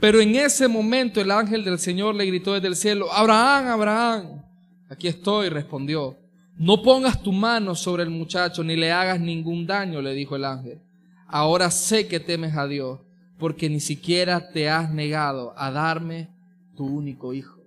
Pero 0.01 0.21
en 0.21 0.37
ese 0.37 0.69
momento 0.69 1.21
el 1.21 1.31
ángel 1.31 1.65
del 1.65 1.79
Señor 1.79 2.15
le 2.15 2.25
gritó 2.27 2.55
desde 2.55 2.69
el 2.69 2.77
cielo, 2.77 3.13
Abraham, 3.13 3.67
Abraham. 3.67 4.43
Aquí 4.89 5.09
estoy, 5.09 5.49
respondió. 5.49 6.17
No 6.59 6.83
pongas 6.83 7.23
tu 7.23 7.33
mano 7.33 7.77
sobre 7.77 8.03
el 8.03 8.11
muchacho 8.11 8.65
ni 8.65 8.75
le 8.75 8.91
hagas 8.91 9.21
ningún 9.21 9.65
daño, 9.65 10.03
le 10.03 10.13
dijo 10.13 10.35
el 10.35 10.45
ángel. 10.45 10.81
Ahora 11.29 11.71
sé 11.71 12.09
que 12.09 12.19
temes 12.19 12.57
a 12.57 12.67
Dios, 12.67 12.99
porque 13.39 13.71
ni 13.71 13.79
siquiera 13.79 14.51
te 14.51 14.69
has 14.69 14.91
negado 14.91 15.55
a 15.57 15.71
darme 15.71 16.29
tu 16.77 16.85
único 16.85 17.33
hijo. 17.33 17.61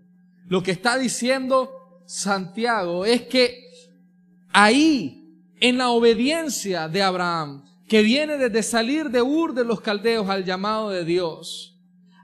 Lo 0.50 0.62
que 0.62 0.72
está 0.72 0.98
diciendo 0.98 1.72
Santiago 2.06 3.06
es 3.06 3.22
que 3.22 3.72
ahí, 4.52 5.40
en 5.62 5.78
la 5.78 5.90
obediencia 5.90 6.90
de 6.90 7.02
Abraham, 7.02 7.64
que 7.88 8.02
viene 8.02 8.38
desde 8.38 8.62
salir 8.62 9.10
de 9.10 9.22
Ur 9.22 9.54
de 9.54 9.64
los 9.64 9.80
caldeos 9.80 10.28
al 10.30 10.44
llamado 10.44 10.90
de 10.90 11.06
Dios, 11.06 11.80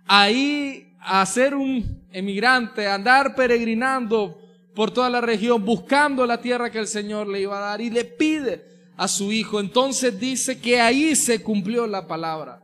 ahí 0.06 0.94
a 1.00 1.26
ser 1.26 1.56
un 1.56 2.04
emigrante, 2.12 2.88
andar 2.88 3.36
peregrinando 3.36 4.42
por 4.78 4.92
toda 4.92 5.10
la 5.10 5.22
región 5.22 5.66
buscando 5.66 6.28
la 6.28 6.40
tierra 6.40 6.70
que 6.70 6.78
el 6.78 6.86
Señor 6.86 7.28
le 7.28 7.42
iba 7.42 7.58
a 7.58 7.72
dar 7.72 7.82
y 7.82 7.90
le 7.90 8.06
pide 8.06 8.64
a 8.96 9.08
su 9.08 9.32
hijo. 9.32 9.60
Entonces 9.60 10.20
dice 10.20 10.62
que 10.62 10.80
ahí 10.80 11.16
se 11.16 11.42
cumplió 11.42 11.88
la 11.88 12.06
palabra. 12.06 12.62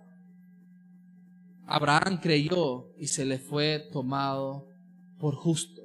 Abraham 1.65 2.19
creyó 2.21 2.93
y 2.99 3.07
se 3.07 3.25
le 3.25 3.39
fue 3.39 3.89
tomado 3.91 4.67
por 5.17 5.33
justo. 5.33 5.81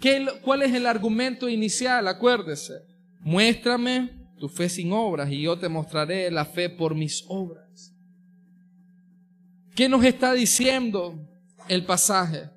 ¿Qué, 0.00 0.26
¿Cuál 0.42 0.62
es 0.62 0.72
el 0.72 0.86
argumento 0.86 1.46
inicial? 1.46 2.08
Acuérdese. 2.08 2.72
Muéstrame 3.20 4.30
tu 4.38 4.48
fe 4.48 4.70
sin 4.70 4.94
obras 4.94 5.30
y 5.30 5.42
yo 5.42 5.58
te 5.58 5.68
mostraré 5.68 6.30
la 6.30 6.46
fe 6.46 6.70
por 6.70 6.94
mis 6.94 7.22
obras. 7.28 7.92
¿Qué 9.76 9.90
nos 9.90 10.02
está 10.06 10.32
diciendo 10.32 11.28
el 11.68 11.84
pasaje? 11.84 12.48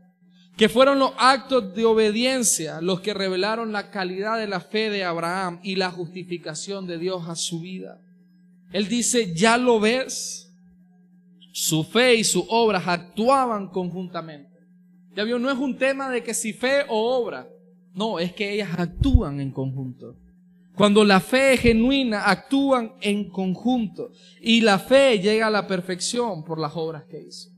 Que 0.57 0.69
fueron 0.69 0.99
los 0.99 1.11
actos 1.17 1.75
de 1.75 1.85
obediencia 1.85 2.79
los 2.81 3.01
que 3.01 3.13
revelaron 3.13 3.71
la 3.71 3.91
calidad 3.91 4.37
de 4.37 4.47
la 4.47 4.61
fe 4.61 4.89
de 4.89 5.03
Abraham 5.03 5.59
y 5.63 5.75
la 5.75 5.91
justificación 5.91 6.87
de 6.87 6.97
Dios 6.97 7.27
a 7.27 7.35
su 7.35 7.59
vida. 7.59 7.99
Él 8.71 8.87
dice, 8.87 9.33
ya 9.35 9.57
lo 9.57 9.79
ves, 9.79 10.53
su 11.51 11.83
fe 11.83 12.15
y 12.15 12.23
sus 12.23 12.45
obras 12.49 12.87
actuaban 12.87 13.67
conjuntamente. 13.69 14.59
Ya 15.15 15.23
vio, 15.23 15.39
no 15.39 15.51
es 15.51 15.57
un 15.57 15.77
tema 15.77 16.09
de 16.09 16.23
que 16.23 16.33
si 16.33 16.53
fe 16.53 16.83
o 16.89 17.17
obra, 17.17 17.47
no, 17.93 18.19
es 18.19 18.33
que 18.33 18.53
ellas 18.53 18.69
actúan 18.77 19.39
en 19.39 19.51
conjunto. 19.51 20.17
Cuando 20.75 21.05
la 21.05 21.21
fe 21.21 21.53
es 21.53 21.61
genuina, 21.61 22.29
actúan 22.29 22.93
en 22.99 23.29
conjunto 23.29 24.11
y 24.41 24.59
la 24.59 24.77
fe 24.77 25.19
llega 25.19 25.47
a 25.47 25.51
la 25.51 25.67
perfección 25.67 26.43
por 26.43 26.59
las 26.59 26.73
obras 26.75 27.05
que 27.05 27.21
hizo. 27.21 27.54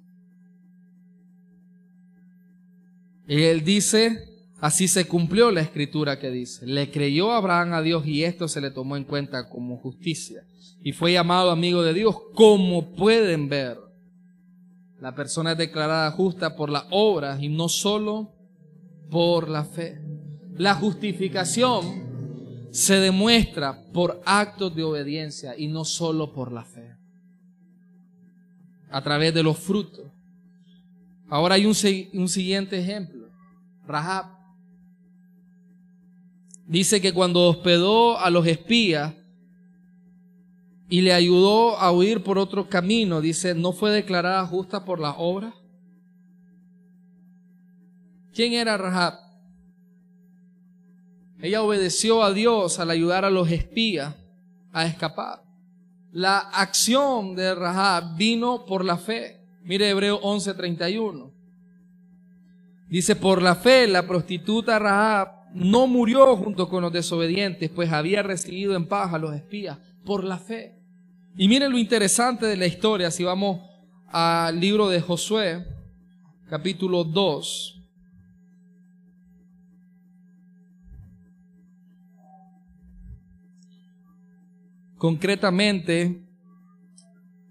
Él 3.28 3.64
dice, 3.64 4.30
así 4.60 4.88
se 4.88 5.06
cumplió 5.06 5.52
la 5.52 5.62
escritura 5.62 6.18
que 6.20 6.32
dice, 6.32 6.66
le 6.66 6.90
creyó 6.92 7.34
Abraham 7.34 7.74
a 7.74 7.82
Dios 7.82 8.06
y 8.08 8.24
esto 8.24 8.48
se 8.48 8.62
le 8.62 8.72
tomó 8.72 8.96
en 8.96 9.04
cuenta 9.04 9.50
como 9.50 9.78
justicia. 9.78 10.44
Y 10.82 10.94
fue 10.94 11.14
llamado 11.14 11.52
amigo 11.52 11.84
de 11.84 11.94
Dios, 11.94 12.16
como 12.34 12.96
pueden 12.96 13.50
ver. 13.50 13.78
La 15.00 15.14
persona 15.14 15.52
es 15.52 15.58
declarada 15.58 16.10
justa 16.12 16.56
por 16.56 16.70
las 16.70 16.86
obras 16.90 17.42
y 17.42 17.50
no 17.50 17.68
solo 17.70 18.34
por 19.12 19.50
la 19.50 19.64
fe. 19.64 20.02
La 20.56 20.74
justificación 20.76 22.08
se 22.72 22.96
demuestra 23.00 23.84
por 23.94 24.22
actos 24.26 24.76
de 24.76 24.84
obediencia 24.84 25.58
y 25.58 25.68
no 25.68 25.86
solo 25.86 26.34
por 26.34 26.52
la 26.52 26.64
fe. 26.64 26.96
A 28.90 29.04
través 29.04 29.34
de 29.34 29.44
los 29.44 29.58
frutos. 29.58 30.06
Ahora 31.30 31.56
hay 31.56 31.66
un, 31.66 31.76
un 32.14 32.30
siguiente 32.30 32.80
ejemplo. 32.80 33.17
Rahab. 33.88 34.38
Dice 36.66 37.00
que 37.02 37.14
cuando 37.14 37.48
hospedó 37.48 38.20
a 38.20 38.30
los 38.30 38.46
espías 38.46 39.14
y 40.90 41.02
le 41.02 41.14
ayudó 41.14 41.78
a 41.78 41.92
huir 41.92 42.24
por 42.24 42.38
otro 42.38 42.68
camino, 42.68 43.22
dice, 43.22 43.56
¿no 43.56 43.72
fue 43.72 43.92
declarada 43.92 44.46
justa 44.46 44.84
por 44.84 45.00
la 45.00 45.12
obra? 45.12 45.54
¿Quién 48.34 48.54
era 48.54 48.78
Rahab? 48.78 49.14
Ella 51.42 51.62
obedeció 51.62 52.24
a 52.24 52.34
Dios 52.34 52.80
al 52.80 52.90
ayudar 52.90 53.24
a 53.24 53.30
los 53.30 53.50
espías 53.50 54.16
a 54.74 54.86
escapar. 54.86 55.44
La 56.12 56.40
acción 56.40 57.36
de 57.36 57.54
Rahab 57.54 58.18
vino 58.18 58.66
por 58.66 58.84
la 58.84 58.98
fe. 58.98 59.42
Mire 59.64 59.90
Hebreo 59.90 60.20
11:31. 60.22 61.37
Dice, 62.90 63.16
por 63.16 63.42
la 63.42 63.56
fe 63.56 63.88
la 63.88 64.08
prostituta 64.08 64.80
Rahab 64.80 65.38
no 65.54 65.88
murió 65.88 66.36
junto 66.38 66.70
con 66.70 66.84
los 66.84 66.94
desobedientes, 66.94 67.70
pues 67.70 67.92
había 67.92 68.24
recibido 68.24 68.76
en 68.76 68.88
paz 68.88 69.14
a 69.14 69.18
los 69.18 69.36
espías, 69.36 69.78
por 70.06 70.24
la 70.24 70.38
fe. 70.38 70.80
Y 71.36 71.48
miren 71.48 71.72
lo 71.72 71.78
interesante 71.78 72.46
de 72.46 72.58
la 72.58 72.66
historia, 72.66 73.12
si 73.12 73.24
vamos 73.24 73.62
al 74.08 74.60
libro 74.60 74.88
de 74.88 75.02
Josué, 75.02 75.66
capítulo 76.50 77.04
2. 77.04 77.74
Concretamente, 84.98 86.24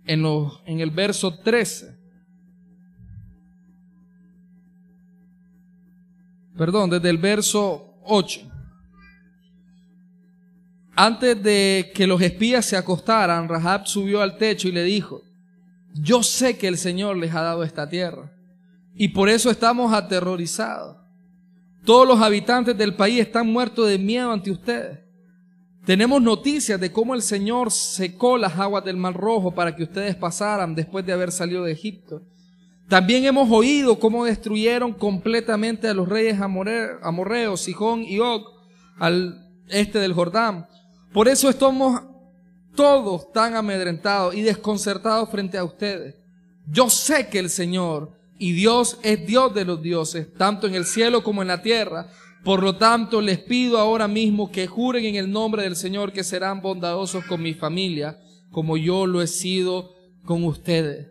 en, 0.07 0.24
en 0.66 0.80
el 0.80 0.91
verso 0.91 1.39
13. 1.39 1.96
Perdón, 6.57 6.91
desde 6.91 7.11
el 7.11 7.19
verso 7.19 7.95
8. 8.05 8.41
Antes 10.95 11.43
de 11.43 11.93
que 11.95 12.07
los 12.07 12.23
espías 12.23 12.65
se 12.65 12.77
acostaran, 12.77 13.49
Rahab 13.49 13.87
subió 13.87 14.23
al 14.23 14.39
techo 14.39 14.69
y 14.69 14.73
le 14.73 14.83
dijo, 14.83 15.23
yo 15.93 16.23
sé 16.23 16.57
que 16.57 16.69
el 16.69 16.79
Señor 16.79 17.17
les 17.17 17.35
ha 17.35 17.43
dado 17.43 17.63
esta 17.63 17.89
tierra 17.89 18.33
y 18.95 19.09
por 19.09 19.29
eso 19.29 19.51
estamos 19.51 19.93
aterrorizados. 19.93 20.97
Todos 21.85 22.09
los 22.09 22.21
habitantes 22.21 22.77
del 22.77 22.97
país 22.97 23.21
están 23.21 23.47
muertos 23.47 23.89
de 23.89 23.99
miedo 23.99 24.33
ante 24.33 24.51
ustedes. 24.51 25.01
Tenemos 25.85 26.21
noticias 26.21 26.81
de 26.81 26.91
cómo 26.91 27.15
el 27.15 27.23
Señor 27.23 27.71
secó 27.71 28.37
las 28.37 28.59
aguas 28.59 28.85
del 28.85 28.97
Mar 28.97 29.15
Rojo 29.15 29.55
para 29.55 29.77
que 29.77 29.85
ustedes 29.85 30.17
pasaran 30.17 30.75
después 30.75 31.07
de 31.07 31.13
haber 31.13 31.31
salido 31.31 31.63
de 31.63 31.73
Egipto. 31.73 32.23
También 32.89 33.24
hemos 33.24 33.51
oído 33.51 33.99
cómo 33.99 34.24
destruyeron 34.24 34.93
completamente 34.93 35.89
a 35.89 35.95
los 35.95 36.09
reyes 36.09 36.41
amorreos, 36.41 37.61
Sijón 37.61 38.05
y 38.05 38.20
Og, 38.20 38.45
al 38.99 39.45
este 39.68 39.99
del 39.99 40.12
Jordán. 40.12 40.68
Por 41.12 41.26
eso 41.28 41.51
estamos 41.51 42.01
todos 42.76 43.32
tan 43.32 43.57
amedrentados 43.57 44.34
y 44.34 44.43
desconcertados 44.43 45.28
frente 45.30 45.59
a 45.59 45.64
ustedes. 45.64 46.14
Yo 46.68 46.89
sé 46.89 47.28
que 47.28 47.41
el 47.41 47.51
Señor 47.51 48.12
y 48.39 48.53
Dios 48.53 48.99
es 49.03 49.26
Dios 49.26 49.55
de 49.55 49.64
los 49.64 49.82
dioses, 49.82 50.32
tanto 50.34 50.66
en 50.66 50.74
el 50.74 50.84
cielo 50.84 51.24
como 51.24 51.43
en 51.43 51.49
la 51.49 51.62
tierra. 51.62 52.09
Por 52.45 52.62
lo 52.62 52.76
tanto, 52.76 53.20
les 53.20 53.39
pido 53.39 53.78
ahora 53.78 54.07
mismo 54.07 54.53
que 54.53 54.68
juren 54.68 55.05
en 55.05 55.16
el 55.16 55.30
nombre 55.30 55.62
del 55.62 55.74
Señor 55.74 56.12
que 56.12 56.22
serán 56.22 56.61
bondadosos 56.61 57.24
con 57.24 57.43
mi 57.43 57.55
familia, 57.55 58.20
como 58.53 58.76
yo 58.76 59.07
lo 59.07 59.22
he 59.22 59.26
sido 59.26 59.95
con 60.24 60.45
ustedes. 60.45 61.09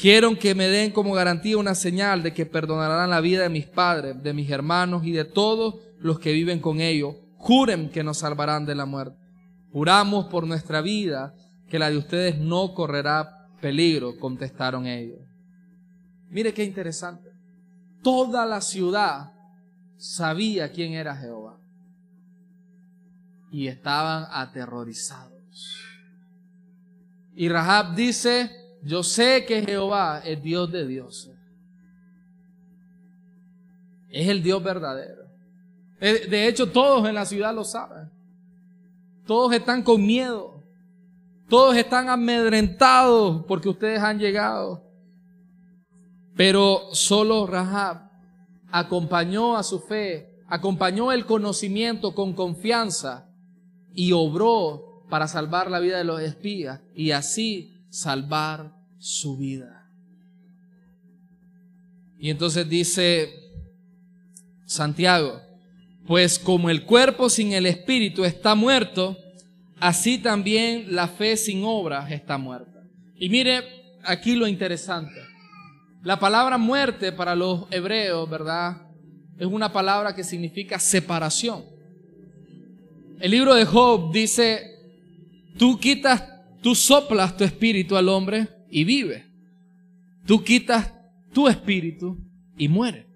Quiero 0.00 0.38
que 0.38 0.54
me 0.54 0.68
den 0.68 0.92
como 0.92 1.12
garantía 1.12 1.58
una 1.58 1.74
señal 1.74 2.22
de 2.22 2.32
que 2.32 2.46
perdonarán 2.46 3.10
la 3.10 3.20
vida 3.20 3.42
de 3.42 3.50
mis 3.50 3.66
padres, 3.66 4.22
de 4.22 4.32
mis 4.32 4.48
hermanos 4.48 5.04
y 5.04 5.12
de 5.12 5.26
todos 5.26 5.74
los 5.98 6.18
que 6.18 6.32
viven 6.32 6.58
con 6.58 6.80
ellos. 6.80 7.16
Juren 7.36 7.90
que 7.90 8.02
nos 8.02 8.18
salvarán 8.18 8.64
de 8.64 8.74
la 8.74 8.86
muerte. 8.86 9.18
Juramos 9.70 10.26
por 10.26 10.46
nuestra 10.46 10.80
vida 10.80 11.34
que 11.68 11.78
la 11.78 11.90
de 11.90 11.98
ustedes 11.98 12.38
no 12.38 12.72
correrá 12.72 13.48
peligro, 13.60 14.18
contestaron 14.18 14.86
ellos. 14.86 15.20
Mire 16.30 16.54
qué 16.54 16.64
interesante. 16.64 17.28
Toda 18.02 18.46
la 18.46 18.62
ciudad 18.62 19.32
sabía 19.98 20.72
quién 20.72 20.94
era 20.94 21.14
Jehová. 21.14 21.58
Y 23.52 23.66
estaban 23.66 24.26
aterrorizados. 24.30 25.76
Y 27.34 27.50
Rahab 27.50 27.94
dice, 27.94 28.59
yo 28.82 29.02
sé 29.02 29.44
que 29.46 29.62
Jehová 29.62 30.22
es 30.24 30.42
Dios 30.42 30.70
de 30.70 30.86
dioses. 30.86 31.36
Es 34.08 34.28
el 34.28 34.42
Dios 34.42 34.62
verdadero. 34.62 35.24
Eh, 36.00 36.26
de 36.28 36.48
hecho, 36.48 36.70
todos 36.70 37.06
en 37.08 37.14
la 37.14 37.26
ciudad 37.26 37.54
lo 37.54 37.64
saben. 37.64 38.10
Todos 39.26 39.52
están 39.52 39.82
con 39.82 40.04
miedo. 40.04 40.62
Todos 41.48 41.76
están 41.76 42.08
amedrentados 42.08 43.44
porque 43.46 43.68
ustedes 43.68 44.00
han 44.00 44.18
llegado. 44.18 44.82
Pero 46.36 46.88
solo 46.92 47.46
Rahab 47.46 48.10
acompañó 48.70 49.56
a 49.56 49.62
su 49.62 49.80
fe, 49.80 50.38
acompañó 50.46 51.12
el 51.12 51.26
conocimiento 51.26 52.14
con 52.14 52.32
confianza 52.32 53.28
y 53.92 54.12
obró 54.12 55.04
para 55.10 55.28
salvar 55.28 55.70
la 55.70 55.80
vida 55.80 55.98
de 55.98 56.04
los 56.04 56.20
espías 56.20 56.80
y 56.94 57.10
así 57.10 57.79
salvar 57.90 58.72
su 58.98 59.36
vida. 59.36 59.86
Y 62.18 62.30
entonces 62.30 62.68
dice 62.68 63.32
Santiago, 64.64 65.40
pues 66.06 66.38
como 66.38 66.70
el 66.70 66.84
cuerpo 66.84 67.28
sin 67.28 67.52
el 67.52 67.66
espíritu 67.66 68.24
está 68.24 68.54
muerto, 68.54 69.16
así 69.78 70.18
también 70.18 70.94
la 70.94 71.08
fe 71.08 71.36
sin 71.36 71.62
obras 71.64 72.10
está 72.10 72.38
muerta. 72.38 72.82
Y 73.16 73.28
mire 73.28 73.62
aquí 74.04 74.34
lo 74.34 74.46
interesante. 74.46 75.20
La 76.02 76.18
palabra 76.18 76.56
muerte 76.56 77.12
para 77.12 77.34
los 77.34 77.64
hebreos, 77.70 78.28
¿verdad? 78.28 78.82
Es 79.38 79.46
una 79.46 79.72
palabra 79.72 80.14
que 80.14 80.24
significa 80.24 80.78
separación. 80.78 81.64
El 83.20 83.30
libro 83.30 83.54
de 83.54 83.66
Job 83.66 84.12
dice, 84.12 84.78
tú 85.58 85.78
quitas, 85.78 86.22
tú 86.62 86.74
soplas 86.74 87.36
tu 87.36 87.44
espíritu 87.44 87.96
al 87.96 88.08
hombre 88.08 88.48
y 88.70 88.84
vive. 88.84 89.26
Tú 90.26 90.42
quitas 90.44 90.92
tu 91.32 91.48
espíritu 91.48 92.18
y 92.56 92.68
muere. 92.68 93.06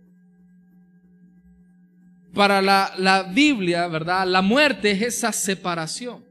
Para 2.32 2.60
la, 2.60 2.92
la 2.98 3.22
Biblia, 3.22 3.86
¿verdad? 3.86 4.26
La 4.26 4.42
muerte 4.42 4.90
es 4.90 5.02
esa 5.02 5.32
separación. 5.32 6.24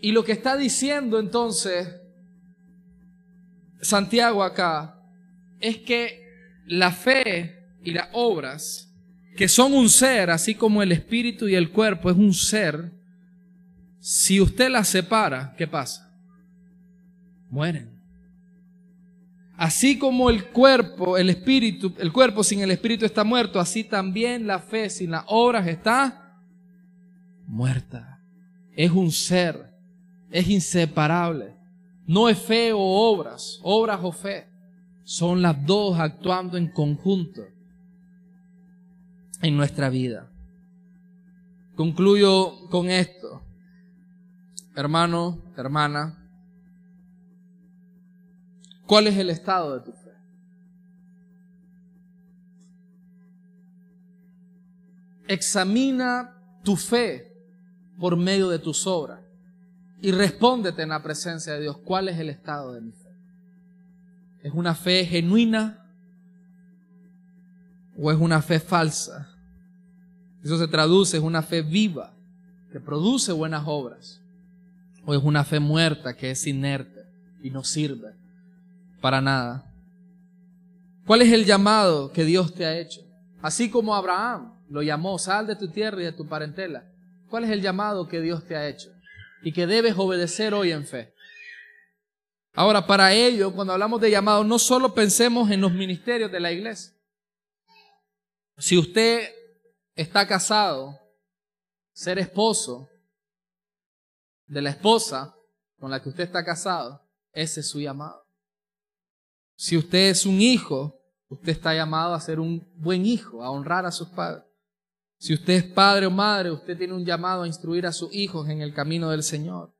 Y 0.00 0.12
lo 0.12 0.24
que 0.24 0.32
está 0.32 0.56
diciendo 0.56 1.18
entonces 1.18 2.02
Santiago 3.82 4.44
acá 4.44 4.96
es 5.60 5.78
que 5.78 6.22
la 6.66 6.92
fe 6.92 7.58
y 7.82 7.90
las 7.90 8.08
obras, 8.12 8.92
que 9.36 9.48
son 9.48 9.74
un 9.74 9.88
ser, 9.88 10.30
así 10.30 10.54
como 10.54 10.82
el 10.82 10.92
espíritu 10.92 11.48
y 11.48 11.56
el 11.56 11.70
cuerpo 11.70 12.08
es 12.08 12.16
un 12.16 12.32
ser, 12.32 12.92
si 14.04 14.40
usted 14.40 14.68
las 14.68 14.88
separa, 14.88 15.54
¿qué 15.56 15.68
pasa? 15.68 16.12
Mueren. 17.48 17.88
Así 19.56 19.96
como 19.96 20.28
el 20.28 20.46
cuerpo, 20.46 21.16
el 21.16 21.30
espíritu, 21.30 21.94
el 21.98 22.12
cuerpo 22.12 22.42
sin 22.42 22.62
el 22.62 22.72
espíritu 22.72 23.04
está 23.04 23.22
muerto, 23.22 23.60
así 23.60 23.84
también 23.84 24.44
la 24.44 24.58
fe 24.58 24.90
sin 24.90 25.12
las 25.12 25.22
obras 25.28 25.68
está 25.68 26.36
muerta. 27.46 28.20
Es 28.74 28.90
un 28.90 29.12
ser, 29.12 29.72
es 30.32 30.48
inseparable. 30.48 31.54
No 32.04 32.28
es 32.28 32.40
fe 32.40 32.72
o 32.72 32.80
obras, 32.80 33.60
obras 33.62 34.00
o 34.02 34.10
fe. 34.10 34.48
Son 35.04 35.42
las 35.42 35.64
dos 35.64 35.96
actuando 36.00 36.58
en 36.58 36.72
conjunto 36.72 37.42
en 39.42 39.56
nuestra 39.56 39.90
vida. 39.90 40.28
Concluyo 41.76 42.68
con 42.68 42.90
esto. 42.90 43.51
Hermano, 44.74 45.52
hermana, 45.56 46.18
¿cuál 48.86 49.06
es 49.06 49.16
el 49.18 49.28
estado 49.28 49.78
de 49.78 49.84
tu 49.84 49.92
fe? 49.92 50.12
Examina 55.28 56.34
tu 56.62 56.76
fe 56.76 57.32
por 57.98 58.16
medio 58.16 58.48
de 58.48 58.58
tus 58.58 58.86
obras 58.86 59.20
y 60.00 60.10
respóndete 60.10 60.82
en 60.82 60.88
la 60.88 61.02
presencia 61.02 61.52
de 61.52 61.60
Dios, 61.60 61.76
¿cuál 61.78 62.08
es 62.08 62.18
el 62.18 62.30
estado 62.30 62.72
de 62.72 62.80
mi 62.80 62.92
fe? 62.92 63.10
¿Es 64.42 64.52
una 64.52 64.74
fe 64.74 65.04
genuina 65.04 65.86
o 67.96 68.10
es 68.10 68.18
una 68.18 68.42
fe 68.42 68.58
falsa? 68.58 69.28
Eso 70.42 70.58
se 70.58 70.66
traduce, 70.66 71.18
es 71.18 71.22
una 71.22 71.42
fe 71.42 71.62
viva, 71.62 72.14
que 72.72 72.80
produce 72.80 73.30
buenas 73.30 73.62
obras, 73.66 74.21
o 75.04 75.14
es 75.14 75.22
una 75.22 75.44
fe 75.44 75.60
muerta, 75.60 76.16
que 76.16 76.30
es 76.30 76.46
inerte 76.46 77.04
y 77.42 77.50
no 77.50 77.64
sirve 77.64 78.14
para 79.00 79.20
nada. 79.20 79.72
¿Cuál 81.06 81.22
es 81.22 81.32
el 81.32 81.44
llamado 81.44 82.12
que 82.12 82.24
Dios 82.24 82.54
te 82.54 82.64
ha 82.64 82.78
hecho? 82.78 83.00
Así 83.40 83.70
como 83.70 83.94
Abraham 83.94 84.54
lo 84.68 84.82
llamó, 84.82 85.18
sal 85.18 85.46
de 85.46 85.56
tu 85.56 85.68
tierra 85.68 86.00
y 86.00 86.04
de 86.04 86.12
tu 86.12 86.26
parentela. 86.26 86.84
¿Cuál 87.28 87.44
es 87.44 87.50
el 87.50 87.60
llamado 87.60 88.08
que 88.08 88.20
Dios 88.20 88.46
te 88.46 88.56
ha 88.56 88.68
hecho? 88.68 88.92
y 89.42 89.52
que 89.52 89.66
debes 89.66 89.94
obedecer 89.98 90.54
hoy 90.54 90.72
en 90.72 90.86
fe. 90.86 91.12
Ahora, 92.54 92.86
para 92.86 93.12
ello, 93.12 93.52
cuando 93.52 93.72
hablamos 93.72 94.00
de 94.00 94.10
llamado, 94.10 94.44
no 94.44 94.58
solo 94.58 94.94
pensemos 94.94 95.50
en 95.50 95.60
los 95.60 95.72
ministerios 95.72 96.30
de 96.30 96.40
la 96.40 96.52
iglesia. 96.52 96.94
Si 98.58 98.78
usted 98.78 99.30
está 99.96 100.26
casado, 100.26 100.98
ser 101.92 102.18
esposo 102.18 102.88
de 104.52 104.60
la 104.60 104.68
esposa 104.68 105.34
con 105.78 105.90
la 105.90 106.02
que 106.02 106.10
usted 106.10 106.24
está 106.24 106.44
casado, 106.44 107.00
ese 107.32 107.60
es 107.60 107.68
su 107.68 107.80
llamado. 107.80 108.22
Si 109.56 109.78
usted 109.78 110.10
es 110.10 110.26
un 110.26 110.42
hijo, 110.42 111.00
usted 111.28 111.52
está 111.52 111.74
llamado 111.74 112.12
a 112.12 112.20
ser 112.20 112.38
un 112.38 112.62
buen 112.76 113.06
hijo, 113.06 113.42
a 113.42 113.50
honrar 113.50 113.86
a 113.86 113.90
sus 113.90 114.08
padres. 114.08 114.44
Si 115.18 115.32
usted 115.32 115.54
es 115.54 115.64
padre 115.64 116.04
o 116.04 116.10
madre, 116.10 116.50
usted 116.50 116.76
tiene 116.76 116.92
un 116.92 117.04
llamado 117.04 117.42
a 117.44 117.46
instruir 117.46 117.86
a 117.86 117.92
sus 117.92 118.12
hijos 118.14 118.46
en 118.50 118.60
el 118.60 118.74
camino 118.74 119.08
del 119.08 119.22
Señor. 119.22 119.74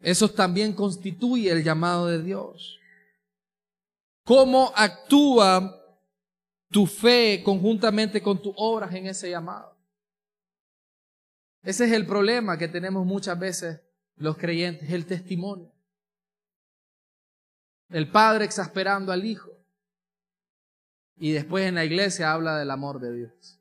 Eso 0.00 0.28
también 0.28 0.74
constituye 0.74 1.50
el 1.50 1.64
llamado 1.64 2.08
de 2.08 2.22
Dios. 2.22 2.78
¿Cómo 4.24 4.72
actúa 4.76 5.74
tu 6.70 6.86
fe 6.86 7.40
conjuntamente 7.42 8.20
con 8.20 8.42
tus 8.42 8.52
obras 8.58 8.92
en 8.94 9.06
ese 9.06 9.30
llamado? 9.30 9.73
Ese 11.64 11.86
es 11.86 11.92
el 11.92 12.06
problema 12.06 12.56
que 12.56 12.68
tenemos 12.68 13.04
muchas 13.04 13.38
veces 13.38 13.80
los 14.16 14.36
creyentes, 14.36 14.90
el 14.90 15.06
testimonio. 15.06 15.72
El 17.88 18.10
padre 18.10 18.44
exasperando 18.44 19.10
al 19.10 19.24
hijo. 19.24 19.50
Y 21.16 21.32
después 21.32 21.66
en 21.66 21.74
la 21.74 21.84
iglesia 21.84 22.32
habla 22.32 22.58
del 22.58 22.70
amor 22.70 23.00
de 23.00 23.12
Dios. 23.12 23.60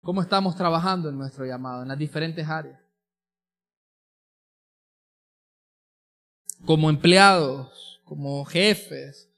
¿Cómo 0.00 0.22
estamos 0.22 0.56
trabajando 0.56 1.08
en 1.08 1.18
nuestro 1.18 1.44
llamado, 1.44 1.82
en 1.82 1.88
las 1.88 1.98
diferentes 1.98 2.48
áreas? 2.48 2.80
Como 6.64 6.88
empleados, 6.88 8.00
como 8.04 8.44
jefes, 8.44 9.32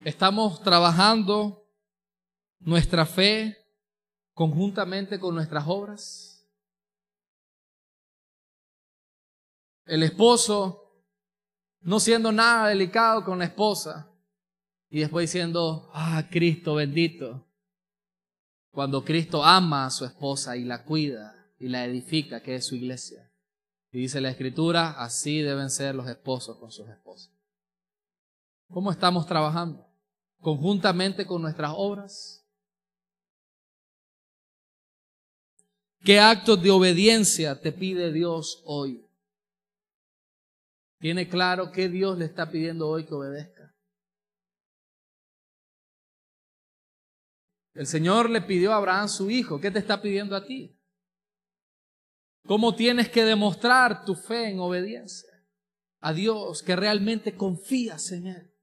Estamos 0.00 0.62
trabajando 0.62 1.67
nuestra 2.60 3.06
fe 3.06 3.56
conjuntamente 4.32 5.18
con 5.18 5.34
nuestras 5.34 5.64
obras. 5.66 6.46
El 9.84 10.02
esposo 10.02 10.88
no 11.80 12.00
siendo 12.00 12.32
nada 12.32 12.68
delicado 12.68 13.24
con 13.24 13.38
la 13.38 13.46
esposa 13.46 14.12
y 14.90 15.00
después 15.00 15.30
diciendo, 15.30 15.90
ah, 15.92 16.28
Cristo 16.30 16.74
bendito. 16.74 17.46
Cuando 18.70 19.04
Cristo 19.04 19.42
ama 19.44 19.86
a 19.86 19.90
su 19.90 20.04
esposa 20.04 20.56
y 20.56 20.64
la 20.64 20.84
cuida 20.84 21.34
y 21.58 21.68
la 21.68 21.84
edifica, 21.84 22.42
que 22.42 22.54
es 22.54 22.66
su 22.66 22.76
iglesia. 22.76 23.32
Y 23.90 24.00
dice 24.00 24.20
la 24.20 24.30
escritura, 24.30 24.90
así 24.90 25.40
deben 25.40 25.70
ser 25.70 25.94
los 25.94 26.08
esposos 26.08 26.58
con 26.58 26.70
sus 26.70 26.88
esposas. 26.88 27.32
¿Cómo 28.68 28.90
estamos 28.90 29.26
trabajando? 29.26 29.86
Conjuntamente 30.40 31.26
con 31.26 31.42
nuestras 31.42 31.72
obras. 31.74 32.37
¿Qué 36.04 36.20
actos 36.20 36.62
de 36.62 36.70
obediencia 36.70 37.60
te 37.60 37.72
pide 37.72 38.12
Dios 38.12 38.62
hoy? 38.64 39.04
¿Tiene 40.98 41.28
claro 41.28 41.70
qué 41.70 41.88
Dios 41.88 42.18
le 42.18 42.24
está 42.24 42.50
pidiendo 42.50 42.88
hoy 42.88 43.04
que 43.04 43.14
obedezca? 43.14 43.74
El 47.74 47.86
Señor 47.86 48.28
le 48.28 48.42
pidió 48.42 48.72
a 48.72 48.76
Abraham 48.76 49.08
su 49.08 49.30
hijo. 49.30 49.60
¿Qué 49.60 49.70
te 49.70 49.78
está 49.78 50.02
pidiendo 50.02 50.34
a 50.34 50.44
ti? 50.44 50.76
¿Cómo 52.44 52.74
tienes 52.74 53.08
que 53.08 53.24
demostrar 53.24 54.04
tu 54.04 54.14
fe 54.14 54.48
en 54.48 54.58
obediencia 54.58 55.28
a 56.00 56.12
Dios, 56.12 56.62
que 56.62 56.74
realmente 56.74 57.36
confías 57.36 58.10
en 58.10 58.26
Él? 58.26 58.54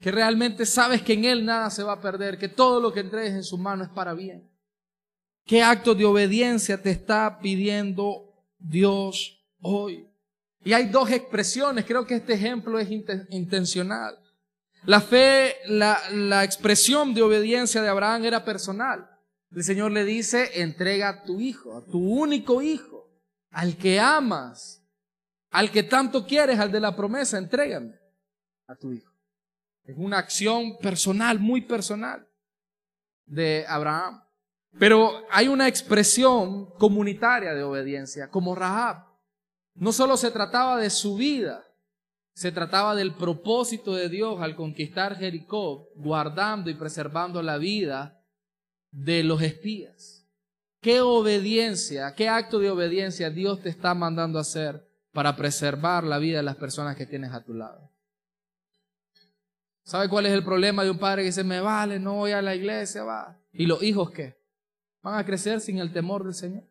Que 0.00 0.10
realmente 0.10 0.66
sabes 0.66 1.02
que 1.02 1.12
en 1.12 1.24
Él 1.24 1.44
nada 1.44 1.70
se 1.70 1.82
va 1.82 1.92
a 1.92 2.00
perder, 2.00 2.38
que 2.38 2.48
todo 2.48 2.80
lo 2.80 2.92
que 2.92 3.00
entregues 3.00 3.34
en 3.34 3.44
su 3.44 3.58
mano 3.58 3.84
es 3.84 3.90
para 3.90 4.14
bien. 4.14 4.50
¿Qué 5.46 5.62
acto 5.62 5.94
de 5.94 6.04
obediencia 6.04 6.82
te 6.82 6.90
está 6.90 7.38
pidiendo 7.38 8.34
Dios 8.58 9.40
hoy? 9.60 10.08
Y 10.64 10.72
hay 10.72 10.86
dos 10.88 11.08
expresiones, 11.12 11.84
creo 11.84 12.04
que 12.04 12.16
este 12.16 12.34
ejemplo 12.34 12.80
es 12.80 12.90
intencional. 12.90 14.18
La 14.84 15.00
fe, 15.00 15.54
la, 15.66 16.42
expresión 16.42 17.14
de 17.14 17.22
obediencia 17.22 17.80
de 17.80 17.88
Abraham 17.88 18.24
era 18.24 18.44
personal. 18.44 19.08
El 19.52 19.62
Señor 19.62 19.92
le 19.92 20.04
dice, 20.04 20.60
entrega 20.60 21.08
a 21.08 21.22
tu 21.22 21.40
hijo, 21.40 21.76
a 21.76 21.84
tu 21.84 21.98
único 21.98 22.60
hijo, 22.60 23.08
al 23.50 23.76
que 23.76 24.00
amas, 24.00 24.84
al 25.50 25.70
que 25.70 25.84
tanto 25.84 26.26
quieres, 26.26 26.58
al 26.58 26.72
de 26.72 26.80
la 26.80 26.96
promesa, 26.96 27.38
entrégame 27.38 27.94
a 28.66 28.74
tu 28.74 28.92
hijo. 28.92 29.12
Es 29.84 29.94
una 29.96 30.18
acción 30.18 30.76
personal, 30.78 31.38
muy 31.38 31.60
personal 31.60 32.28
de 33.24 33.64
Abraham. 33.68 34.25
Pero 34.78 35.24
hay 35.30 35.48
una 35.48 35.68
expresión 35.68 36.66
comunitaria 36.78 37.54
de 37.54 37.62
obediencia, 37.62 38.28
como 38.28 38.54
Rahab. 38.54 39.06
No 39.74 39.92
solo 39.92 40.16
se 40.16 40.30
trataba 40.30 40.78
de 40.78 40.90
su 40.90 41.16
vida, 41.16 41.64
se 42.34 42.52
trataba 42.52 42.94
del 42.94 43.14
propósito 43.14 43.94
de 43.94 44.08
Dios 44.08 44.40
al 44.42 44.56
conquistar 44.56 45.16
Jericó, 45.16 45.88
guardando 45.96 46.68
y 46.68 46.74
preservando 46.74 47.42
la 47.42 47.56
vida 47.56 48.22
de 48.90 49.24
los 49.24 49.40
espías. 49.40 50.26
¿Qué 50.80 51.00
obediencia, 51.00 52.14
qué 52.14 52.28
acto 52.28 52.58
de 52.58 52.70
obediencia 52.70 53.30
Dios 53.30 53.62
te 53.62 53.70
está 53.70 53.94
mandando 53.94 54.38
a 54.38 54.42
hacer 54.42 54.86
para 55.12 55.34
preservar 55.34 56.04
la 56.04 56.18
vida 56.18 56.36
de 56.36 56.42
las 56.42 56.56
personas 56.56 56.94
que 56.96 57.06
tienes 57.06 57.32
a 57.32 57.42
tu 57.42 57.54
lado? 57.54 57.90
¿Sabe 59.82 60.08
cuál 60.08 60.26
es 60.26 60.32
el 60.32 60.44
problema 60.44 60.84
de 60.84 60.90
un 60.90 60.98
padre 60.98 61.22
que 61.22 61.26
dice, 61.26 61.44
me 61.44 61.60
vale, 61.60 61.98
no 61.98 62.14
voy 62.14 62.32
a 62.32 62.42
la 62.42 62.54
iglesia, 62.54 63.04
va? 63.04 63.38
¿Y 63.52 63.66
los 63.66 63.82
hijos 63.82 64.10
qué? 64.10 64.35
¿Van 65.06 65.20
a 65.20 65.24
crecer 65.24 65.60
sin 65.60 65.78
el 65.78 65.92
temor 65.92 66.24
del 66.24 66.34
Señor? 66.34 66.64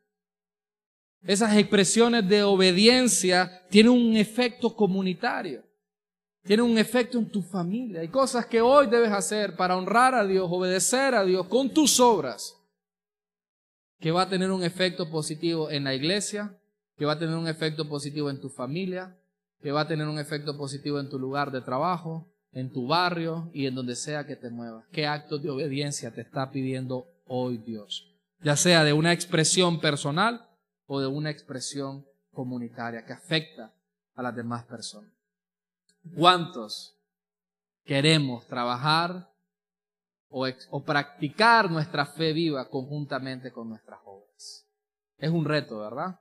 Esas 1.24 1.56
expresiones 1.56 2.28
de 2.28 2.44
obediencia 2.44 3.66
tienen 3.70 3.94
un 3.94 4.18
efecto 4.18 4.76
comunitario, 4.76 5.64
tienen 6.44 6.66
un 6.66 6.78
efecto 6.78 7.18
en 7.18 7.30
tu 7.30 7.42
familia. 7.42 8.02
Hay 8.02 8.10
cosas 8.10 8.46
que 8.46 8.60
hoy 8.60 8.88
debes 8.88 9.14
hacer 9.14 9.56
para 9.56 9.78
honrar 9.78 10.14
a 10.16 10.26
Dios, 10.26 10.50
obedecer 10.52 11.16
a 11.16 11.24
Dios 11.24 11.48
con 11.48 11.70
tus 11.70 11.98
obras, 12.02 12.58
que 14.02 14.12
va 14.12 14.24
a 14.24 14.30
tener 14.30 14.52
un 14.52 14.64
efecto 14.64 15.10
positivo 15.10 15.72
en 15.72 15.86
la 15.86 15.94
iglesia, 15.96 16.60
que 16.98 17.06
va 17.06 17.14
a 17.14 17.20
tener 17.20 17.38
un 17.38 17.48
efecto 17.48 17.88
positivo 17.88 18.30
en 18.30 18.42
tu 18.42 18.50
familia, 18.50 19.18
que 19.62 19.72
va 19.72 19.80
a 19.80 19.88
tener 19.88 20.10
un 20.10 20.20
efecto 20.20 20.58
positivo 20.58 21.00
en 21.00 21.10
tu 21.10 21.18
lugar 21.18 21.52
de 21.52 21.62
trabajo, 21.62 22.28
en 22.52 22.70
tu 22.70 22.86
barrio 22.86 23.50
y 23.54 23.66
en 23.66 23.76
donde 23.76 23.96
sea 23.96 24.28
que 24.28 24.36
te 24.36 24.50
muevas. 24.50 24.84
¿Qué 24.92 25.08
actos 25.08 25.42
de 25.42 25.52
obediencia 25.52 26.14
te 26.14 26.20
está 26.20 26.52
pidiendo 26.52 27.08
hoy 27.28 27.60
Dios? 27.60 28.12
Ya 28.46 28.56
sea 28.56 28.84
de 28.84 28.94
una 28.94 29.12
expresión 29.12 29.80
personal 29.80 30.48
o 30.86 31.00
de 31.00 31.08
una 31.08 31.32
expresión 31.32 32.06
comunitaria 32.32 33.04
que 33.04 33.12
afecta 33.12 33.74
a 34.14 34.22
las 34.22 34.36
demás 34.36 34.64
personas. 34.66 35.10
¿Cuántos 36.16 36.96
queremos 37.86 38.46
trabajar 38.46 39.34
o, 40.30 40.84
practicar 40.86 41.72
nuestra 41.72 42.06
fe 42.06 42.34
viva 42.34 42.70
conjuntamente 42.70 43.52
con 43.52 43.68
nuestras 43.68 44.00
obras? 44.06 44.68
Es 45.18 45.32
un 45.32 45.44
reto, 45.44 45.80
¿verdad? 45.80 46.20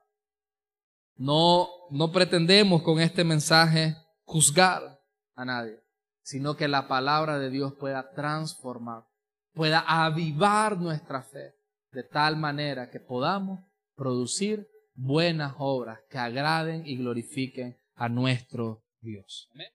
No, 1.17 1.69
no 1.91 2.11
pretendemos 2.11 2.81
con 2.81 3.01
este 3.01 3.23
mensaje 3.23 3.99
juzgar 4.23 4.99
a 5.35 5.45
nadie, 5.45 5.79
sino 6.23 6.57
que 6.57 6.69
la 6.69 6.89
palabra 6.89 7.39
de 7.39 7.51
Dios 7.51 7.75
pueda 7.75 8.13
transformar, 8.13 9.05
pueda 9.53 9.81
avivar 9.81 10.79
nuestra 10.79 11.21
fe 11.21 11.55
de 11.95 12.03
tal 12.03 12.37
manera 12.37 12.91
que 12.91 13.01
podamos 13.01 13.61
producir 13.95 14.69
buenas 14.95 15.55
obras 15.59 16.01
que 16.11 16.19
agraden 16.19 16.87
y 16.87 16.97
glorifiquen 16.97 17.79
a 17.95 18.09
nuestro 18.09 18.85
Dios. 19.01 19.49
Amén. 19.55 19.69